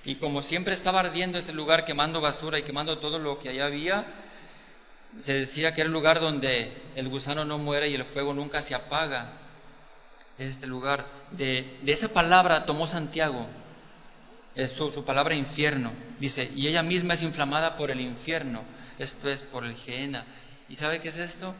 Y 0.05 0.15
como 0.15 0.41
siempre 0.41 0.73
estaba 0.73 0.99
ardiendo 0.99 1.37
ese 1.37 1.53
lugar, 1.53 1.85
quemando 1.85 2.21
basura 2.21 2.59
y 2.59 2.63
quemando 2.63 2.97
todo 2.99 3.19
lo 3.19 3.39
que 3.39 3.49
allá 3.49 3.65
había, 3.65 4.05
se 5.21 5.33
decía 5.33 5.73
que 5.73 5.81
era 5.81 5.87
el 5.87 5.93
lugar 5.93 6.19
donde 6.19 6.73
el 6.95 7.07
gusano 7.07 7.45
no 7.45 7.57
muere 7.57 7.89
y 7.89 7.95
el 7.95 8.05
fuego 8.05 8.33
nunca 8.33 8.61
se 8.61 8.75
apaga. 8.75 9.33
Es 10.37 10.51
este 10.51 10.67
lugar. 10.67 11.05
De, 11.31 11.77
de 11.83 11.91
esa 11.91 12.09
palabra 12.09 12.65
tomó 12.65 12.87
Santiago 12.87 13.47
es 14.55 14.71
su, 14.71 15.03
palabra 15.03 15.35
infierno. 15.35 15.91
Dice, 16.19 16.51
y 16.55 16.67
ella 16.67 16.83
misma 16.83 17.15
es 17.15 17.23
inflamada 17.23 17.75
por 17.75 17.91
el 17.91 18.01
infierno, 18.01 18.63
esto 18.99 19.29
es 19.29 19.41
por 19.41 19.65
el 19.65 19.75
Gehenna. 19.75 20.25
¿Y 20.69 20.75
sabe 20.75 21.01
qué 21.01 21.09
es 21.09 21.17
esto? 21.17 21.53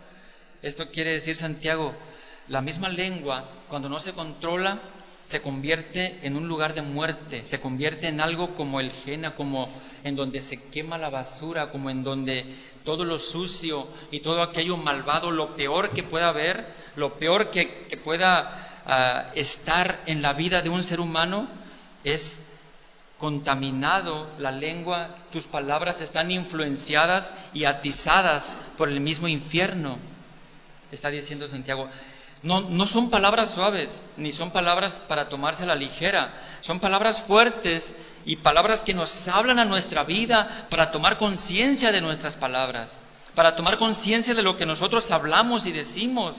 Esto 0.61 0.89
quiere 0.89 1.11
decir 1.11 1.35
Santiago, 1.35 1.93
la 2.47 2.61
misma 2.61 2.89
lengua, 2.89 3.49
cuando 3.69 3.89
no 3.89 3.99
se 3.99 4.13
controla, 4.13 4.79
se 5.25 5.41
convierte 5.41 6.19
en 6.23 6.35
un 6.35 6.47
lugar 6.47 6.73
de 6.73 6.81
muerte, 6.81 7.45
se 7.45 7.61
convierte 7.61 8.07
en 8.07 8.19
algo 8.19 8.55
como 8.55 8.79
el 8.79 8.91
Gehenna, 8.91 9.35
como 9.35 9.69
en 10.03 10.15
donde 10.15 10.41
se 10.41 10.61
quema 10.69 10.97
la 10.97 11.09
basura, 11.09 11.69
como 11.69 11.89
en 11.89 12.03
donde 12.03 12.55
todo 12.83 13.05
lo 13.05 13.19
sucio 13.19 13.87
y 14.11 14.19
todo 14.19 14.41
aquello 14.41 14.75
malvado, 14.75 15.31
lo 15.31 15.55
peor 15.55 15.91
que 15.91 16.03
pueda 16.03 16.27
haber, 16.27 16.67
lo 16.97 17.13
peor 17.13 17.51
que, 17.51 17.65
pueda 18.03 18.81
ah, 18.85 19.31
estar 19.35 20.01
en 20.05 20.21
la 20.21 20.33
vida 20.33 20.61
de 20.61 20.69
un 20.69 20.83
ser 20.83 20.99
humano, 20.99 21.47
es 22.03 22.45
contaminado 23.17 24.27
la 24.39 24.51
lengua, 24.51 25.15
tus 25.31 25.45
palabras 25.45 26.01
están 26.01 26.31
influenciadas 26.31 27.33
y 27.53 27.63
atizadas 27.63 28.53
por 28.77 28.89
el 28.89 28.99
mismo 28.99 29.29
infierno, 29.29 29.97
está 30.91 31.09
diciendo 31.09 31.47
Santiago. 31.47 31.89
No, 32.43 32.85
son 32.87 33.09
palabras 33.09 33.51
suaves, 33.51 34.01
ni 34.17 34.33
son 34.33 34.51
palabras 34.51 34.93
para 35.07 35.29
tomarse 35.29 35.63
a 35.63 35.67
la 35.67 35.75
ligera, 35.75 36.33
son 36.59 36.79
palabras 36.79 37.21
fuertes 37.21 37.95
y 38.25 38.35
palabras 38.35 38.81
que 38.81 38.93
nos 38.93 39.27
hablan 39.29 39.59
a 39.59 39.65
nuestra 39.65 40.03
vida 40.03 40.67
para 40.69 40.91
tomar 40.91 41.17
conciencia 41.17 41.91
de 41.91 42.01
nuestras 42.01 42.35
palabras, 42.35 42.99
para 43.33 43.55
tomar 43.55 43.77
conciencia 43.77 44.33
de 44.33 44.43
lo 44.43 44.57
que 44.57 44.65
nosotros 44.65 45.09
hablamos 45.11 45.65
y 45.65 45.71
decimos. 45.71 46.35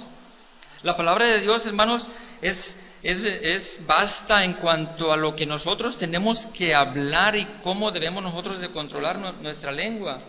La 0.82 0.94
palabra 0.94 1.24
de 1.24 1.40
Dios, 1.40 1.64
hermanos, 1.64 2.10
es 2.42 2.76
es, 3.04 3.80
basta 3.86 4.44
en 4.44 4.54
cuanto 4.54 5.12
a 5.12 5.16
lo 5.16 5.36
que 5.36 5.44
nosotros 5.44 5.98
tenemos 5.98 6.46
que 6.46 6.74
hablar 6.74 7.36
y 7.36 7.44
cómo 7.62 7.90
debemos 7.90 8.22
nosotros 8.22 8.60
de 8.60 8.70
controlar 8.70 9.18
nuestra 9.42 9.70
lengua. 9.70 10.20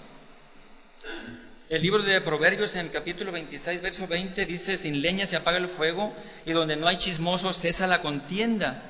El 1.68 1.82
libro 1.82 2.04
de 2.04 2.22
Proverbios 2.22 2.76
en 2.76 2.82
el 2.82 2.92
capítulo 2.92 3.32
26, 3.32 3.82
verso 3.82 4.06
20 4.06 4.46
dice, 4.46 4.78
sin 4.78 5.02
leña 5.02 5.26
se 5.26 5.36
apaga 5.36 5.58
el 5.58 5.68
fuego 5.68 6.14
y 6.46 6.52
donde 6.52 6.76
no 6.76 6.88
hay 6.88 6.98
chismosos 6.98 7.58
cesa 7.58 7.88
la 7.88 8.02
contienda. 8.02 8.84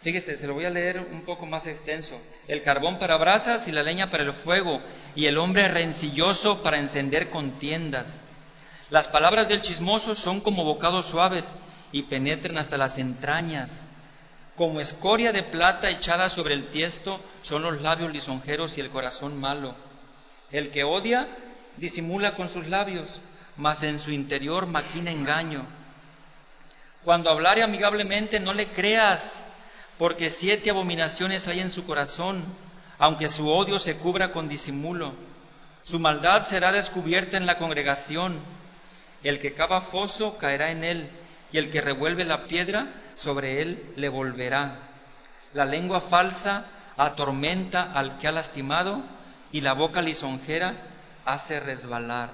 Fíjese, 0.00 0.38
se 0.38 0.46
lo 0.46 0.54
voy 0.54 0.64
a 0.64 0.70
leer 0.70 1.06
un 1.12 1.26
poco 1.26 1.44
más 1.44 1.66
extenso. 1.66 2.18
El 2.48 2.62
carbón 2.62 2.98
para 2.98 3.18
brasas 3.18 3.68
y 3.68 3.72
la 3.72 3.82
leña 3.82 4.08
para 4.08 4.22
el 4.22 4.32
fuego 4.32 4.80
y 5.14 5.26
el 5.26 5.36
hombre 5.36 5.68
rencilloso 5.68 6.62
para 6.62 6.78
encender 6.78 7.28
contiendas. 7.28 8.22
Las 8.88 9.06
palabras 9.06 9.50
del 9.50 9.60
chismoso 9.60 10.14
son 10.14 10.40
como 10.40 10.64
bocados 10.64 11.04
suaves 11.04 11.54
y 11.92 12.04
penetren 12.04 12.56
hasta 12.56 12.78
las 12.78 12.96
entrañas. 12.96 13.82
Como 14.56 14.80
escoria 14.80 15.32
de 15.32 15.42
plata 15.42 15.90
echada 15.90 16.30
sobre 16.30 16.54
el 16.54 16.68
tiesto 16.68 17.20
son 17.42 17.60
los 17.60 17.82
labios 17.82 18.10
lisonjeros 18.10 18.78
y 18.78 18.80
el 18.80 18.88
corazón 18.88 19.38
malo. 19.38 19.74
El 20.50 20.70
que 20.70 20.84
odia 20.84 21.28
disimula 21.76 22.34
con 22.34 22.48
sus 22.48 22.66
labios, 22.66 23.20
mas 23.56 23.82
en 23.82 23.98
su 23.98 24.10
interior 24.10 24.66
maquina 24.66 25.10
engaño. 25.10 25.66
Cuando 27.04 27.30
hablare 27.30 27.62
amigablemente 27.62 28.40
no 28.40 28.52
le 28.54 28.68
creas, 28.68 29.46
porque 29.98 30.30
siete 30.30 30.70
abominaciones 30.70 31.46
hay 31.48 31.60
en 31.60 31.70
su 31.70 31.84
corazón, 31.84 32.44
aunque 32.98 33.28
su 33.28 33.48
odio 33.48 33.78
se 33.78 33.96
cubra 33.96 34.32
con 34.32 34.48
disimulo. 34.48 35.12
Su 35.84 36.00
maldad 36.00 36.46
será 36.46 36.72
descubierta 36.72 37.36
en 37.36 37.46
la 37.46 37.58
congregación. 37.58 38.38
El 39.22 39.38
que 39.40 39.54
cava 39.54 39.80
foso 39.80 40.38
caerá 40.38 40.70
en 40.70 40.84
él 40.84 41.08
y 41.52 41.58
el 41.58 41.70
que 41.70 41.80
revuelve 41.80 42.24
la 42.24 42.46
piedra 42.46 42.88
sobre 43.14 43.60
él 43.62 43.92
le 43.96 44.08
volverá. 44.08 44.78
La 45.52 45.64
lengua 45.64 46.00
falsa 46.00 46.64
atormenta 46.96 47.92
al 47.92 48.18
que 48.18 48.28
ha 48.28 48.32
lastimado 48.32 49.02
y 49.52 49.60
la 49.60 49.72
boca 49.72 50.02
lisonjera 50.02 50.74
hace 51.24 51.60
resbalar. 51.60 52.30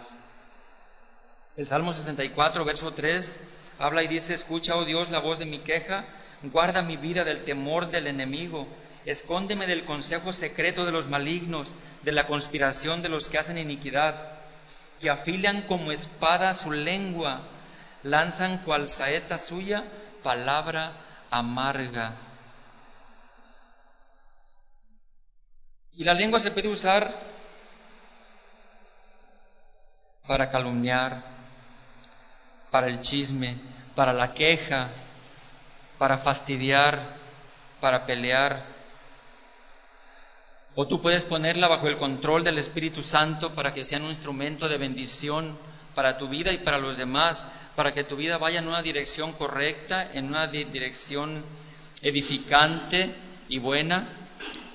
El 1.56 1.66
Salmo 1.66 1.92
64, 1.92 2.64
verso 2.64 2.92
3, 2.92 3.40
habla 3.78 4.02
y 4.02 4.08
dice, 4.08 4.34
escucha, 4.34 4.76
oh 4.76 4.84
Dios, 4.84 5.10
la 5.10 5.18
voz 5.18 5.38
de 5.38 5.46
mi 5.46 5.58
queja, 5.58 6.04
guarda 6.42 6.82
mi 6.82 6.96
vida 6.96 7.24
del 7.24 7.44
temor 7.44 7.90
del 7.90 8.06
enemigo, 8.06 8.66
escóndeme 9.04 9.66
del 9.66 9.84
consejo 9.84 10.32
secreto 10.32 10.86
de 10.86 10.92
los 10.92 11.08
malignos, 11.08 11.74
de 12.02 12.12
la 12.12 12.26
conspiración 12.26 13.02
de 13.02 13.08
los 13.08 13.28
que 13.28 13.38
hacen 13.38 13.58
iniquidad, 13.58 14.32
que 15.00 15.10
afilan 15.10 15.62
como 15.62 15.92
espada 15.92 16.54
su 16.54 16.72
lengua 16.72 17.40
lanzan 18.02 18.58
cual 18.58 18.88
saeta 18.88 19.38
suya 19.38 19.84
palabra 20.22 20.92
amarga. 21.30 22.16
Y 25.92 26.04
la 26.04 26.14
lengua 26.14 26.40
se 26.40 26.50
puede 26.50 26.68
usar 26.68 27.12
para 30.26 30.50
calumniar, 30.50 31.22
para 32.70 32.86
el 32.86 33.00
chisme, 33.00 33.56
para 33.94 34.12
la 34.12 34.32
queja, 34.32 34.90
para 35.98 36.18
fastidiar, 36.18 37.16
para 37.80 38.06
pelear. 38.06 38.64
O 40.74 40.86
tú 40.86 41.02
puedes 41.02 41.24
ponerla 41.24 41.68
bajo 41.68 41.88
el 41.88 41.98
control 41.98 42.44
del 42.44 42.58
Espíritu 42.58 43.02
Santo 43.02 43.54
para 43.54 43.74
que 43.74 43.84
sea 43.84 43.98
un 43.98 44.06
instrumento 44.06 44.68
de 44.68 44.78
bendición 44.78 45.58
para 45.94 46.16
tu 46.16 46.28
vida 46.28 46.52
y 46.52 46.58
para 46.58 46.78
los 46.78 46.96
demás, 46.96 47.44
para 47.74 47.92
que 47.92 48.04
tu 48.04 48.16
vida 48.16 48.38
vaya 48.38 48.60
en 48.60 48.68
una 48.68 48.82
dirección 48.82 49.32
correcta, 49.32 50.10
en 50.12 50.26
una 50.26 50.46
dirección 50.46 51.44
edificante 52.02 53.14
y 53.48 53.58
buena, 53.58 54.08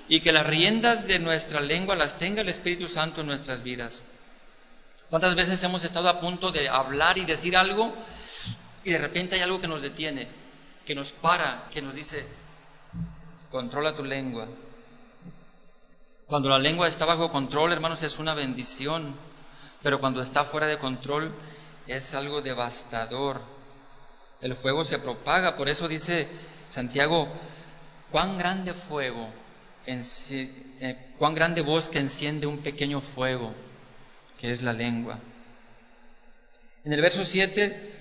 y 0.08 0.20
que 0.20 0.32
las 0.32 0.46
riendas 0.46 1.08
de 1.08 1.20
nuestra 1.20 1.62
lengua 1.62 1.96
las 1.96 2.20
tenga 2.20 2.42
el 2.42 2.50
Espíritu 2.50 2.88
Santo 2.88 3.22
en 3.22 3.28
nuestras 3.28 3.64
vidas. 3.64 4.04
¿Cuántas 5.10 5.36
veces 5.36 5.62
hemos 5.64 5.84
estado 5.84 6.10
a 6.10 6.20
punto 6.20 6.52
de 6.52 6.68
hablar 6.68 7.18
y 7.18 7.26
decir 7.26 7.56
algo 7.56 7.94
y 8.84 8.92
de 8.92 8.98
repente 8.98 9.36
hay 9.36 9.42
algo 9.42 9.62
que 9.62 9.68
nos 9.68 9.82
detiene, 9.82 10.28
que 10.86 10.96
nos 10.96 11.12
para, 11.12 11.68
que 11.72 11.82
nos 11.82 11.94
dice, 11.94 12.26
controla 13.52 13.96
tu 13.96 14.04
lengua? 14.04 14.48
Cuando 16.28 16.50
la 16.50 16.58
lengua 16.58 16.88
está 16.88 17.06
bajo 17.06 17.32
control, 17.32 17.72
hermanos, 17.72 18.02
es 18.02 18.18
una 18.18 18.34
bendición, 18.34 19.16
pero 19.84 20.00
cuando 20.00 20.22
está 20.22 20.44
fuera 20.44 20.66
de 20.66 20.80
control 20.80 21.32
es 21.86 22.16
algo 22.16 22.42
devastador. 22.42 23.42
El 24.42 24.56
fuego 24.56 24.84
se 24.84 24.98
propaga, 24.98 25.56
por 25.56 25.70
eso 25.70 25.88
dice 25.88 26.28
Santiago, 26.72 27.30
cuán 28.12 28.40
grande 28.40 28.74
fuego, 28.74 29.30
eh, 29.86 31.14
cuán 31.20 31.36
grande 31.36 31.62
bosque 31.62 32.00
enciende 32.00 32.48
un 32.48 32.58
pequeño 32.58 33.02
fuego, 33.02 33.54
es 34.52 34.62
la 34.62 34.74
lengua. 34.74 35.20
En 36.84 36.94
el 36.94 37.02
verso 37.02 37.24
7 37.24 37.94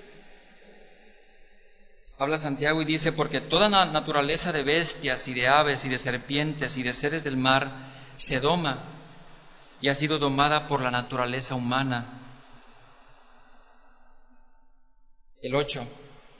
habla 2.19 2.39
Santiago 2.39 2.83
y 2.83 2.85
dice, 2.85 3.13
porque 3.13 3.41
toda 3.41 3.69
naturaleza 3.69 4.53
de 4.53 4.63
bestias 4.63 5.27
y 5.29 5.35
de 5.35 5.49
aves 5.49 5.85
y 5.85 5.89
de 5.89 5.99
serpientes 5.99 6.77
y 6.77 6.83
de 6.83 6.95
seres 6.95 7.25
del 7.25 7.37
mar 7.37 7.71
se 8.17 8.41
doma 8.41 8.85
y 9.81 9.89
ha 9.89 9.95
sido 9.95 10.19
domada 10.19 10.67
por 10.67 10.81
la 10.81 10.91
naturaleza 10.91 11.55
humana 11.55 12.21
El 15.45 15.55
8. 15.55 15.87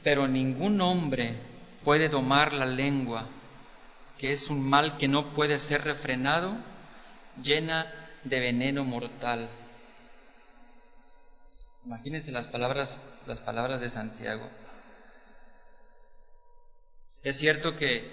Pero 0.03 0.27
ningún 0.27 0.81
hombre 0.81 1.39
puede 1.85 2.09
domar 2.09 2.55
la 2.55 2.65
lengua, 2.65 3.27
que 4.17 4.33
es 4.33 4.49
un 4.49 4.67
mal 4.67 4.97
que 4.97 5.09
no 5.09 5.35
puede 5.35 5.59
ser 5.59 5.85
refrenado, 5.85 6.57
llena 7.43 7.87
de 8.25 8.41
veneno 8.41 8.83
mortal. 8.83 9.51
Imagínense 11.85 12.33
las 12.33 12.47
palabras, 12.47 13.01
las 13.27 13.41
palabras 13.41 13.81
de 13.81 13.91
Santiago. 13.91 14.49
Es 17.23 17.39
cierto 17.39 17.77
que 17.77 18.11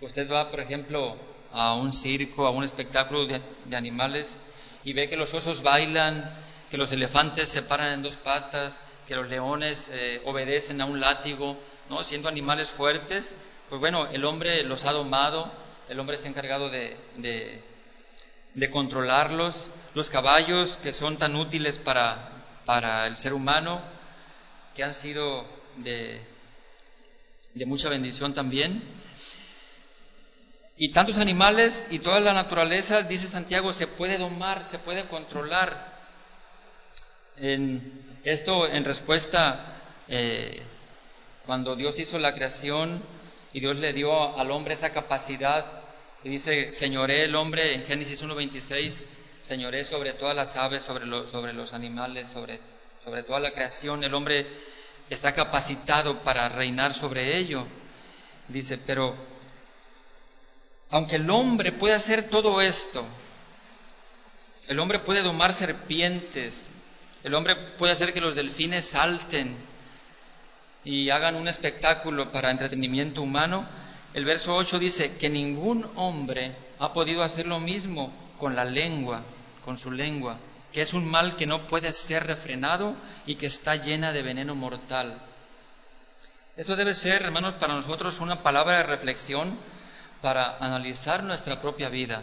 usted 0.00 0.30
va, 0.30 0.50
por 0.50 0.60
ejemplo, 0.60 1.16
a 1.52 1.74
un 1.74 1.92
circo, 1.92 2.46
a 2.46 2.50
un 2.50 2.64
espectáculo 2.64 3.26
de, 3.26 3.40
animales 3.76 4.36
y 4.84 4.92
ve 4.92 5.08
que 5.08 5.16
los 5.16 5.32
osos 5.34 5.62
bailan, 5.62 6.30
que 6.70 6.78
los 6.78 6.92
elefantes 6.92 7.48
se 7.48 7.62
paran 7.62 7.92
en 7.92 8.02
dos 8.02 8.16
patas, 8.16 8.80
que 9.06 9.16
los 9.16 9.28
leones 9.28 9.90
eh, 9.92 10.20
obedecen 10.24 10.80
a 10.80 10.84
un 10.86 11.00
látigo, 11.00 11.56
¿no? 11.88 12.02
siendo 12.02 12.28
animales 12.28 12.70
fuertes, 12.70 13.36
pues 13.68 13.80
bueno, 13.80 14.06
el 14.06 14.24
hombre 14.24 14.62
los 14.64 14.84
ha 14.84 14.92
domado 14.92 15.50
el 15.88 16.00
hombre 16.00 16.16
está 16.16 16.28
encargado 16.28 16.68
de, 16.68 16.96
de, 18.54 18.70
controlarlos, 18.70 19.70
los 19.94 20.10
caballos 20.10 20.78
que 20.78 20.92
son 20.92 21.16
tan 21.16 21.36
útiles 21.36 21.78
para, 21.78 22.35
para 22.66 23.06
el 23.06 23.16
ser 23.16 23.32
humano, 23.32 23.80
que 24.74 24.84
han 24.84 24.92
sido 24.92 25.46
de, 25.76 26.20
de 27.54 27.64
mucha 27.64 27.88
bendición 27.88 28.34
también. 28.34 28.82
Y 30.76 30.92
tantos 30.92 31.16
animales 31.16 31.86
y 31.90 32.00
toda 32.00 32.20
la 32.20 32.34
naturaleza, 32.34 33.00
dice 33.02 33.28
Santiago, 33.28 33.72
se 33.72 33.86
puede 33.86 34.18
domar, 34.18 34.66
se 34.66 34.78
puede 34.78 35.06
controlar. 35.06 35.96
En 37.38 38.18
esto 38.24 38.66
en 38.66 38.84
respuesta, 38.84 39.78
eh, 40.08 40.62
cuando 41.46 41.76
Dios 41.76 41.98
hizo 41.98 42.18
la 42.18 42.34
creación 42.34 43.02
y 43.52 43.60
Dios 43.60 43.76
le 43.76 43.92
dio 43.94 44.38
al 44.38 44.50
hombre 44.50 44.74
esa 44.74 44.90
capacidad, 44.90 45.64
y 46.24 46.28
dice, 46.28 46.72
señoré 46.72 47.24
el 47.24 47.36
hombre 47.36 47.74
en 47.74 47.84
Génesis 47.84 48.24
1.26, 48.24 49.04
señoré 49.40 49.84
sobre 49.84 50.12
todas 50.12 50.34
las 50.34 50.56
aves, 50.56 50.82
sobre, 50.84 51.06
los 51.06 51.72
animales, 51.72 52.28
sobre, 52.28 52.60
sobre 53.04 53.22
toda 53.22 53.40
la 53.40 53.52
creación, 53.52 54.02
el 54.04 54.14
hombre 54.14 54.46
está 55.10 55.32
capacitado 55.32 56.22
para 56.22 56.48
reinar 56.48 56.94
sobre 56.94 57.36
ello. 57.36 57.66
Dice, 58.48 58.78
pero 58.78 59.16
aunque 60.90 61.16
el 61.16 61.28
hombre 61.30 61.72
puede 61.72 61.94
hacer 61.94 62.28
todo 62.28 62.60
esto, 62.60 63.04
el 64.68 64.78
hombre 64.78 64.98
puede 65.00 65.22
domar 65.22 65.52
serpientes, 65.52 66.70
el 67.22 67.34
hombre 67.34 67.56
puede 67.78 67.92
hacer 67.92 68.12
que 68.12 68.20
los 68.20 68.34
delfines 68.34 68.86
salten 68.86 69.56
y 70.84 71.10
hagan 71.10 71.34
un 71.34 71.48
espectáculo 71.48 72.30
para 72.30 72.50
entretenimiento 72.50 73.22
humano, 73.22 73.68
el 74.14 74.24
verso 74.24 74.54
8 74.56 74.78
dice 74.78 75.16
que 75.16 75.28
ningún 75.28 75.90
hombre 75.96 76.54
ha 76.78 76.92
podido 76.92 77.22
hacer 77.22 77.46
lo 77.46 77.60
mismo 77.60 78.12
con 78.38 78.56
la 78.56 78.64
lengua, 78.64 79.22
con 79.64 79.78
su 79.78 79.90
lengua, 79.90 80.38
que 80.72 80.82
es 80.82 80.94
un 80.94 81.06
mal 81.06 81.36
que 81.36 81.46
no 81.46 81.68
puede 81.68 81.92
ser 81.92 82.26
refrenado 82.26 82.94
y 83.26 83.36
que 83.36 83.46
está 83.46 83.76
llena 83.76 84.12
de 84.12 84.22
veneno 84.22 84.54
mortal. 84.54 85.18
Esto 86.56 86.76
debe 86.76 86.94
ser, 86.94 87.22
hermanos, 87.22 87.54
para 87.54 87.74
nosotros 87.74 88.20
una 88.20 88.42
palabra 88.42 88.78
de 88.78 88.82
reflexión 88.84 89.58
para 90.22 90.56
analizar 90.58 91.22
nuestra 91.22 91.60
propia 91.60 91.88
vida, 91.88 92.22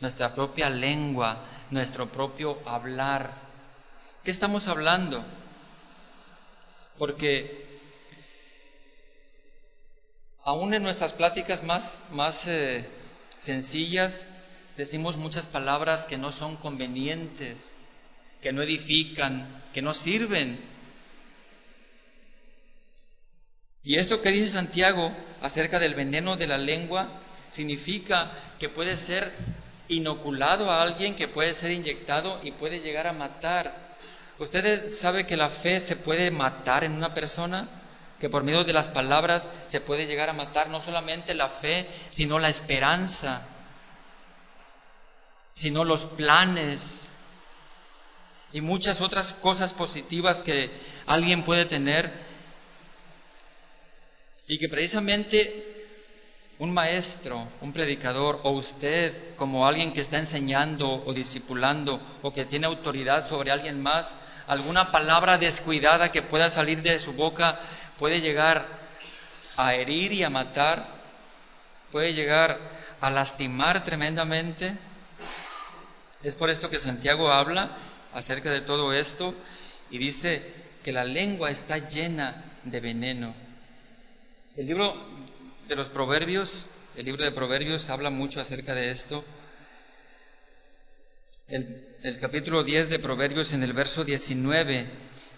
nuestra 0.00 0.34
propia 0.34 0.68
lengua, 0.68 1.38
nuestro 1.70 2.06
propio 2.08 2.58
hablar. 2.66 3.32
¿Qué 4.22 4.30
estamos 4.30 4.68
hablando? 4.68 5.24
Porque 6.98 7.80
aún 10.44 10.74
en 10.74 10.82
nuestras 10.82 11.12
pláticas 11.12 11.62
más, 11.62 12.04
más 12.10 12.46
eh, 12.46 12.88
sencillas 13.38 14.26
decimos 14.76 15.16
muchas 15.16 15.46
palabras 15.46 16.06
que 16.06 16.18
no 16.18 16.32
son 16.32 16.56
convenientes, 16.56 17.82
que 18.42 18.52
no 18.52 18.62
edifican, 18.62 19.64
que 19.72 19.82
no 19.82 19.94
sirven. 19.94 20.60
Y 23.82 23.98
esto 23.98 24.20
que 24.20 24.30
dice 24.30 24.48
Santiago 24.48 25.12
acerca 25.40 25.78
del 25.78 25.94
veneno 25.94 26.36
de 26.36 26.46
la 26.46 26.58
lengua 26.58 27.20
significa 27.52 28.32
que 28.58 28.68
puede 28.68 28.96
ser 28.96 29.32
inoculado 29.88 30.70
a 30.70 30.82
alguien, 30.82 31.16
que 31.16 31.28
puede 31.28 31.54
ser 31.54 31.70
inyectado 31.70 32.40
y 32.42 32.52
puede 32.52 32.80
llegar 32.80 33.06
a 33.06 33.12
matar. 33.12 33.96
¿Usted 34.38 34.88
sabe 34.88 35.24
que 35.24 35.36
la 35.36 35.48
fe 35.48 35.80
se 35.80 35.96
puede 35.96 36.30
matar 36.30 36.84
en 36.84 36.92
una 36.92 37.14
persona? 37.14 37.68
Que 38.20 38.28
por 38.28 38.42
medio 38.42 38.64
de 38.64 38.72
las 38.72 38.88
palabras 38.88 39.48
se 39.66 39.80
puede 39.80 40.06
llegar 40.06 40.28
a 40.28 40.34
matar 40.34 40.68
no 40.68 40.82
solamente 40.82 41.34
la 41.34 41.48
fe, 41.48 41.86
sino 42.10 42.38
la 42.38 42.48
esperanza, 42.48 43.42
sino 45.56 45.84
los 45.84 46.04
planes 46.04 47.08
y 48.52 48.60
muchas 48.60 49.00
otras 49.00 49.32
cosas 49.32 49.72
positivas 49.72 50.42
que 50.42 50.70
alguien 51.06 51.44
puede 51.44 51.64
tener 51.64 52.12
y 54.46 54.58
que 54.58 54.68
precisamente 54.68 55.86
un 56.58 56.74
maestro, 56.74 57.48
un 57.62 57.72
predicador 57.72 58.40
o 58.42 58.50
usted 58.50 59.34
como 59.36 59.66
alguien 59.66 59.94
que 59.94 60.02
está 60.02 60.18
enseñando 60.18 61.02
o 61.06 61.14
discipulando 61.14 62.02
o 62.20 62.34
que 62.34 62.44
tiene 62.44 62.66
autoridad 62.66 63.26
sobre 63.26 63.50
alguien 63.50 63.82
más, 63.82 64.14
alguna 64.46 64.92
palabra 64.92 65.38
descuidada 65.38 66.12
que 66.12 66.20
pueda 66.20 66.50
salir 66.50 66.82
de 66.82 66.98
su 66.98 67.14
boca 67.14 67.58
puede 67.98 68.20
llegar 68.20 68.66
a 69.56 69.74
herir 69.74 70.12
y 70.12 70.22
a 70.22 70.28
matar, 70.28 70.86
puede 71.92 72.12
llegar 72.12 72.58
a 73.00 73.08
lastimar 73.08 73.84
tremendamente. 73.84 74.76
Es 76.26 76.34
por 76.34 76.50
esto 76.50 76.68
que 76.68 76.80
Santiago 76.80 77.30
habla 77.30 77.76
acerca 78.12 78.50
de 78.50 78.60
todo 78.60 78.92
esto 78.92 79.32
y 79.92 79.98
dice 79.98 80.42
que 80.82 80.90
la 80.90 81.04
lengua 81.04 81.52
está 81.52 81.78
llena 81.78 82.58
de 82.64 82.80
veneno. 82.80 83.32
El 84.56 84.66
libro 84.66 84.92
de 85.68 85.76
los 85.76 85.86
Proverbios, 85.86 86.68
el 86.96 87.04
libro 87.04 87.22
de 87.22 87.30
Proverbios 87.30 87.90
habla 87.90 88.10
mucho 88.10 88.40
acerca 88.40 88.74
de 88.74 88.90
esto. 88.90 89.24
El, 91.46 91.86
el, 92.02 92.18
capítulo 92.18 92.64
10 92.64 92.90
de 92.90 92.98
Proverbios 92.98 93.52
en 93.52 93.62
el 93.62 93.72
verso 93.72 94.02
19 94.02 94.84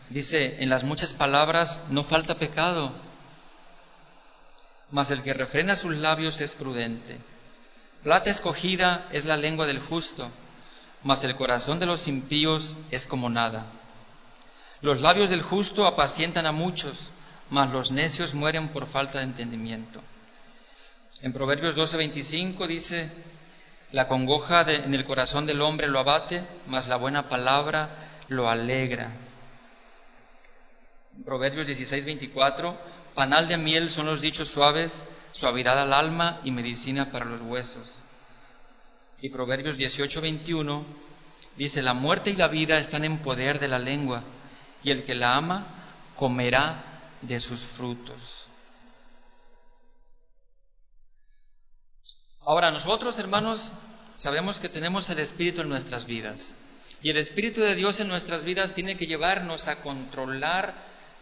dice, 0.08 0.56
en 0.60 0.70
las 0.70 0.84
muchas 0.84 1.12
palabras 1.12 1.84
no 1.90 2.02
falta 2.02 2.38
pecado, 2.38 2.94
mas 4.90 5.10
el 5.10 5.22
que 5.22 5.34
refrena 5.34 5.76
sus 5.76 5.94
labios 5.94 6.40
es 6.40 6.54
prudente. 6.54 7.18
Plata 8.02 8.30
escogida 8.30 9.06
es 9.12 9.26
la 9.26 9.36
lengua 9.36 9.66
del 9.66 9.80
justo, 9.80 10.32
mas 11.02 11.24
el 11.24 11.36
corazón 11.36 11.78
de 11.78 11.86
los 11.86 12.08
impíos 12.08 12.76
es 12.90 13.06
como 13.06 13.30
nada. 13.30 13.66
Los 14.80 15.00
labios 15.00 15.30
del 15.30 15.42
justo 15.42 15.86
apacientan 15.86 16.46
a 16.46 16.52
muchos, 16.52 17.12
mas 17.50 17.70
los 17.70 17.90
necios 17.90 18.34
mueren 18.34 18.68
por 18.68 18.86
falta 18.86 19.18
de 19.18 19.24
entendimiento. 19.24 20.00
En 21.22 21.32
Proverbios 21.32 21.74
12:25 21.74 22.66
dice, 22.66 23.10
la 23.90 24.06
congoja 24.06 24.60
en 24.70 24.94
el 24.94 25.04
corazón 25.04 25.46
del 25.46 25.62
hombre 25.62 25.88
lo 25.88 25.98
abate, 25.98 26.44
mas 26.66 26.88
la 26.88 26.96
buena 26.96 27.28
palabra 27.28 27.88
lo 28.28 28.48
alegra. 28.48 29.12
En 31.16 31.24
Proverbios 31.24 31.66
16:24, 31.66 32.76
panal 33.14 33.48
de 33.48 33.56
miel 33.56 33.90
son 33.90 34.06
los 34.06 34.20
dichos 34.20 34.48
suaves, 34.48 35.04
suavidad 35.32 35.80
al 35.80 35.92
alma 35.92 36.40
y 36.44 36.50
medicina 36.50 37.10
para 37.10 37.24
los 37.24 37.40
huesos. 37.40 37.98
Y 39.20 39.30
Proverbios 39.30 39.76
18:21 39.76 40.84
dice, 41.56 41.82
la 41.82 41.94
muerte 41.94 42.30
y 42.30 42.36
la 42.36 42.48
vida 42.48 42.78
están 42.78 43.04
en 43.04 43.18
poder 43.18 43.58
de 43.58 43.68
la 43.68 43.78
lengua, 43.78 44.22
y 44.82 44.90
el 44.90 45.04
que 45.04 45.14
la 45.14 45.36
ama 45.36 45.66
comerá 46.14 47.00
de 47.22 47.40
sus 47.40 47.62
frutos. 47.62 48.48
Ahora, 52.40 52.70
nosotros, 52.70 53.18
hermanos, 53.18 53.74
sabemos 54.14 54.58
que 54.58 54.68
tenemos 54.68 55.10
el 55.10 55.18
Espíritu 55.18 55.60
en 55.60 55.68
nuestras 55.68 56.06
vidas. 56.06 56.54
Y 57.02 57.10
el 57.10 57.18
Espíritu 57.18 57.60
de 57.60 57.74
Dios 57.74 58.00
en 58.00 58.08
nuestras 58.08 58.44
vidas 58.44 58.72
tiene 58.72 58.96
que 58.96 59.06
llevarnos 59.06 59.68
a 59.68 59.80
controlar 59.82 60.74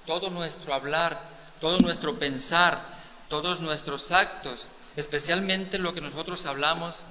todo 0.07 0.31
nuestro 0.31 0.73
hablar, 0.73 1.21
todo 1.61 1.79
nuestro 1.81 2.19
pensar, 2.19 2.81
todos 3.29 3.61
nuestros 3.61 4.13
actos, 4.13 4.71
especialmente 4.97 5.79
lo 5.79 5.95
que 5.95 6.01
nosotros 6.01 6.47
hablamos. 6.47 7.05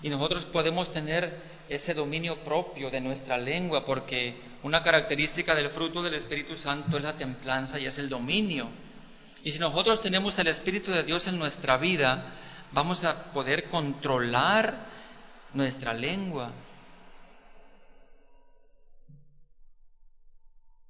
Y 0.00 0.08
nosotros 0.08 0.44
podemos 0.46 0.92
tener 0.92 1.38
ese 1.68 1.94
dominio 1.94 2.42
propio 2.44 2.90
de 2.90 3.00
nuestra 3.00 3.36
lengua, 3.36 3.84
porque 3.84 4.36
una 4.62 4.82
característica 4.82 5.54
del 5.54 5.70
fruto 5.70 6.02
del 6.02 6.14
Espíritu 6.14 6.56
Santo 6.56 6.96
es 6.96 7.02
la 7.02 7.16
templanza 7.16 7.78
y 7.78 7.86
es 7.86 7.98
el 7.98 8.08
dominio. 8.08 8.68
Y 9.44 9.50
si 9.50 9.58
nosotros 9.58 10.00
tenemos 10.00 10.38
el 10.38 10.46
Espíritu 10.46 10.92
de 10.92 11.02
Dios 11.02 11.26
en 11.26 11.38
nuestra 11.38 11.76
vida, 11.76 12.32
vamos 12.72 13.04
a 13.04 13.32
poder 13.32 13.68
controlar 13.68 14.86
nuestra 15.52 15.92
lengua. 15.92 16.52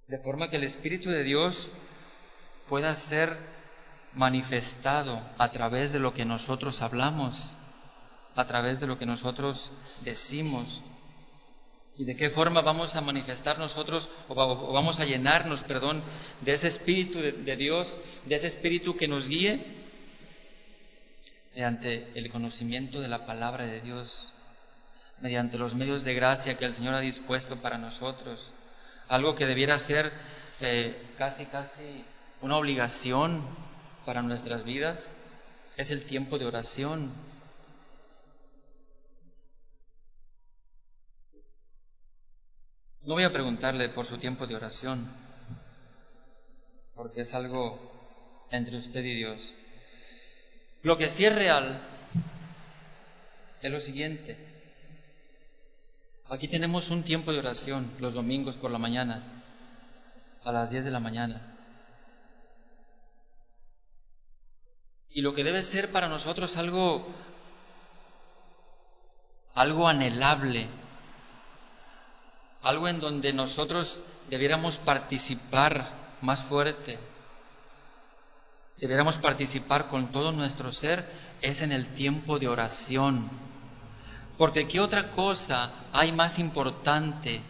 De 0.06 0.18
forma 0.18 0.50
que 0.50 0.56
el 0.56 0.64
Espíritu 0.64 1.08
de 1.08 1.24
Dios 1.24 1.72
pueda 2.68 2.94
ser 2.94 3.36
manifestado 4.14 5.22
a 5.38 5.50
través 5.50 5.92
de 5.92 5.98
lo 5.98 6.12
que 6.12 6.24
nosotros 6.24 6.82
hablamos, 6.82 7.56
a 8.34 8.46
través 8.46 8.80
de 8.80 8.86
lo 8.86 8.98
que 8.98 9.06
nosotros 9.06 9.72
decimos. 10.02 10.82
¿Y 11.98 12.04
de 12.04 12.16
qué 12.16 12.30
forma 12.30 12.62
vamos 12.62 12.96
a 12.96 13.02
manifestar 13.02 13.58
nosotros 13.58 14.08
o 14.28 14.72
vamos 14.72 14.98
a 14.98 15.04
llenarnos, 15.04 15.62
perdón, 15.62 16.02
de 16.40 16.52
ese 16.52 16.68
Espíritu 16.68 17.18
de, 17.18 17.56
Dios, 17.56 17.98
de 18.24 18.34
ese 18.34 18.46
Espíritu 18.46 18.96
que 18.96 19.08
nos 19.08 19.28
guíe? 19.28 19.82
Mediante 21.54 22.10
el 22.14 22.30
conocimiento 22.30 23.00
de 23.00 23.08
la 23.08 23.26
palabra 23.26 23.66
de 23.66 23.82
Dios, 23.82 24.32
mediante 25.20 25.58
los 25.58 25.74
medios 25.74 26.02
de 26.02 26.14
gracia 26.14 26.56
que 26.56 26.64
el 26.64 26.72
Señor 26.72 26.94
ha 26.94 27.00
dispuesto 27.00 27.56
para 27.56 27.76
nosotros. 27.76 28.54
Algo 29.08 29.34
que 29.34 29.44
debiera 29.44 29.78
ser 29.78 30.10
eh, 30.62 30.96
casi, 31.18 31.44
casi 31.44 32.04
una 32.40 32.56
obligación 32.56 33.44
para 34.06 34.22
nuestras 34.22 34.64
vidas 34.64 35.14
es 35.76 35.90
el 35.90 36.06
tiempo 36.06 36.38
de 36.38 36.46
oración 36.46 37.12
No 43.04 43.14
voy 43.14 43.24
a 43.24 43.32
preguntarle 43.32 43.88
por 43.88 44.06
su 44.06 44.18
tiempo 44.18 44.46
de 44.46 44.54
oración, 44.54 45.10
porque 46.94 47.22
es 47.22 47.34
algo 47.34 48.46
entre 48.50 48.76
usted 48.78 49.02
y 49.04 49.14
Dios. 49.16 49.56
Lo 50.82 50.96
que 50.96 51.08
sí 51.08 51.24
es 51.24 51.34
real 51.34 51.80
es 53.60 53.72
lo 53.72 53.80
siguiente. 53.80 54.36
Aquí 56.28 56.46
tenemos 56.46 56.90
un 56.90 57.02
tiempo 57.02 57.32
de 57.32 57.40
oración 57.40 57.92
los 57.98 58.14
domingos 58.14 58.56
por 58.56 58.70
la 58.70 58.78
mañana, 58.78 59.42
a 60.44 60.52
las 60.52 60.70
10 60.70 60.84
de 60.84 60.90
la 60.90 61.00
mañana. 61.00 61.56
Y 65.10 65.20
lo 65.22 65.34
que 65.34 65.44
debe 65.44 65.62
ser 65.62 65.90
para 65.90 66.08
nosotros 66.08 66.56
algo 66.56 67.06
algo 69.54 69.86
anhelable, 69.86 70.68
algo 72.62 72.88
en 72.88 73.00
donde 73.00 73.32
nosotros 73.32 74.02
debiéramos 74.30 74.78
participar 74.78 75.88
más 76.20 76.42
fuerte, 76.42 76.98
debiéramos 78.78 79.16
participar 79.16 79.88
con 79.88 80.12
todo 80.12 80.32
nuestro 80.32 80.72
ser, 80.72 81.06
es 81.40 81.60
en 81.60 81.72
el 81.72 81.86
tiempo 81.94 82.38
de 82.38 82.48
oración. 82.48 83.28
Porque 84.38 84.66
¿qué 84.66 84.80
otra 84.80 85.12
cosa 85.12 85.70
hay 85.92 86.12
más 86.12 86.38
importante 86.38 87.40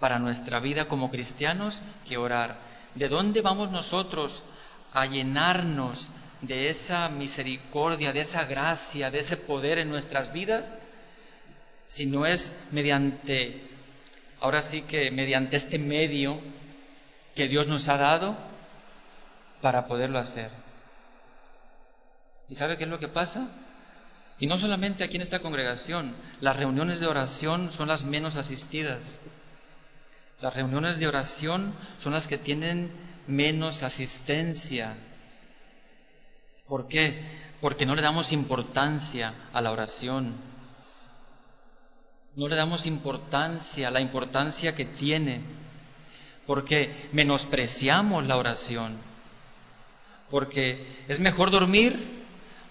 para 0.00 0.18
nuestra 0.18 0.60
vida 0.60 0.88
como 0.88 1.10
cristianos 1.10 1.82
que 2.06 2.16
orar? 2.16 2.58
¿De 2.94 3.08
dónde 3.08 3.42
vamos 3.42 3.70
nosotros 3.70 4.42
a 4.92 5.06
llenarnos 5.06 6.10
de 6.40 6.68
esa 6.68 7.08
misericordia, 7.08 8.12
de 8.12 8.20
esa 8.20 8.44
gracia, 8.44 9.10
de 9.10 9.18
ese 9.18 9.36
poder 9.36 9.78
en 9.78 9.90
nuestras 9.90 10.32
vidas? 10.32 10.72
Si 11.84 12.06
no 12.06 12.26
es 12.26 12.58
mediante, 12.72 13.75
ahora 14.40 14.62
sí 14.62 14.82
que 14.82 15.10
mediante 15.10 15.56
este 15.56 15.78
medio 15.78 16.40
que 17.34 17.48
Dios 17.48 17.66
nos 17.66 17.88
ha 17.88 17.96
dado 17.96 18.36
para 19.60 19.86
poderlo 19.86 20.18
hacer. 20.18 20.50
¿Y 22.48 22.54
sabe 22.54 22.76
qué 22.76 22.84
es 22.84 22.90
lo 22.90 22.98
que 22.98 23.08
pasa? 23.08 23.48
Y 24.38 24.46
no 24.46 24.58
solamente 24.58 25.02
aquí 25.02 25.16
en 25.16 25.22
esta 25.22 25.40
congregación, 25.40 26.14
las 26.40 26.56
reuniones 26.56 27.00
de 27.00 27.06
oración 27.06 27.72
son 27.72 27.88
las 27.88 28.04
menos 28.04 28.36
asistidas. 28.36 29.18
Las 30.40 30.54
reuniones 30.54 30.98
de 30.98 31.08
oración 31.08 31.74
son 31.98 32.12
las 32.12 32.26
que 32.26 32.36
tienen 32.36 32.90
menos 33.26 33.82
asistencia. 33.82 34.94
¿Por 36.68 36.88
qué? 36.88 37.22
Porque 37.60 37.86
no 37.86 37.94
le 37.94 38.02
damos 38.02 38.32
importancia 38.32 39.32
a 39.52 39.60
la 39.62 39.72
oración. 39.72 40.34
No 42.36 42.48
le 42.48 42.56
damos 42.56 42.86
importancia, 42.86 43.90
la 43.90 44.00
importancia 44.00 44.74
que 44.74 44.84
tiene. 44.84 45.40
Porque 46.46 47.08
menospreciamos 47.12 48.26
la 48.26 48.36
oración. 48.36 48.98
Porque 50.30 50.86
es 51.08 51.18
mejor 51.18 51.50
dormir 51.50 52.16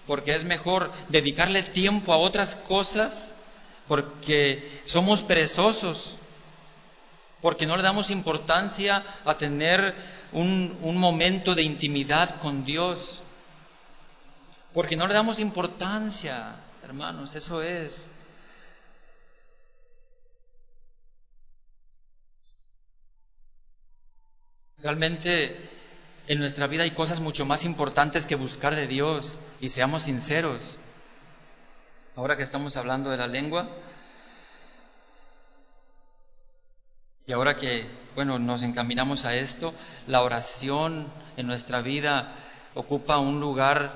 porque 0.06 0.34
es 0.34 0.44
mejor 0.44 0.92
dedicarle 1.08 1.62
tiempo 1.64 2.12
a 2.12 2.18
otras 2.18 2.54
cosas, 2.54 3.32
porque 3.88 4.80
somos 4.84 5.22
perezosos, 5.22 6.18
porque 7.42 7.66
no 7.66 7.76
le 7.76 7.82
damos 7.82 8.10
importancia 8.10 9.04
a 9.24 9.36
tener 9.36 9.94
un, 10.32 10.78
un 10.82 10.96
momento 10.96 11.54
de 11.54 11.62
intimidad 11.62 12.40
con 12.40 12.64
Dios, 12.64 13.22
porque 14.72 14.96
no 14.96 15.06
le 15.06 15.14
damos 15.14 15.40
importancia, 15.40 16.56
hermanos, 16.84 17.34
eso 17.34 17.62
es. 17.62 18.10
Realmente 24.82 25.56
en 26.28 26.38
nuestra 26.38 26.66
vida 26.66 26.82
hay 26.82 26.90
cosas 26.90 27.20
mucho 27.20 27.46
más 27.46 27.64
importantes 27.64 28.26
que 28.26 28.34
buscar 28.34 28.74
de 28.74 28.86
Dios 28.86 29.38
y 29.60 29.70
seamos 29.70 30.02
sinceros. 30.02 30.78
Ahora 32.14 32.36
que 32.36 32.42
estamos 32.42 32.76
hablando 32.76 33.10
de 33.10 33.16
la 33.16 33.26
lengua 33.26 33.68
y 37.26 37.32
ahora 37.32 37.56
que, 37.56 37.86
bueno, 38.14 38.38
nos 38.38 38.62
encaminamos 38.62 39.24
a 39.24 39.34
esto, 39.34 39.74
la 40.06 40.22
oración 40.22 41.08
en 41.36 41.46
nuestra 41.46 41.80
vida 41.80 42.36
ocupa 42.74 43.18
un 43.18 43.40
lugar 43.40 43.92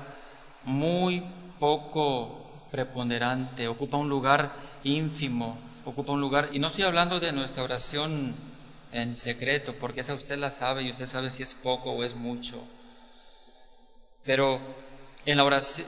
muy 0.65 1.23
poco 1.59 2.67
preponderante, 2.71 3.67
ocupa 3.67 3.97
un 3.97 4.09
lugar 4.09 4.51
ínfimo, 4.83 5.57
ocupa 5.85 6.11
un 6.11 6.21
lugar, 6.21 6.49
y 6.51 6.59
no 6.59 6.67
estoy 6.67 6.83
hablando 6.83 7.19
de 7.19 7.31
nuestra 7.31 7.63
oración 7.63 8.35
en 8.91 9.15
secreto, 9.15 9.75
porque 9.79 10.01
esa 10.01 10.13
usted 10.13 10.37
la 10.37 10.49
sabe 10.49 10.83
y 10.83 10.91
usted 10.91 11.05
sabe 11.05 11.29
si 11.29 11.43
es 11.43 11.53
poco 11.53 11.91
o 11.91 12.03
es 12.03 12.15
mucho. 12.15 12.63
Pero 14.23 14.59
en 15.25 15.37
la 15.37 15.43
oración, 15.43 15.87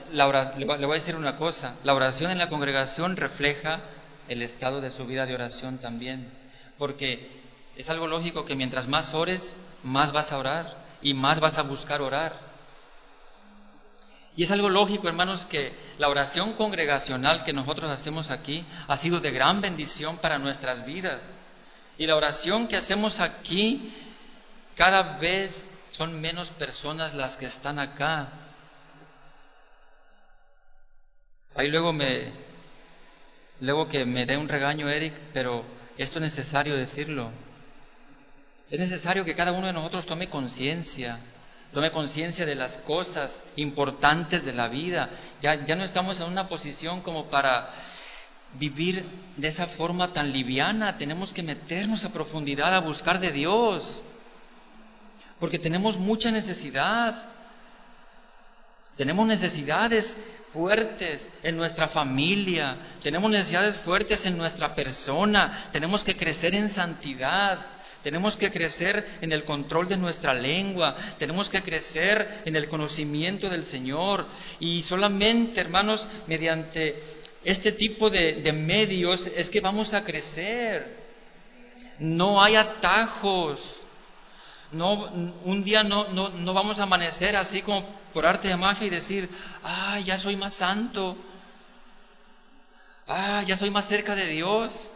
le 0.58 0.86
voy 0.86 0.90
a 0.90 1.00
decir 1.00 1.16
una 1.16 1.36
cosa, 1.36 1.76
la 1.84 1.94
oración 1.94 2.30
en 2.30 2.38
la 2.38 2.48
congregación 2.48 3.16
refleja 3.16 3.80
el 4.28 4.42
estado 4.42 4.80
de 4.80 4.90
su 4.90 5.06
vida 5.06 5.26
de 5.26 5.34
oración 5.34 5.78
también, 5.78 6.30
porque 6.78 7.42
es 7.76 7.90
algo 7.90 8.06
lógico 8.06 8.44
que 8.44 8.54
mientras 8.54 8.88
más 8.88 9.14
ores, 9.14 9.54
más 9.82 10.12
vas 10.12 10.32
a 10.32 10.38
orar 10.38 10.76
y 11.02 11.14
más 11.14 11.40
vas 11.40 11.58
a 11.58 11.62
buscar 11.62 12.00
orar. 12.00 12.54
Y 14.36 14.44
es 14.44 14.50
algo 14.50 14.68
lógico, 14.68 15.06
hermanos, 15.06 15.46
que 15.46 15.72
la 15.98 16.08
oración 16.08 16.54
congregacional 16.54 17.44
que 17.44 17.52
nosotros 17.52 17.90
hacemos 17.90 18.30
aquí 18.30 18.64
ha 18.88 18.96
sido 18.96 19.20
de 19.20 19.30
gran 19.30 19.60
bendición 19.60 20.16
para 20.16 20.38
nuestras 20.38 20.84
vidas. 20.84 21.36
Y 21.96 22.06
la 22.06 22.16
oración 22.16 22.66
que 22.66 22.76
hacemos 22.76 23.20
aquí, 23.20 23.92
cada 24.76 25.18
vez 25.18 25.66
son 25.90 26.20
menos 26.20 26.50
personas 26.50 27.14
las 27.14 27.36
que 27.36 27.46
están 27.46 27.78
acá. 27.78 28.28
Ahí 31.54 31.70
luego 31.70 31.92
me, 31.92 32.32
luego 33.60 33.88
que 33.88 34.04
me 34.04 34.26
dé 34.26 34.36
un 34.36 34.48
regaño 34.48 34.88
Eric, 34.88 35.14
pero 35.32 35.64
esto 35.96 36.18
es 36.18 36.22
necesario 36.22 36.76
decirlo. 36.76 37.30
Es 38.70 38.80
necesario 38.80 39.24
que 39.24 39.36
cada 39.36 39.52
uno 39.52 39.68
de 39.68 39.72
nosotros 39.72 40.04
tome 40.04 40.28
conciencia, 40.28 41.20
tome 41.72 41.92
conciencia 41.92 42.44
de 42.44 42.56
las 42.56 42.78
cosas 42.78 43.44
importantes 43.54 44.44
de 44.44 44.52
la 44.52 44.66
vida. 44.66 45.10
Ya, 45.40 45.64
ya 45.64 45.76
no 45.76 45.84
estamos 45.84 46.18
en 46.18 46.26
una 46.26 46.48
posición 46.48 47.02
como 47.02 47.26
para 47.26 47.70
vivir 48.58 49.04
de 49.36 49.48
esa 49.48 49.66
forma 49.66 50.12
tan 50.12 50.32
liviana, 50.32 50.96
tenemos 50.96 51.32
que 51.32 51.42
meternos 51.42 52.04
a 52.04 52.12
profundidad 52.12 52.74
a 52.74 52.80
buscar 52.80 53.20
de 53.20 53.32
Dios, 53.32 54.02
porque 55.40 55.58
tenemos 55.58 55.96
mucha 55.98 56.30
necesidad. 56.30 57.30
Tenemos 58.96 59.26
necesidades 59.26 60.16
fuertes 60.52 61.30
en 61.42 61.56
nuestra 61.56 61.88
familia, 61.88 62.78
tenemos 63.02 63.28
necesidades 63.28 63.76
fuertes 63.76 64.24
en 64.24 64.38
nuestra 64.38 64.76
persona, 64.76 65.68
tenemos 65.72 66.04
que 66.04 66.16
crecer 66.16 66.54
en 66.54 66.70
santidad, 66.70 67.58
tenemos 68.04 68.36
que 68.36 68.52
crecer 68.52 69.04
en 69.20 69.32
el 69.32 69.44
control 69.44 69.88
de 69.88 69.96
nuestra 69.96 70.32
lengua, 70.32 70.94
tenemos 71.18 71.48
que 71.48 71.62
crecer 71.62 72.42
en 72.44 72.54
el 72.54 72.68
conocimiento 72.68 73.48
del 73.48 73.64
Señor. 73.64 74.26
Y 74.60 74.82
solamente, 74.82 75.60
hermanos, 75.60 76.06
mediante 76.28 77.02
este 77.44 77.72
tipo 77.72 78.10
de, 78.10 78.52
medios 78.52 79.26
es 79.26 79.50
que 79.50 79.60
vamos 79.60 79.94
a 79.94 80.04
crecer. 80.04 81.04
No 81.98 82.42
hay 82.42 82.56
atajos. 82.56 83.84
No, 84.72 85.04
un 85.44 85.62
día 85.62 85.84
no, 85.84 86.08
no, 86.08 86.30
no, 86.30 86.54
vamos 86.54 86.80
a 86.80 86.84
amanecer 86.84 87.36
así 87.36 87.62
como 87.62 87.86
por 88.12 88.26
arte 88.26 88.48
de 88.48 88.56
magia 88.56 88.86
y 88.86 88.90
decir, 88.90 89.28
ah, 89.62 90.00
ya 90.00 90.18
soy 90.18 90.34
más 90.34 90.54
santo, 90.54 91.16
ah, 93.06 93.44
ya 93.46 93.56
soy 93.56 93.70
más 93.70 93.86
cerca 93.86 94.16
de 94.16 94.26
Dios. 94.26 94.90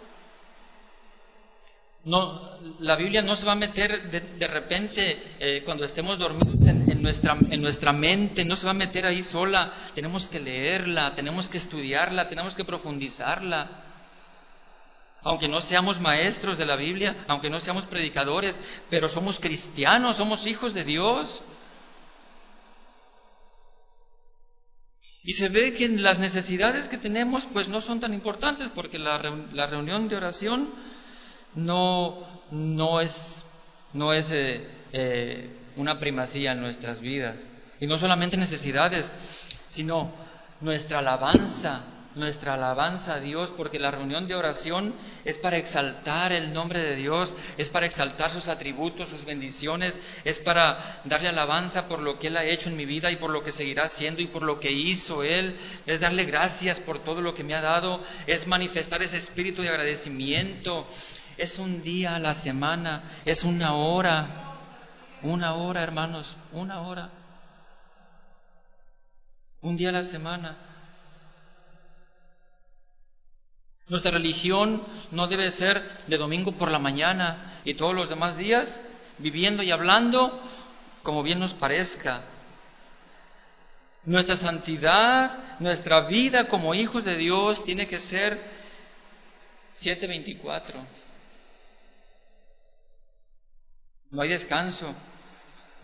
No, 2.04 2.40
la 2.80 2.96
Biblia 2.96 3.22
no 3.22 3.36
se 3.36 3.46
va 3.46 3.52
a 3.52 3.56
meter 3.56 4.10
de, 4.10 4.46
repente 4.48 5.22
eh, 5.38 5.62
cuando 5.64 5.84
estemos 5.84 6.18
dormidos 6.18 6.66
en, 6.66 6.77
nuestra, 7.02 7.36
en 7.50 7.60
nuestra 7.60 7.92
mente, 7.92 8.44
no 8.44 8.56
se 8.56 8.66
va 8.66 8.72
a 8.72 8.74
meter 8.74 9.06
ahí 9.06 9.22
sola. 9.22 9.72
Tenemos 9.94 10.28
que 10.28 10.40
leerla, 10.40 11.14
tenemos 11.14 11.48
que 11.48 11.58
estudiarla, 11.58 12.28
tenemos 12.28 12.54
que 12.54 12.64
profundizarla. 12.64 13.84
Aunque 15.22 15.48
no 15.48 15.60
seamos 15.60 16.00
maestros 16.00 16.58
de 16.58 16.66
la 16.66 16.76
Biblia, 16.76 17.24
aunque 17.28 17.50
no 17.50 17.60
seamos 17.60 17.86
predicadores, 17.86 18.58
pero 18.88 19.08
somos 19.08 19.40
cristianos, 19.40 20.16
somos 20.16 20.46
hijos 20.46 20.74
de 20.74 20.84
Dios. 20.84 21.42
Y 25.22 25.34
se 25.34 25.48
ve 25.48 25.74
que 25.74 25.88
las 25.88 26.18
necesidades 26.18 26.88
que 26.88 26.96
tenemos 26.96 27.46
pues 27.46 27.68
no 27.68 27.80
son 27.80 28.00
tan 28.00 28.14
importantes 28.14 28.70
porque 28.70 28.98
la, 28.98 29.18
la 29.52 29.66
reunión 29.66 30.08
de 30.08 30.16
oración 30.16 30.70
no, 31.54 32.26
no 32.50 33.00
es, 33.00 33.44
no 33.92 34.12
es 34.12 34.30
eh, 34.30 34.66
eh, 34.92 35.50
una 35.78 35.98
primacía 35.98 36.52
en 36.52 36.60
nuestras 36.60 37.00
vidas. 37.00 37.48
Y 37.80 37.86
no 37.86 37.98
solamente 37.98 38.36
necesidades, 38.36 39.12
sino 39.68 40.10
nuestra 40.60 40.98
alabanza, 40.98 41.84
nuestra 42.16 42.54
alabanza 42.54 43.14
a 43.14 43.20
Dios, 43.20 43.52
porque 43.56 43.78
la 43.78 43.92
reunión 43.92 44.26
de 44.26 44.34
oración 44.34 44.92
es 45.24 45.38
para 45.38 45.56
exaltar 45.56 46.32
el 46.32 46.52
nombre 46.52 46.80
de 46.80 46.96
Dios, 46.96 47.36
es 47.56 47.70
para 47.70 47.86
exaltar 47.86 48.30
sus 48.30 48.48
atributos, 48.48 49.08
sus 49.08 49.24
bendiciones, 49.24 50.00
es 50.24 50.40
para 50.40 51.00
darle 51.04 51.28
alabanza 51.28 51.86
por 51.86 52.00
lo 52.00 52.18
que 52.18 52.26
Él 52.26 52.36
ha 52.36 52.44
hecho 52.44 52.68
en 52.68 52.76
mi 52.76 52.86
vida 52.86 53.12
y 53.12 53.16
por 53.16 53.30
lo 53.30 53.44
que 53.44 53.52
seguirá 53.52 53.84
haciendo 53.84 54.20
y 54.20 54.26
por 54.26 54.42
lo 54.42 54.58
que 54.58 54.72
hizo 54.72 55.22
Él, 55.22 55.56
es 55.86 56.00
darle 56.00 56.24
gracias 56.24 56.80
por 56.80 56.98
todo 56.98 57.20
lo 57.20 57.34
que 57.34 57.44
me 57.44 57.54
ha 57.54 57.60
dado, 57.60 58.02
es 58.26 58.48
manifestar 58.48 59.00
ese 59.02 59.18
espíritu 59.18 59.62
de 59.62 59.68
agradecimiento, 59.68 60.88
es 61.36 61.60
un 61.60 61.82
día 61.84 62.16
a 62.16 62.18
la 62.18 62.34
semana, 62.34 63.04
es 63.24 63.44
una 63.44 63.74
hora, 63.74 64.47
una 65.22 65.54
hora 65.54 65.82
hermanos, 65.82 66.36
una 66.52 66.82
hora, 66.82 67.10
un 69.60 69.76
día 69.76 69.88
a 69.90 69.92
la 69.92 70.04
semana. 70.04 70.56
Nuestra 73.88 74.10
religión 74.12 74.82
no 75.10 75.26
debe 75.26 75.50
ser 75.50 75.82
de 76.06 76.18
domingo 76.18 76.52
por 76.52 76.70
la 76.70 76.78
mañana 76.78 77.60
y 77.64 77.74
todos 77.74 77.94
los 77.94 78.08
demás 78.08 78.36
días 78.36 78.80
viviendo 79.18 79.62
y 79.62 79.70
hablando 79.70 80.40
como 81.02 81.22
bien 81.22 81.38
nos 81.38 81.54
parezca. 81.54 82.22
Nuestra 84.04 84.36
santidad, 84.36 85.58
nuestra 85.58 86.02
vida 86.02 86.48
como 86.48 86.74
hijos 86.74 87.04
de 87.04 87.16
Dios 87.16 87.64
tiene 87.64 87.86
que 87.86 87.98
ser 87.98 88.38
724. 89.72 90.80
No 94.10 94.22
hay 94.22 94.28
descanso. 94.28 94.94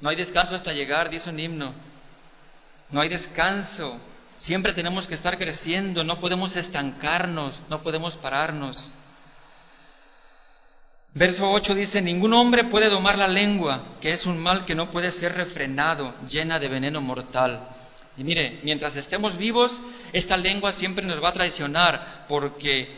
No 0.05 0.11
hay 0.11 0.17
descanso 0.17 0.55
hasta 0.55 0.75
llegar, 0.75 1.09
dice 1.09 1.31
un 1.31 1.41
himno. 1.41 1.73
No 2.91 3.01
hay 3.01 3.09
descanso. 3.09 3.99
Siempre 4.37 4.75
tenemos 4.75 5.09
que 5.09 5.15
estar 5.15 5.39
creciendo, 5.39 6.05
no 6.05 6.21
podemos 6.21 6.57
estancarnos, 6.57 7.63
no 7.71 7.83
podemos 7.83 8.15
pararnos. 8.19 8.93
Verso 11.15 11.51
8 11.51 11.75
dice, 11.75 12.03
ningún 12.03 12.35
hombre 12.35 12.65
puede 12.65 12.91
domar 12.91 13.17
la 13.17 13.29
lengua, 13.29 13.97
que 14.03 14.13
es 14.13 14.27
un 14.27 14.37
mal 14.37 14.67
que 14.67 14.75
no 14.75 14.91
puede 14.91 15.11
ser 15.11 15.37
refrenado, 15.37 16.15
llena 16.29 16.59
de 16.59 16.69
veneno 16.69 17.01
mortal. 17.01 17.67
Y 18.19 18.25
mire, 18.25 18.61
mientras 18.63 18.97
estemos 18.97 19.39
vivos, 19.39 19.81
esta 20.13 20.37
lengua 20.37 20.73
siempre 20.73 21.07
nos 21.07 21.25
va 21.25 21.31
a 21.31 21.33
traicionar, 21.33 22.27
porque 22.29 22.91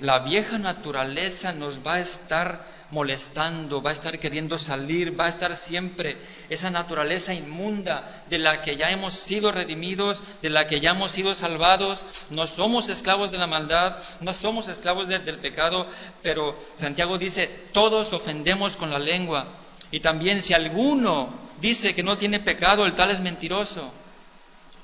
la 0.00 0.20
vieja 0.20 0.56
naturaleza 0.56 1.52
nos 1.52 1.86
va 1.86 1.96
a 1.96 2.00
estar 2.00 2.64
molestando, 2.94 3.82
va 3.82 3.90
a 3.90 3.92
estar 3.92 4.20
queriendo 4.20 4.56
salir, 4.56 5.18
va 5.18 5.26
a 5.26 5.28
estar 5.28 5.56
siempre 5.56 6.16
esa 6.48 6.70
naturaleza 6.70 7.34
inmunda 7.34 8.24
de 8.30 8.38
la 8.38 8.62
que 8.62 8.76
ya 8.76 8.90
hemos 8.90 9.14
sido 9.14 9.50
redimidos, 9.50 10.22
de 10.42 10.50
la 10.50 10.68
que 10.68 10.78
ya 10.78 10.92
hemos 10.92 11.10
sido 11.10 11.34
salvados. 11.34 12.06
No 12.30 12.46
somos 12.46 12.88
esclavos 12.88 13.32
de 13.32 13.38
la 13.38 13.48
maldad, 13.48 13.96
no 14.20 14.32
somos 14.32 14.68
esclavos 14.68 15.08
del 15.08 15.38
pecado, 15.38 15.88
pero 16.22 16.56
Santiago 16.76 17.18
dice, 17.18 17.48
todos 17.72 18.12
ofendemos 18.12 18.76
con 18.76 18.90
la 18.90 19.00
lengua. 19.00 19.48
Y 19.90 19.98
también 19.98 20.40
si 20.40 20.54
alguno 20.54 21.34
dice 21.60 21.96
que 21.96 22.04
no 22.04 22.16
tiene 22.16 22.38
pecado, 22.38 22.86
el 22.86 22.94
tal 22.94 23.10
es 23.10 23.20
mentiroso. 23.20 23.90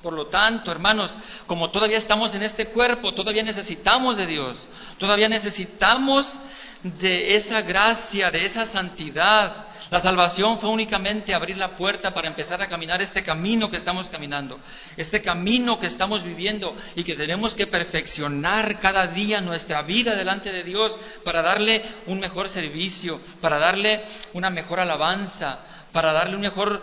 Por 0.01 0.13
lo 0.13 0.27
tanto, 0.27 0.71
hermanos, 0.71 1.17
como 1.45 1.69
todavía 1.69 1.97
estamos 1.97 2.33
en 2.33 2.41
este 2.41 2.65
cuerpo, 2.65 3.13
todavía 3.13 3.43
necesitamos 3.43 4.17
de 4.17 4.25
Dios, 4.25 4.67
todavía 4.97 5.29
necesitamos 5.29 6.39
de 6.83 7.35
esa 7.35 7.61
gracia, 7.61 8.31
de 8.31 8.45
esa 8.45 8.65
santidad. 8.65 9.67
La 9.89 9.99
salvación 9.99 10.57
fue 10.57 10.69
únicamente 10.69 11.33
abrir 11.33 11.57
la 11.57 11.75
puerta 11.75 12.13
para 12.13 12.29
empezar 12.29 12.61
a 12.61 12.69
caminar 12.69 13.01
este 13.01 13.23
camino 13.23 13.69
que 13.69 13.75
estamos 13.75 14.09
caminando, 14.09 14.57
este 14.95 15.21
camino 15.21 15.79
que 15.79 15.87
estamos 15.87 16.23
viviendo 16.23 16.77
y 16.95 17.03
que 17.03 17.17
tenemos 17.17 17.55
que 17.55 17.67
perfeccionar 17.67 18.79
cada 18.79 19.07
día 19.07 19.41
nuestra 19.41 19.81
vida 19.81 20.15
delante 20.15 20.53
de 20.53 20.63
Dios 20.63 20.97
para 21.25 21.41
darle 21.41 21.83
un 22.07 22.19
mejor 22.19 22.47
servicio, 22.47 23.19
para 23.41 23.59
darle 23.59 24.05
una 24.31 24.49
mejor 24.49 24.79
alabanza, 24.79 25.59
para 25.91 26.13
darle 26.13 26.35
un 26.35 26.41
mejor 26.41 26.81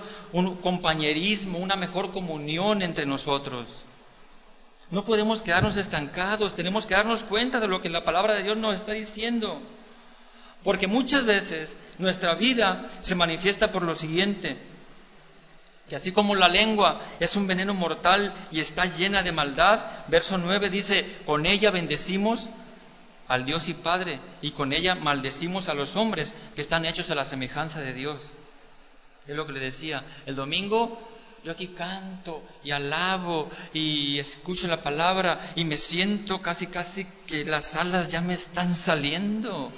compañerismo, 0.61 1.59
una 1.59 1.77
mejor 1.77 2.13
comunión 2.13 2.83
entre 2.83 3.07
nosotros. 3.07 3.87
No 4.91 5.07
podemos 5.07 5.41
quedarnos 5.41 5.77
estancados, 5.77 6.55
tenemos 6.55 6.85
que 6.85 6.95
darnos 6.95 7.25
cuenta 7.25 7.59
de 7.59 7.69
lo 7.69 7.81
que 7.81 7.89
la 7.89 8.05
palabra 8.05 8.35
de 8.35 8.43
Dios 8.43 8.59
nos 8.59 8.75
está 8.75 8.93
diciendo. 8.93 9.63
Porque 10.65 10.87
muchas 10.87 11.25
veces 11.25 11.77
nuestra 11.99 12.35
vida 12.35 12.91
se 13.01 13.15
manifiesta 13.15 13.71
por 13.71 13.83
lo 13.83 13.95
siguiente, 13.95 14.57
que 15.89 15.97
así 15.97 16.13
como 16.13 16.35
la 16.35 16.49
lengua 16.49 17.01
es 17.19 17.37
un 17.37 17.47
veneno 17.47 17.73
mortal 17.73 18.35
y 18.51 18.61
está 18.61 18.85
llena 18.85 19.23
de 19.23 19.33
maldad, 19.33 19.81
verso 20.09 20.37
9 20.37 20.69
dice, 20.69 21.07
con 21.25 21.47
ella 21.47 21.71
bendecimos 21.71 22.51
al 23.27 23.45
Dios 23.45 23.69
y 23.69 23.75
Padre 23.75 24.21
y 24.43 24.51
con 24.51 24.73
ella 24.73 24.95
maldecimos 24.95 25.69
a 25.69 25.75
los 25.75 25.97
hombres 25.97 26.35
que 26.55 26.61
están 26.61 26.85
hechos 26.85 27.11
a 27.11 27.15
la 27.15 27.25
semejanza 27.25 27.81
de 27.81 27.93
Dios. 27.93 28.35
Es 29.27 29.37
lo 29.37 29.47
que 29.47 29.53
le 29.53 29.61
decía, 29.61 30.03
el 30.27 30.35
domingo 30.35 30.99
yo 31.45 31.53
aquí 31.53 31.69
canto 31.69 32.43
y 32.65 32.73
alabo 32.73 33.51
y 33.73 34.19
escucho 34.19 34.67
la 34.67 34.83
palabra 34.83 35.53
y 35.55 35.65
me 35.65 35.79
siento 35.79 36.43
casi 36.43 36.67
casi 36.67 37.07
que 37.27 37.45
las 37.45 37.77
alas 37.77 38.11
ya 38.11 38.21
me 38.21 38.35
están 38.35 38.75
saliendo. 38.75 39.73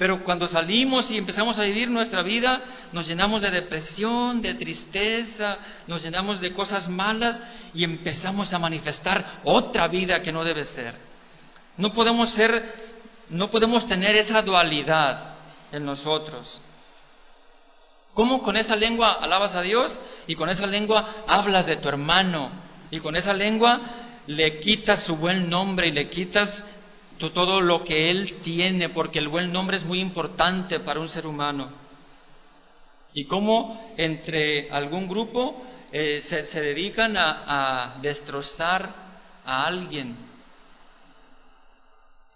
Pero 0.00 0.24
cuando 0.24 0.48
salimos 0.48 1.10
y 1.10 1.18
empezamos 1.18 1.58
a 1.58 1.64
vivir 1.64 1.90
nuestra 1.90 2.22
vida, 2.22 2.62
nos 2.92 3.06
llenamos 3.06 3.42
de 3.42 3.50
depresión, 3.50 4.40
de 4.40 4.54
tristeza, 4.54 5.58
nos 5.88 6.02
llenamos 6.02 6.40
de 6.40 6.54
cosas 6.54 6.88
malas 6.88 7.42
y 7.74 7.84
empezamos 7.84 8.54
a 8.54 8.58
manifestar 8.58 9.42
otra 9.44 9.88
vida 9.88 10.22
que 10.22 10.32
no 10.32 10.42
debe 10.42 10.64
ser. 10.64 10.94
No 11.76 11.92
podemos 11.92 12.30
ser, 12.30 12.64
no 13.28 13.50
podemos 13.50 13.86
tener 13.86 14.16
esa 14.16 14.40
dualidad 14.40 15.34
en 15.70 15.84
nosotros. 15.84 16.62
¿Cómo 18.14 18.42
con 18.42 18.56
esa 18.56 18.76
lengua 18.76 19.12
alabas 19.20 19.54
a 19.54 19.60
Dios 19.60 20.00
y 20.26 20.34
con 20.34 20.48
esa 20.48 20.66
lengua 20.66 21.24
hablas 21.26 21.66
de 21.66 21.76
tu 21.76 21.90
hermano 21.90 22.50
y 22.90 23.00
con 23.00 23.16
esa 23.16 23.34
lengua 23.34 23.82
le 24.26 24.60
quitas 24.60 25.02
su 25.02 25.16
buen 25.16 25.50
nombre 25.50 25.88
y 25.88 25.92
le 25.92 26.08
quitas 26.08 26.64
todo 27.28 27.60
lo 27.60 27.84
que 27.84 28.10
él 28.10 28.32
tiene, 28.40 28.88
porque 28.88 29.18
el 29.18 29.28
buen 29.28 29.52
nombre 29.52 29.76
es 29.76 29.84
muy 29.84 30.00
importante 30.00 30.80
para 30.80 31.00
un 31.00 31.08
ser 31.08 31.26
humano. 31.26 31.68
Y 33.12 33.26
cómo 33.26 33.92
entre 33.98 34.70
algún 34.70 35.06
grupo 35.06 35.62
eh, 35.92 36.22
se, 36.22 36.62
dedican 36.62 37.18
a, 37.18 37.96
a 37.96 37.98
destrozar 38.00 38.94
a 39.44 39.66
alguien, 39.66 40.16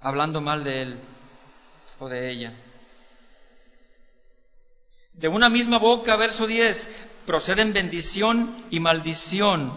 hablando 0.01 0.43
mal 0.43 0.63
de 0.65 0.83
él 0.83 1.01
o 1.99 2.09
de 2.09 2.31
ella. 2.31 2.53
De 5.15 5.29
una 5.29 5.49
misma 5.49 5.79
boca, 5.79 6.17
verso 6.17 6.47
10, 6.47 6.89
proceden 7.25 7.73
bendición 7.73 8.55
y 8.71 8.81
maldición. 8.81 9.73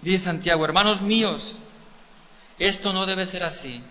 Dice 0.00 0.24
Santiago, 0.24 0.64
hermanos 0.64 1.02
míos, 1.02 1.58
esto 2.58 2.92
no 2.92 3.04
debe 3.04 3.26
ser 3.26 3.42
así. 3.42 3.82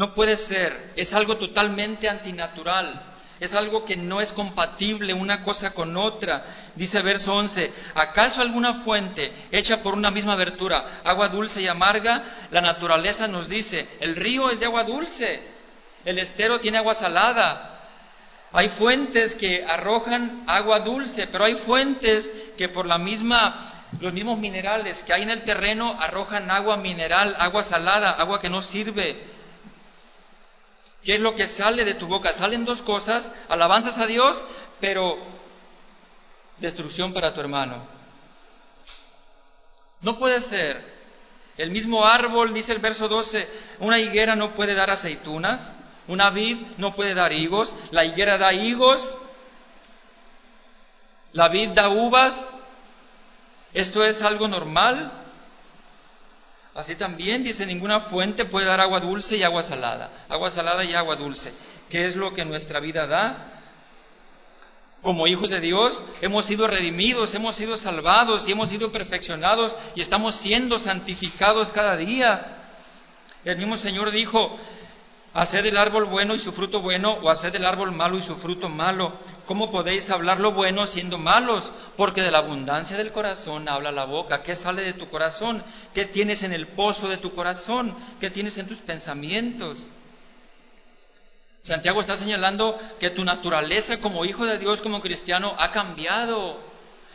No 0.00 0.14
puede 0.14 0.38
ser, 0.38 0.94
es 0.96 1.12
algo 1.12 1.36
totalmente 1.36 2.08
antinatural, 2.08 3.02
es 3.38 3.52
algo 3.52 3.84
que 3.84 3.98
no 3.98 4.22
es 4.22 4.32
compatible 4.32 5.12
una 5.12 5.42
cosa 5.42 5.74
con 5.74 5.94
otra. 5.98 6.42
Dice 6.74 7.02
verso 7.02 7.34
11, 7.34 7.70
¿acaso 7.94 8.40
alguna 8.40 8.72
fuente 8.72 9.30
hecha 9.52 9.82
por 9.82 9.92
una 9.92 10.10
misma 10.10 10.32
abertura, 10.32 11.02
agua 11.04 11.28
dulce 11.28 11.60
y 11.60 11.68
amarga? 11.68 12.24
La 12.50 12.62
naturaleza 12.62 13.28
nos 13.28 13.50
dice, 13.50 13.86
el 14.00 14.16
río 14.16 14.48
es 14.48 14.58
de 14.58 14.64
agua 14.64 14.84
dulce, 14.84 15.38
el 16.06 16.18
estero 16.18 16.60
tiene 16.60 16.78
agua 16.78 16.94
salada. 16.94 17.82
Hay 18.52 18.70
fuentes 18.70 19.34
que 19.34 19.66
arrojan 19.66 20.44
agua 20.46 20.80
dulce, 20.80 21.26
pero 21.26 21.44
hay 21.44 21.56
fuentes 21.56 22.32
que 22.56 22.70
por 22.70 22.86
la 22.86 22.96
misma 22.96 23.84
los 24.00 24.14
mismos 24.14 24.38
minerales 24.38 25.02
que 25.02 25.12
hay 25.12 25.24
en 25.24 25.30
el 25.30 25.42
terreno 25.42 25.98
arrojan 26.00 26.50
agua 26.50 26.78
mineral, 26.78 27.36
agua 27.38 27.62
salada, 27.64 28.12
agua 28.12 28.40
que 28.40 28.48
no 28.48 28.62
sirve. 28.62 29.39
¿Qué 31.02 31.14
es 31.14 31.20
lo 31.20 31.34
que 31.34 31.46
sale 31.46 31.84
de 31.84 31.94
tu 31.94 32.06
boca? 32.06 32.32
Salen 32.32 32.64
dos 32.64 32.82
cosas, 32.82 33.32
alabanzas 33.48 33.98
a 33.98 34.06
Dios, 34.06 34.44
pero 34.80 35.18
destrucción 36.58 37.12
para 37.12 37.32
tu 37.32 37.40
hermano. 37.40 37.82
No 40.02 40.18
puede 40.18 40.40
ser. 40.40 41.00
El 41.56 41.70
mismo 41.70 42.06
árbol, 42.06 42.54
dice 42.54 42.72
el 42.72 42.78
verso 42.78 43.08
12, 43.08 43.48
una 43.80 43.98
higuera 43.98 44.34
no 44.36 44.54
puede 44.54 44.74
dar 44.74 44.90
aceitunas, 44.90 45.72
una 46.08 46.30
vid 46.30 46.56
no 46.78 46.94
puede 46.94 47.14
dar 47.14 47.32
higos, 47.32 47.76
la 47.90 48.04
higuera 48.04 48.38
da 48.38 48.52
higos, 48.52 49.18
la 51.32 51.48
vid 51.48 51.70
da 51.70 51.88
uvas. 51.88 52.52
¿Esto 53.72 54.04
es 54.04 54.22
algo 54.22 54.48
normal? 54.48 55.12
Así 56.80 56.94
también 56.94 57.44
dice, 57.44 57.66
ninguna 57.66 58.00
fuente 58.00 58.46
puede 58.46 58.64
dar 58.64 58.80
agua 58.80 59.00
dulce 59.00 59.36
y 59.36 59.42
agua 59.42 59.62
salada, 59.62 60.08
agua 60.30 60.50
salada 60.50 60.82
y 60.82 60.94
agua 60.94 61.14
dulce. 61.14 61.52
¿Qué 61.90 62.06
es 62.06 62.16
lo 62.16 62.32
que 62.32 62.46
nuestra 62.46 62.80
vida 62.80 63.06
da? 63.06 63.52
Como 65.02 65.26
hijos 65.26 65.50
de 65.50 65.60
Dios 65.60 66.02
hemos 66.22 66.46
sido 66.46 66.66
redimidos, 66.66 67.34
hemos 67.34 67.54
sido 67.54 67.76
salvados 67.76 68.48
y 68.48 68.52
hemos 68.52 68.70
sido 68.70 68.90
perfeccionados 68.92 69.76
y 69.94 70.00
estamos 70.00 70.36
siendo 70.36 70.78
santificados 70.78 71.70
cada 71.70 71.98
día. 71.98 72.56
El 73.44 73.58
mismo 73.58 73.76
Señor 73.76 74.10
dijo, 74.10 74.58
haced 75.32 75.66
el 75.66 75.76
árbol 75.76 76.04
bueno 76.06 76.34
y 76.34 76.38
su 76.38 76.52
fruto 76.52 76.80
bueno, 76.80 77.12
o 77.22 77.30
haced 77.30 77.54
el 77.54 77.64
árbol 77.64 77.92
malo 77.92 78.18
y 78.18 78.22
su 78.22 78.36
fruto 78.36 78.68
malo. 78.68 79.12
¿Cómo 79.46 79.70
podéis 79.70 80.10
hablar 80.10 80.40
lo 80.40 80.52
bueno 80.52 80.86
siendo 80.86 81.18
malos? 81.18 81.72
Porque 81.96 82.22
de 82.22 82.30
la 82.30 82.38
abundancia 82.38 82.96
del 82.96 83.12
corazón 83.12 83.68
habla 83.68 83.92
la 83.92 84.04
boca. 84.04 84.42
¿Qué 84.42 84.54
sale 84.54 84.82
de 84.82 84.92
tu 84.92 85.08
corazón? 85.08 85.62
¿Qué 85.94 86.04
tienes 86.04 86.42
en 86.42 86.52
el 86.52 86.66
pozo 86.66 87.08
de 87.08 87.16
tu 87.16 87.34
corazón? 87.34 87.96
¿Qué 88.20 88.30
tienes 88.30 88.58
en 88.58 88.66
tus 88.66 88.78
pensamientos? 88.78 89.86
Santiago 91.62 92.00
está 92.00 92.16
señalando 92.16 92.78
que 92.98 93.10
tu 93.10 93.24
naturaleza 93.24 94.00
como 94.00 94.24
hijo 94.24 94.46
de 94.46 94.58
Dios, 94.58 94.80
como 94.80 95.00
cristiano, 95.00 95.54
ha 95.58 95.72
cambiado. 95.72 96.58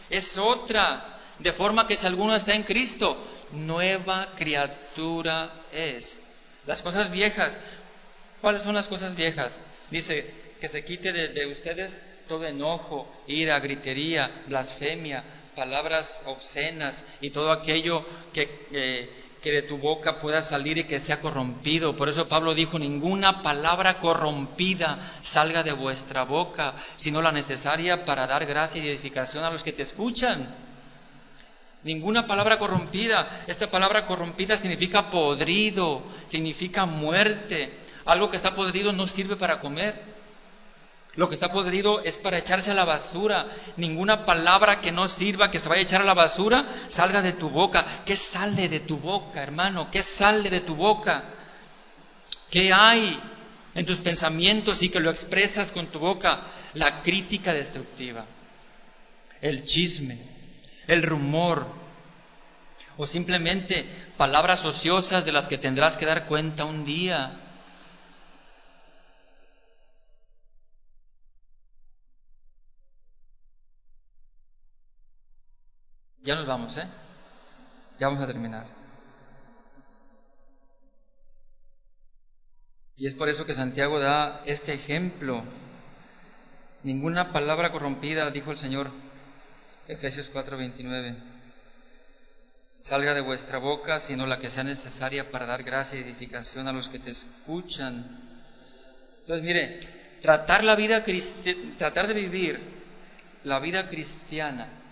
Es 0.10 0.38
otra. 0.38 1.20
De 1.40 1.52
forma 1.52 1.88
que 1.88 1.98
si 1.98 2.06
alguno 2.06 2.36
está 2.36 2.54
en 2.54 2.64
Cristo, 2.64 3.18
nueva 3.52 4.30
criatura 4.38 5.52
es. 5.72 6.22
Las 6.66 6.82
cosas 6.82 7.12
viejas. 7.12 7.60
¿Cuáles 8.46 8.62
son 8.62 8.76
las 8.76 8.88
cosas 8.88 9.16
viejas? 9.16 9.60
Dice 9.90 10.24
que 10.62 10.68
se 10.68 10.86
quite 10.86 11.12
de, 11.12 11.48
ustedes 11.48 12.00
todo 12.28 12.46
enojo, 12.46 13.12
ira, 13.26 13.60
gritería, 13.60 14.44
blasfemia, 14.46 15.24
palabras 15.56 16.22
obscenas 16.28 17.04
y 17.22 17.32
todo 17.32 17.52
aquello 17.52 18.06
que, 18.34 19.10
que 19.42 19.52
de 19.52 19.64
tu 19.64 19.80
boca 19.80 20.20
pueda 20.22 20.44
salir 20.44 20.78
y 20.78 20.84
que 20.84 21.00
sea 21.00 21.22
corrompido. 21.22 21.98
Por 21.98 22.08
eso 22.08 22.28
Pablo 22.28 22.54
dijo, 22.54 22.78
ninguna 22.78 23.42
palabra 23.42 23.98
corrompida 23.98 25.18
salga 25.24 25.64
de 25.64 25.72
vuestra 25.72 26.24
boca, 26.24 26.76
sino 26.98 27.24
la 27.24 27.32
necesaria 27.32 28.06
para 28.06 28.28
dar 28.28 28.46
gracia 28.46 28.80
y 28.80 28.88
edificación 28.88 29.44
a 29.44 29.50
los 29.50 29.64
que 29.64 29.74
te 29.74 29.82
escuchan. 29.82 30.54
Ninguna 31.84 32.28
palabra 32.28 32.60
corrompida. 32.60 33.44
Esta 33.48 33.72
palabra 33.72 34.06
corrompida 34.06 34.56
significa 34.56 35.10
podrido, 35.10 36.04
significa 36.28 36.86
muerte. 36.86 37.85
Algo 38.06 38.30
que 38.30 38.38
está 38.38 38.54
podrido 38.54 38.94
no 38.94 39.08
sirve 39.08 39.36
para 39.36 39.60
comer. 39.60 40.16
Lo 41.16 41.30
que 41.30 41.36
está 41.36 41.52
podrido 41.52 42.02
es 42.02 42.18
para 42.18 42.38
echarse 42.38 42.72
a 42.72 42.76
la 42.76 42.86
basura. 42.86 43.48
Ninguna 43.78 44.26
palabra 44.26 44.82
que 44.82 44.92
no 44.92 45.08
sirva, 45.08 45.50
que 45.50 45.60
se 45.60 45.70
vaya 45.70 45.82
a 45.82 45.84
echar 45.84 46.02
a 46.02 46.06
la 46.06 46.14
basura, 46.14 46.66
salga 46.88 47.22
de 47.22 47.34
tu 47.34 47.50
boca. 47.50 47.86
¿Qué 48.06 48.16
sale 48.16 48.68
de 48.68 48.82
tu 48.82 48.98
boca, 48.98 49.42
hermano? 49.42 49.90
¿Qué 49.92 50.04
sale 50.04 50.50
de 50.50 50.60
tu 50.60 50.76
boca? 50.76 51.24
¿Qué 52.52 52.72
hay 52.72 53.20
en 53.74 53.86
tus 53.86 54.00
pensamientos 54.00 54.84
y 54.84 54.90
que 54.90 55.00
lo 55.00 55.10
expresas 55.10 55.72
con 55.72 55.88
tu 55.88 56.00
boca? 56.00 56.42
La 56.74 57.02
crítica 57.02 57.54
destructiva, 57.54 58.26
el 59.42 59.64
chisme, 59.64 60.20
el 60.88 61.02
rumor, 61.02 61.66
o 62.98 63.08
simplemente 63.08 63.86
palabras 64.18 64.64
ociosas 64.64 65.26
de 65.26 65.32
las 65.32 65.48
que 65.48 65.58
tendrás 65.58 65.98
que 65.98 66.06
dar 66.06 66.28
cuenta 66.28 66.66
un 66.66 66.86
día. 66.86 67.42
Ya 76.26 76.34
nos 76.34 76.48
vamos, 76.48 76.76
¿eh? 76.78 76.88
Ya 78.00 78.08
vamos 78.08 78.24
a 78.24 78.26
terminar. 78.26 78.66
Y 82.98 83.06
es 83.06 83.14
por 83.14 83.30
eso 83.30 83.46
que 83.46 83.54
Santiago 83.54 84.00
da 84.00 84.42
este 84.46 84.74
ejemplo. 84.74 85.44
Ninguna 86.82 87.32
palabra 87.32 87.72
corrompida, 87.72 88.32
dijo 88.32 88.50
el 88.50 88.58
Señor, 88.58 88.90
Efesios 89.88 90.32
4:29, 90.34 91.16
salga 92.82 93.14
de 93.14 93.22
vuestra 93.22 93.60
boca, 93.60 94.00
sino 94.00 94.26
la 94.26 94.40
que 94.40 94.50
sea 94.50 94.64
necesaria 94.64 95.30
para 95.30 95.46
dar 95.46 95.62
gracia 95.62 96.00
y 96.00 96.04
edificación 96.04 96.68
a 96.68 96.74
los 96.74 96.90
que 96.90 96.98
te 96.98 97.12
escuchan. 97.12 98.04
Entonces, 99.20 99.46
mire, 99.46 99.80
tratar 100.24 100.64
la 100.64 100.76
vida 100.76 101.04
tratar 101.78 102.08
de 102.08 102.14
vivir 102.16 102.60
la 103.44 103.60
vida 103.60 103.88
cristiana 103.90 104.85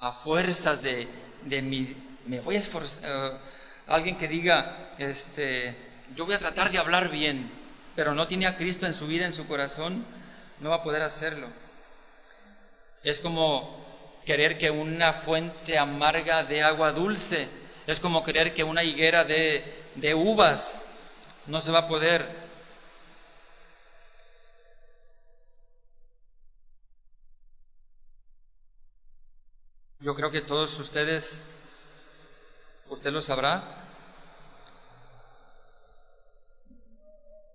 a 0.00 0.12
fuerzas 0.12 0.82
de, 0.82 1.06
de 1.42 1.62
mi, 1.62 1.94
me 2.26 2.40
voy 2.40 2.54
a 2.54 2.58
esforzar, 2.58 3.04
eh, 3.04 3.38
alguien 3.86 4.16
que 4.16 4.28
diga, 4.28 4.92
este, 4.98 5.76
yo 6.14 6.26
voy 6.26 6.34
a 6.34 6.38
tratar 6.38 6.70
de 6.70 6.78
hablar 6.78 7.10
bien, 7.10 7.50
pero 7.94 8.14
no 8.14 8.26
tiene 8.26 8.46
a 8.46 8.56
Cristo 8.56 8.86
en 8.86 8.94
su 8.94 9.06
vida, 9.06 9.26
en 9.26 9.32
su 9.32 9.46
corazón, 9.46 10.04
no 10.60 10.70
va 10.70 10.76
a 10.76 10.82
poder 10.82 11.02
hacerlo. 11.02 11.48
Es 13.02 13.20
como 13.20 13.80
querer 14.24 14.58
que 14.58 14.70
una 14.70 15.14
fuente 15.14 15.78
amarga 15.78 16.44
de 16.44 16.62
agua 16.62 16.92
dulce, 16.92 17.48
es 17.86 18.00
como 18.00 18.24
querer 18.24 18.54
que 18.54 18.64
una 18.64 18.84
higuera 18.84 19.24
de, 19.24 19.64
de 19.96 20.14
uvas, 20.14 20.86
no 21.46 21.60
se 21.60 21.72
va 21.72 21.80
a 21.80 21.88
poder. 21.88 22.49
Yo 30.00 30.14
creo 30.14 30.30
que 30.30 30.40
todos 30.40 30.78
ustedes, 30.78 31.46
usted 32.88 33.10
lo 33.10 33.20
sabrá, 33.20 33.84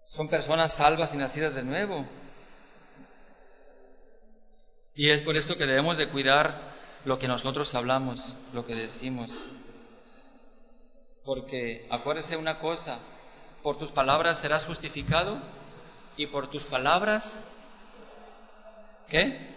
son 0.06 0.30
personas 0.30 0.74
salvas 0.74 1.16
y 1.16 1.18
nacidas 1.18 1.56
de 1.56 1.64
nuevo. 1.64 2.06
Y 4.94 5.10
es 5.10 5.22
por 5.22 5.36
esto 5.36 5.58
que 5.58 5.66
debemos 5.66 5.98
de 5.98 6.10
cuidar 6.10 6.76
lo 7.04 7.18
que 7.18 7.28
nosotros 7.28 7.74
hablamos, 7.74 8.36
lo 8.54 8.64
que 8.64 8.76
decimos. 8.76 9.32
Porque 11.26 11.88
acuérdese 11.90 12.38
una 12.38 12.60
cosa, 12.60 13.00
por 13.64 13.80
tus 13.80 13.90
palabras 13.90 14.38
serás 14.38 14.66
justificado 14.66 15.42
y 16.16 16.28
por 16.28 16.52
tus 16.52 16.64
palabras, 16.64 17.44
¿qué? 19.10 19.50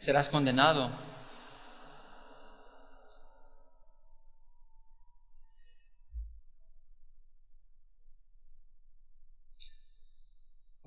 Serás 0.00 0.28
condenado. 0.28 1.11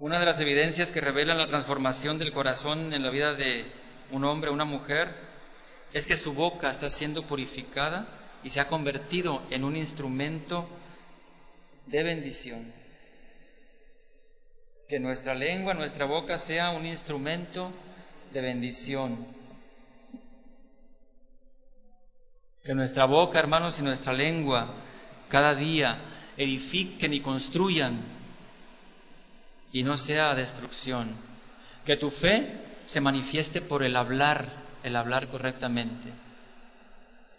Una 0.05 0.19
de 0.19 0.25
las 0.27 0.39
evidencias 0.39 0.91
que 0.91 1.01
revelan 1.01 1.39
la 1.39 1.47
transformación 1.47 2.19
del 2.19 2.31
corazón 2.31 2.93
en 2.93 3.01
la 3.01 3.09
vida 3.09 3.33
de 3.33 3.65
un 4.11 4.23
hombre 4.23 4.51
o 4.51 4.53
una 4.53 4.63
mujer 4.63 5.11
es 5.93 6.05
que 6.05 6.15
su 6.15 6.35
boca 6.35 6.69
está 6.69 6.91
siendo 6.91 7.23
purificada 7.23 8.07
y 8.43 8.51
se 8.51 8.59
ha 8.59 8.67
convertido 8.67 9.41
en 9.49 9.63
un 9.63 9.75
instrumento 9.75 10.69
de 11.87 12.03
bendición. 12.03 12.71
Que 14.87 14.99
nuestra 14.99 15.33
lengua, 15.33 15.73
nuestra 15.73 16.05
boca 16.05 16.37
sea 16.37 16.69
un 16.69 16.85
instrumento 16.85 17.71
de 18.31 18.41
bendición. 18.41 19.25
Que 22.63 22.75
nuestra 22.75 23.05
boca, 23.05 23.39
hermanos, 23.39 23.79
y 23.79 23.81
nuestra 23.81 24.13
lengua 24.13 24.71
cada 25.29 25.55
día 25.55 25.97
edifiquen 26.37 27.11
y 27.11 27.21
construyan 27.21 28.14
y 29.75 29.83
no 29.83 29.97
sea 29.97 30.33
destrucción. 30.35 31.17
Que 31.85 31.97
tu 31.97 32.09
fe 32.09 32.61
se 32.85 33.01
manifieste 33.01 33.59
por 33.59 33.83
el 33.83 33.97
hablar, 33.97 34.47
el 34.83 34.95
hablar 34.95 35.27
correctamente. 35.27 36.13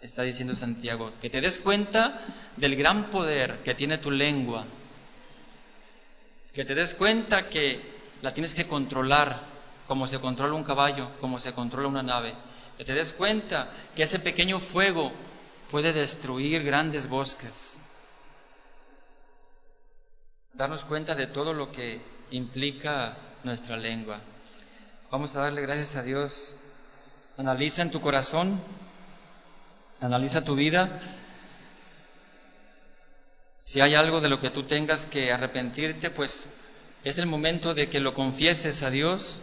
Está 0.03 0.21
diciendo 0.21 0.55
Santiago, 0.55 1.13
que 1.19 1.31
te 1.31 1.41
des 1.41 1.57
cuenta 1.57 2.21
del 2.55 2.75
gran 2.75 3.09
poder 3.09 3.63
que 3.63 3.73
tiene 3.73 3.97
tu 3.97 4.11
lengua, 4.11 4.67
que 6.53 6.63
te 6.63 6.75
des 6.75 6.93
cuenta 6.93 7.49
que 7.49 7.81
la 8.21 8.35
tienes 8.35 8.53
que 8.53 8.67
controlar 8.67 9.41
como 9.87 10.05
se 10.05 10.19
controla 10.19 10.53
un 10.53 10.63
caballo, 10.63 11.13
como 11.19 11.39
se 11.39 11.53
controla 11.53 11.87
una 11.87 12.03
nave, 12.03 12.35
que 12.77 12.85
te 12.85 12.93
des 12.93 13.13
cuenta 13.13 13.71
que 13.95 14.03
ese 14.03 14.19
pequeño 14.19 14.59
fuego 14.59 15.11
puede 15.71 15.91
destruir 15.91 16.63
grandes 16.63 17.09
bosques. 17.09 17.81
Darnos 20.53 20.85
cuenta 20.85 21.15
de 21.15 21.25
todo 21.25 21.51
lo 21.51 21.71
que 21.71 22.16
implica 22.31 23.17
nuestra 23.43 23.77
lengua. 23.77 24.19
Vamos 25.11 25.35
a 25.35 25.41
darle 25.41 25.61
gracias 25.61 25.95
a 25.95 26.03
Dios. 26.03 26.55
Analiza 27.37 27.81
en 27.81 27.91
tu 27.91 28.01
corazón, 28.01 28.59
analiza 30.01 30.43
tu 30.43 30.55
vida. 30.55 31.01
Si 33.59 33.81
hay 33.81 33.95
algo 33.95 34.21
de 34.21 34.29
lo 34.29 34.39
que 34.39 34.49
tú 34.49 34.63
tengas 34.63 35.05
que 35.05 35.31
arrepentirte, 35.31 36.09
pues 36.09 36.49
es 37.03 37.17
el 37.17 37.25
momento 37.25 37.73
de 37.73 37.89
que 37.89 37.99
lo 37.99 38.13
confieses 38.13 38.83
a 38.83 38.89
Dios. 38.89 39.41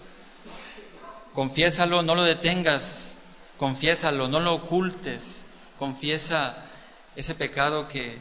Confiésalo, 1.32 2.02
no 2.02 2.15
lo 2.15 2.23
detengas, 2.23 3.16
confiésalo, 3.59 4.28
no 4.28 4.40
lo 4.40 4.55
ocultes. 4.55 5.47
Confiesa 5.78 6.56
ese 7.16 7.35
pecado 7.35 7.89
que 7.89 8.19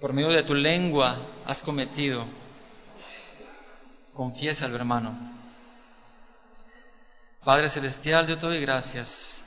por 0.00 0.12
medio 0.12 0.30
de 0.30 0.42
tu 0.42 0.54
lengua 0.54 1.18
has 1.44 1.62
cometido. 1.62 2.24
Confiésalo, 4.18 4.74
hermano. 4.74 5.16
Padre 7.44 7.68
Celestial, 7.68 8.26
yo 8.26 8.36
te 8.36 8.46
doy 8.46 8.60
gracias. 8.60 9.44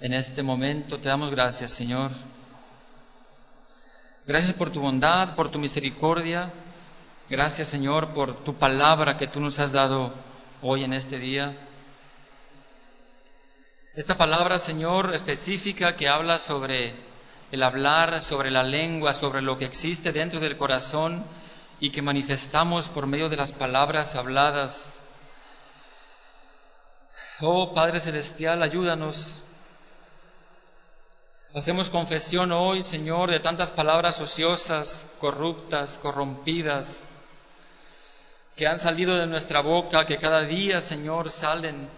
En 0.00 0.12
este 0.12 0.42
momento 0.42 0.98
te 0.98 1.08
damos 1.08 1.30
gracias, 1.30 1.70
Señor. 1.70 2.10
Gracias 4.26 4.54
por 4.54 4.72
tu 4.72 4.80
bondad, 4.80 5.36
por 5.36 5.52
tu 5.52 5.60
misericordia. 5.60 6.52
Gracias, 7.30 7.68
Señor, 7.68 8.08
por 8.08 8.42
tu 8.42 8.56
palabra 8.56 9.16
que 9.16 9.28
tú 9.28 9.38
nos 9.38 9.60
has 9.60 9.70
dado 9.70 10.12
hoy 10.60 10.82
en 10.82 10.92
este 10.92 11.20
día. 11.20 11.56
Esta 13.94 14.18
palabra, 14.18 14.58
Señor, 14.58 15.14
específica 15.14 15.94
que 15.94 16.08
habla 16.08 16.40
sobre 16.40 16.92
el 17.52 17.62
hablar, 17.62 18.20
sobre 18.20 18.50
la 18.50 18.64
lengua, 18.64 19.14
sobre 19.14 19.42
lo 19.42 19.58
que 19.58 19.66
existe 19.66 20.10
dentro 20.10 20.40
del 20.40 20.56
corazón 20.56 21.24
y 21.82 21.90
que 21.90 22.00
manifestamos 22.00 22.86
por 22.86 23.08
medio 23.08 23.28
de 23.28 23.36
las 23.36 23.50
palabras 23.50 24.14
habladas. 24.14 25.00
Oh 27.40 27.74
Padre 27.74 27.98
Celestial, 27.98 28.62
ayúdanos. 28.62 29.42
Hacemos 31.56 31.90
confesión 31.90 32.52
hoy, 32.52 32.84
Señor, 32.84 33.32
de 33.32 33.40
tantas 33.40 33.72
palabras 33.72 34.20
ociosas, 34.20 35.10
corruptas, 35.18 35.98
corrompidas, 35.98 37.10
que 38.54 38.68
han 38.68 38.78
salido 38.78 39.16
de 39.16 39.26
nuestra 39.26 39.60
boca, 39.60 40.06
que 40.06 40.18
cada 40.18 40.42
día, 40.42 40.80
Señor, 40.80 41.32
salen 41.32 41.88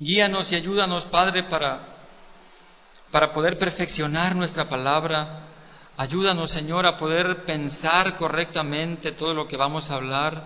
Guíanos 0.00 0.50
y 0.50 0.56
ayúdanos, 0.56 1.06
Padre, 1.06 1.44
para, 1.44 1.82
para 3.12 3.32
poder 3.32 3.60
perfeccionar 3.60 4.34
nuestra 4.34 4.68
palabra. 4.68 5.53
Ayúdanos, 5.96 6.50
Señor, 6.50 6.86
a 6.86 6.96
poder 6.96 7.44
pensar 7.44 8.16
correctamente 8.16 9.12
todo 9.12 9.32
lo 9.32 9.46
que 9.46 9.56
vamos 9.56 9.90
a 9.90 9.94
hablar. 9.94 10.42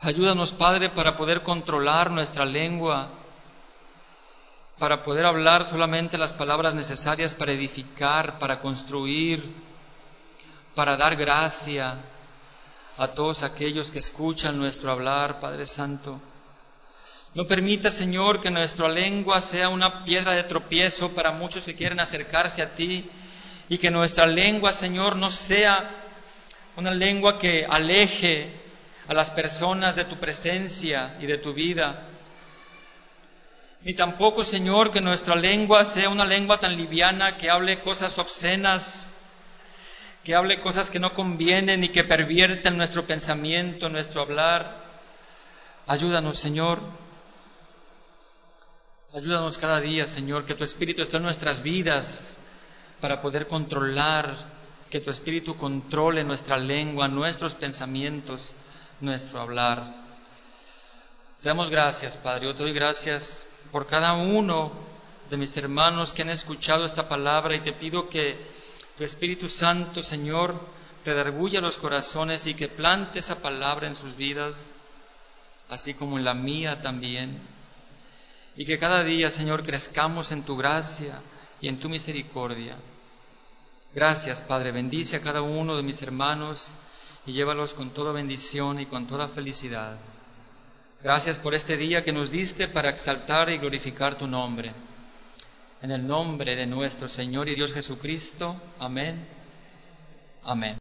Ayúdanos, 0.00 0.52
Padre, 0.52 0.88
para 0.88 1.14
poder 1.14 1.42
controlar 1.42 2.10
nuestra 2.10 2.46
lengua, 2.46 3.10
para 4.78 5.04
poder 5.04 5.26
hablar 5.26 5.66
solamente 5.66 6.16
las 6.16 6.32
palabras 6.32 6.74
necesarias 6.74 7.34
para 7.34 7.52
edificar, 7.52 8.38
para 8.38 8.60
construir, 8.60 9.54
para 10.74 10.96
dar 10.96 11.14
gracia 11.16 11.96
a 12.96 13.08
todos 13.08 13.42
aquellos 13.42 13.90
que 13.90 13.98
escuchan 13.98 14.58
nuestro 14.58 14.90
hablar, 14.90 15.38
Padre 15.38 15.66
Santo. 15.66 16.18
No 17.34 17.46
permita, 17.46 17.90
Señor, 17.90 18.40
que 18.40 18.50
nuestra 18.50 18.88
lengua 18.88 19.42
sea 19.42 19.68
una 19.68 20.02
piedra 20.02 20.32
de 20.32 20.44
tropiezo 20.44 21.10
para 21.10 21.30
muchos 21.30 21.64
que 21.64 21.76
quieren 21.76 22.00
acercarse 22.00 22.62
a 22.62 22.74
ti 22.74 23.10
y 23.70 23.78
que 23.78 23.90
nuestra 23.90 24.26
lengua, 24.26 24.72
Señor, 24.72 25.14
no 25.14 25.30
sea 25.30 25.88
una 26.74 26.90
lengua 26.90 27.38
que 27.38 27.64
aleje 27.64 28.50
a 29.06 29.14
las 29.14 29.30
personas 29.30 29.94
de 29.94 30.04
tu 30.04 30.16
presencia 30.16 31.16
y 31.20 31.26
de 31.26 31.38
tu 31.38 31.54
vida. 31.54 32.02
Ni 33.82 33.94
tampoco, 33.94 34.42
Señor, 34.42 34.92
que 34.92 35.00
nuestra 35.00 35.36
lengua 35.36 35.84
sea 35.84 36.08
una 36.08 36.24
lengua 36.24 36.58
tan 36.58 36.76
liviana 36.76 37.38
que 37.38 37.48
hable 37.48 37.78
cosas 37.78 38.18
obscenas, 38.18 39.14
que 40.24 40.34
hable 40.34 40.60
cosas 40.60 40.90
que 40.90 40.98
no 40.98 41.14
convienen 41.14 41.84
y 41.84 41.90
que 41.90 42.02
pervierten 42.02 42.76
nuestro 42.76 43.06
pensamiento, 43.06 43.88
nuestro 43.88 44.22
hablar. 44.22 44.84
Ayúdanos, 45.86 46.36
Señor 46.36 46.80
Ayúdanos 49.12 49.58
cada 49.58 49.80
día, 49.80 50.06
Señor, 50.06 50.44
que 50.44 50.54
tu 50.54 50.62
Espíritu 50.62 51.02
esté 51.02 51.16
en 51.16 51.24
nuestras 51.24 51.64
vidas 51.64 52.38
para 53.00 53.20
poder 53.22 53.46
controlar, 53.46 54.60
que 54.90 55.00
tu 55.00 55.10
Espíritu 55.10 55.56
controle 55.56 56.24
nuestra 56.24 56.56
lengua, 56.56 57.08
nuestros 57.08 57.54
pensamientos, 57.54 58.54
nuestro 59.00 59.40
hablar. 59.40 59.94
Te 61.42 61.48
damos 61.48 61.70
gracias, 61.70 62.16
Padre. 62.16 62.46
Yo 62.46 62.54
te 62.54 62.64
doy 62.64 62.72
gracias 62.72 63.46
por 63.70 63.86
cada 63.86 64.14
uno 64.14 64.72
de 65.30 65.36
mis 65.36 65.56
hermanos 65.56 66.12
que 66.12 66.22
han 66.22 66.30
escuchado 66.30 66.84
esta 66.84 67.08
palabra 67.08 67.54
y 67.54 67.60
te 67.60 67.72
pido 67.72 68.08
que 68.08 68.36
tu 68.98 69.04
Espíritu 69.04 69.48
Santo, 69.48 70.02
Señor, 70.02 70.60
redarguya 71.04 71.60
los 71.60 71.78
corazones 71.78 72.46
y 72.46 72.54
que 72.54 72.68
plante 72.68 73.20
esa 73.20 73.36
palabra 73.40 73.86
en 73.86 73.94
sus 73.94 74.16
vidas, 74.16 74.72
así 75.68 75.94
como 75.94 76.18
en 76.18 76.24
la 76.24 76.34
mía 76.34 76.82
también 76.82 77.40
y 78.56 78.66
que 78.66 78.78
cada 78.78 79.02
día, 79.02 79.30
Señor, 79.30 79.62
crezcamos 79.62 80.32
en 80.32 80.42
tu 80.42 80.56
gracia 80.56 81.20
y 81.60 81.68
en 81.68 81.78
tu 81.78 81.88
misericordia. 81.88 82.76
Gracias, 83.92 84.40
Padre. 84.42 84.70
Bendice 84.70 85.16
a 85.16 85.20
cada 85.20 85.42
uno 85.42 85.76
de 85.76 85.82
mis 85.82 86.00
hermanos 86.02 86.78
y 87.26 87.32
llévalos 87.32 87.74
con 87.74 87.90
toda 87.90 88.12
bendición 88.12 88.78
y 88.78 88.86
con 88.86 89.06
toda 89.06 89.26
felicidad. 89.26 89.98
Gracias 91.02 91.38
por 91.38 91.54
este 91.54 91.76
día 91.76 92.04
que 92.04 92.12
nos 92.12 92.30
diste 92.30 92.68
para 92.68 92.90
exaltar 92.90 93.50
y 93.50 93.58
glorificar 93.58 94.16
tu 94.16 94.26
nombre. 94.26 94.72
En 95.82 95.90
el 95.90 96.06
nombre 96.06 96.54
de 96.54 96.66
nuestro 96.66 97.08
Señor 97.08 97.48
y 97.48 97.54
Dios 97.54 97.72
Jesucristo. 97.72 98.54
Amén. 98.78 99.26
Amén. 100.44 100.78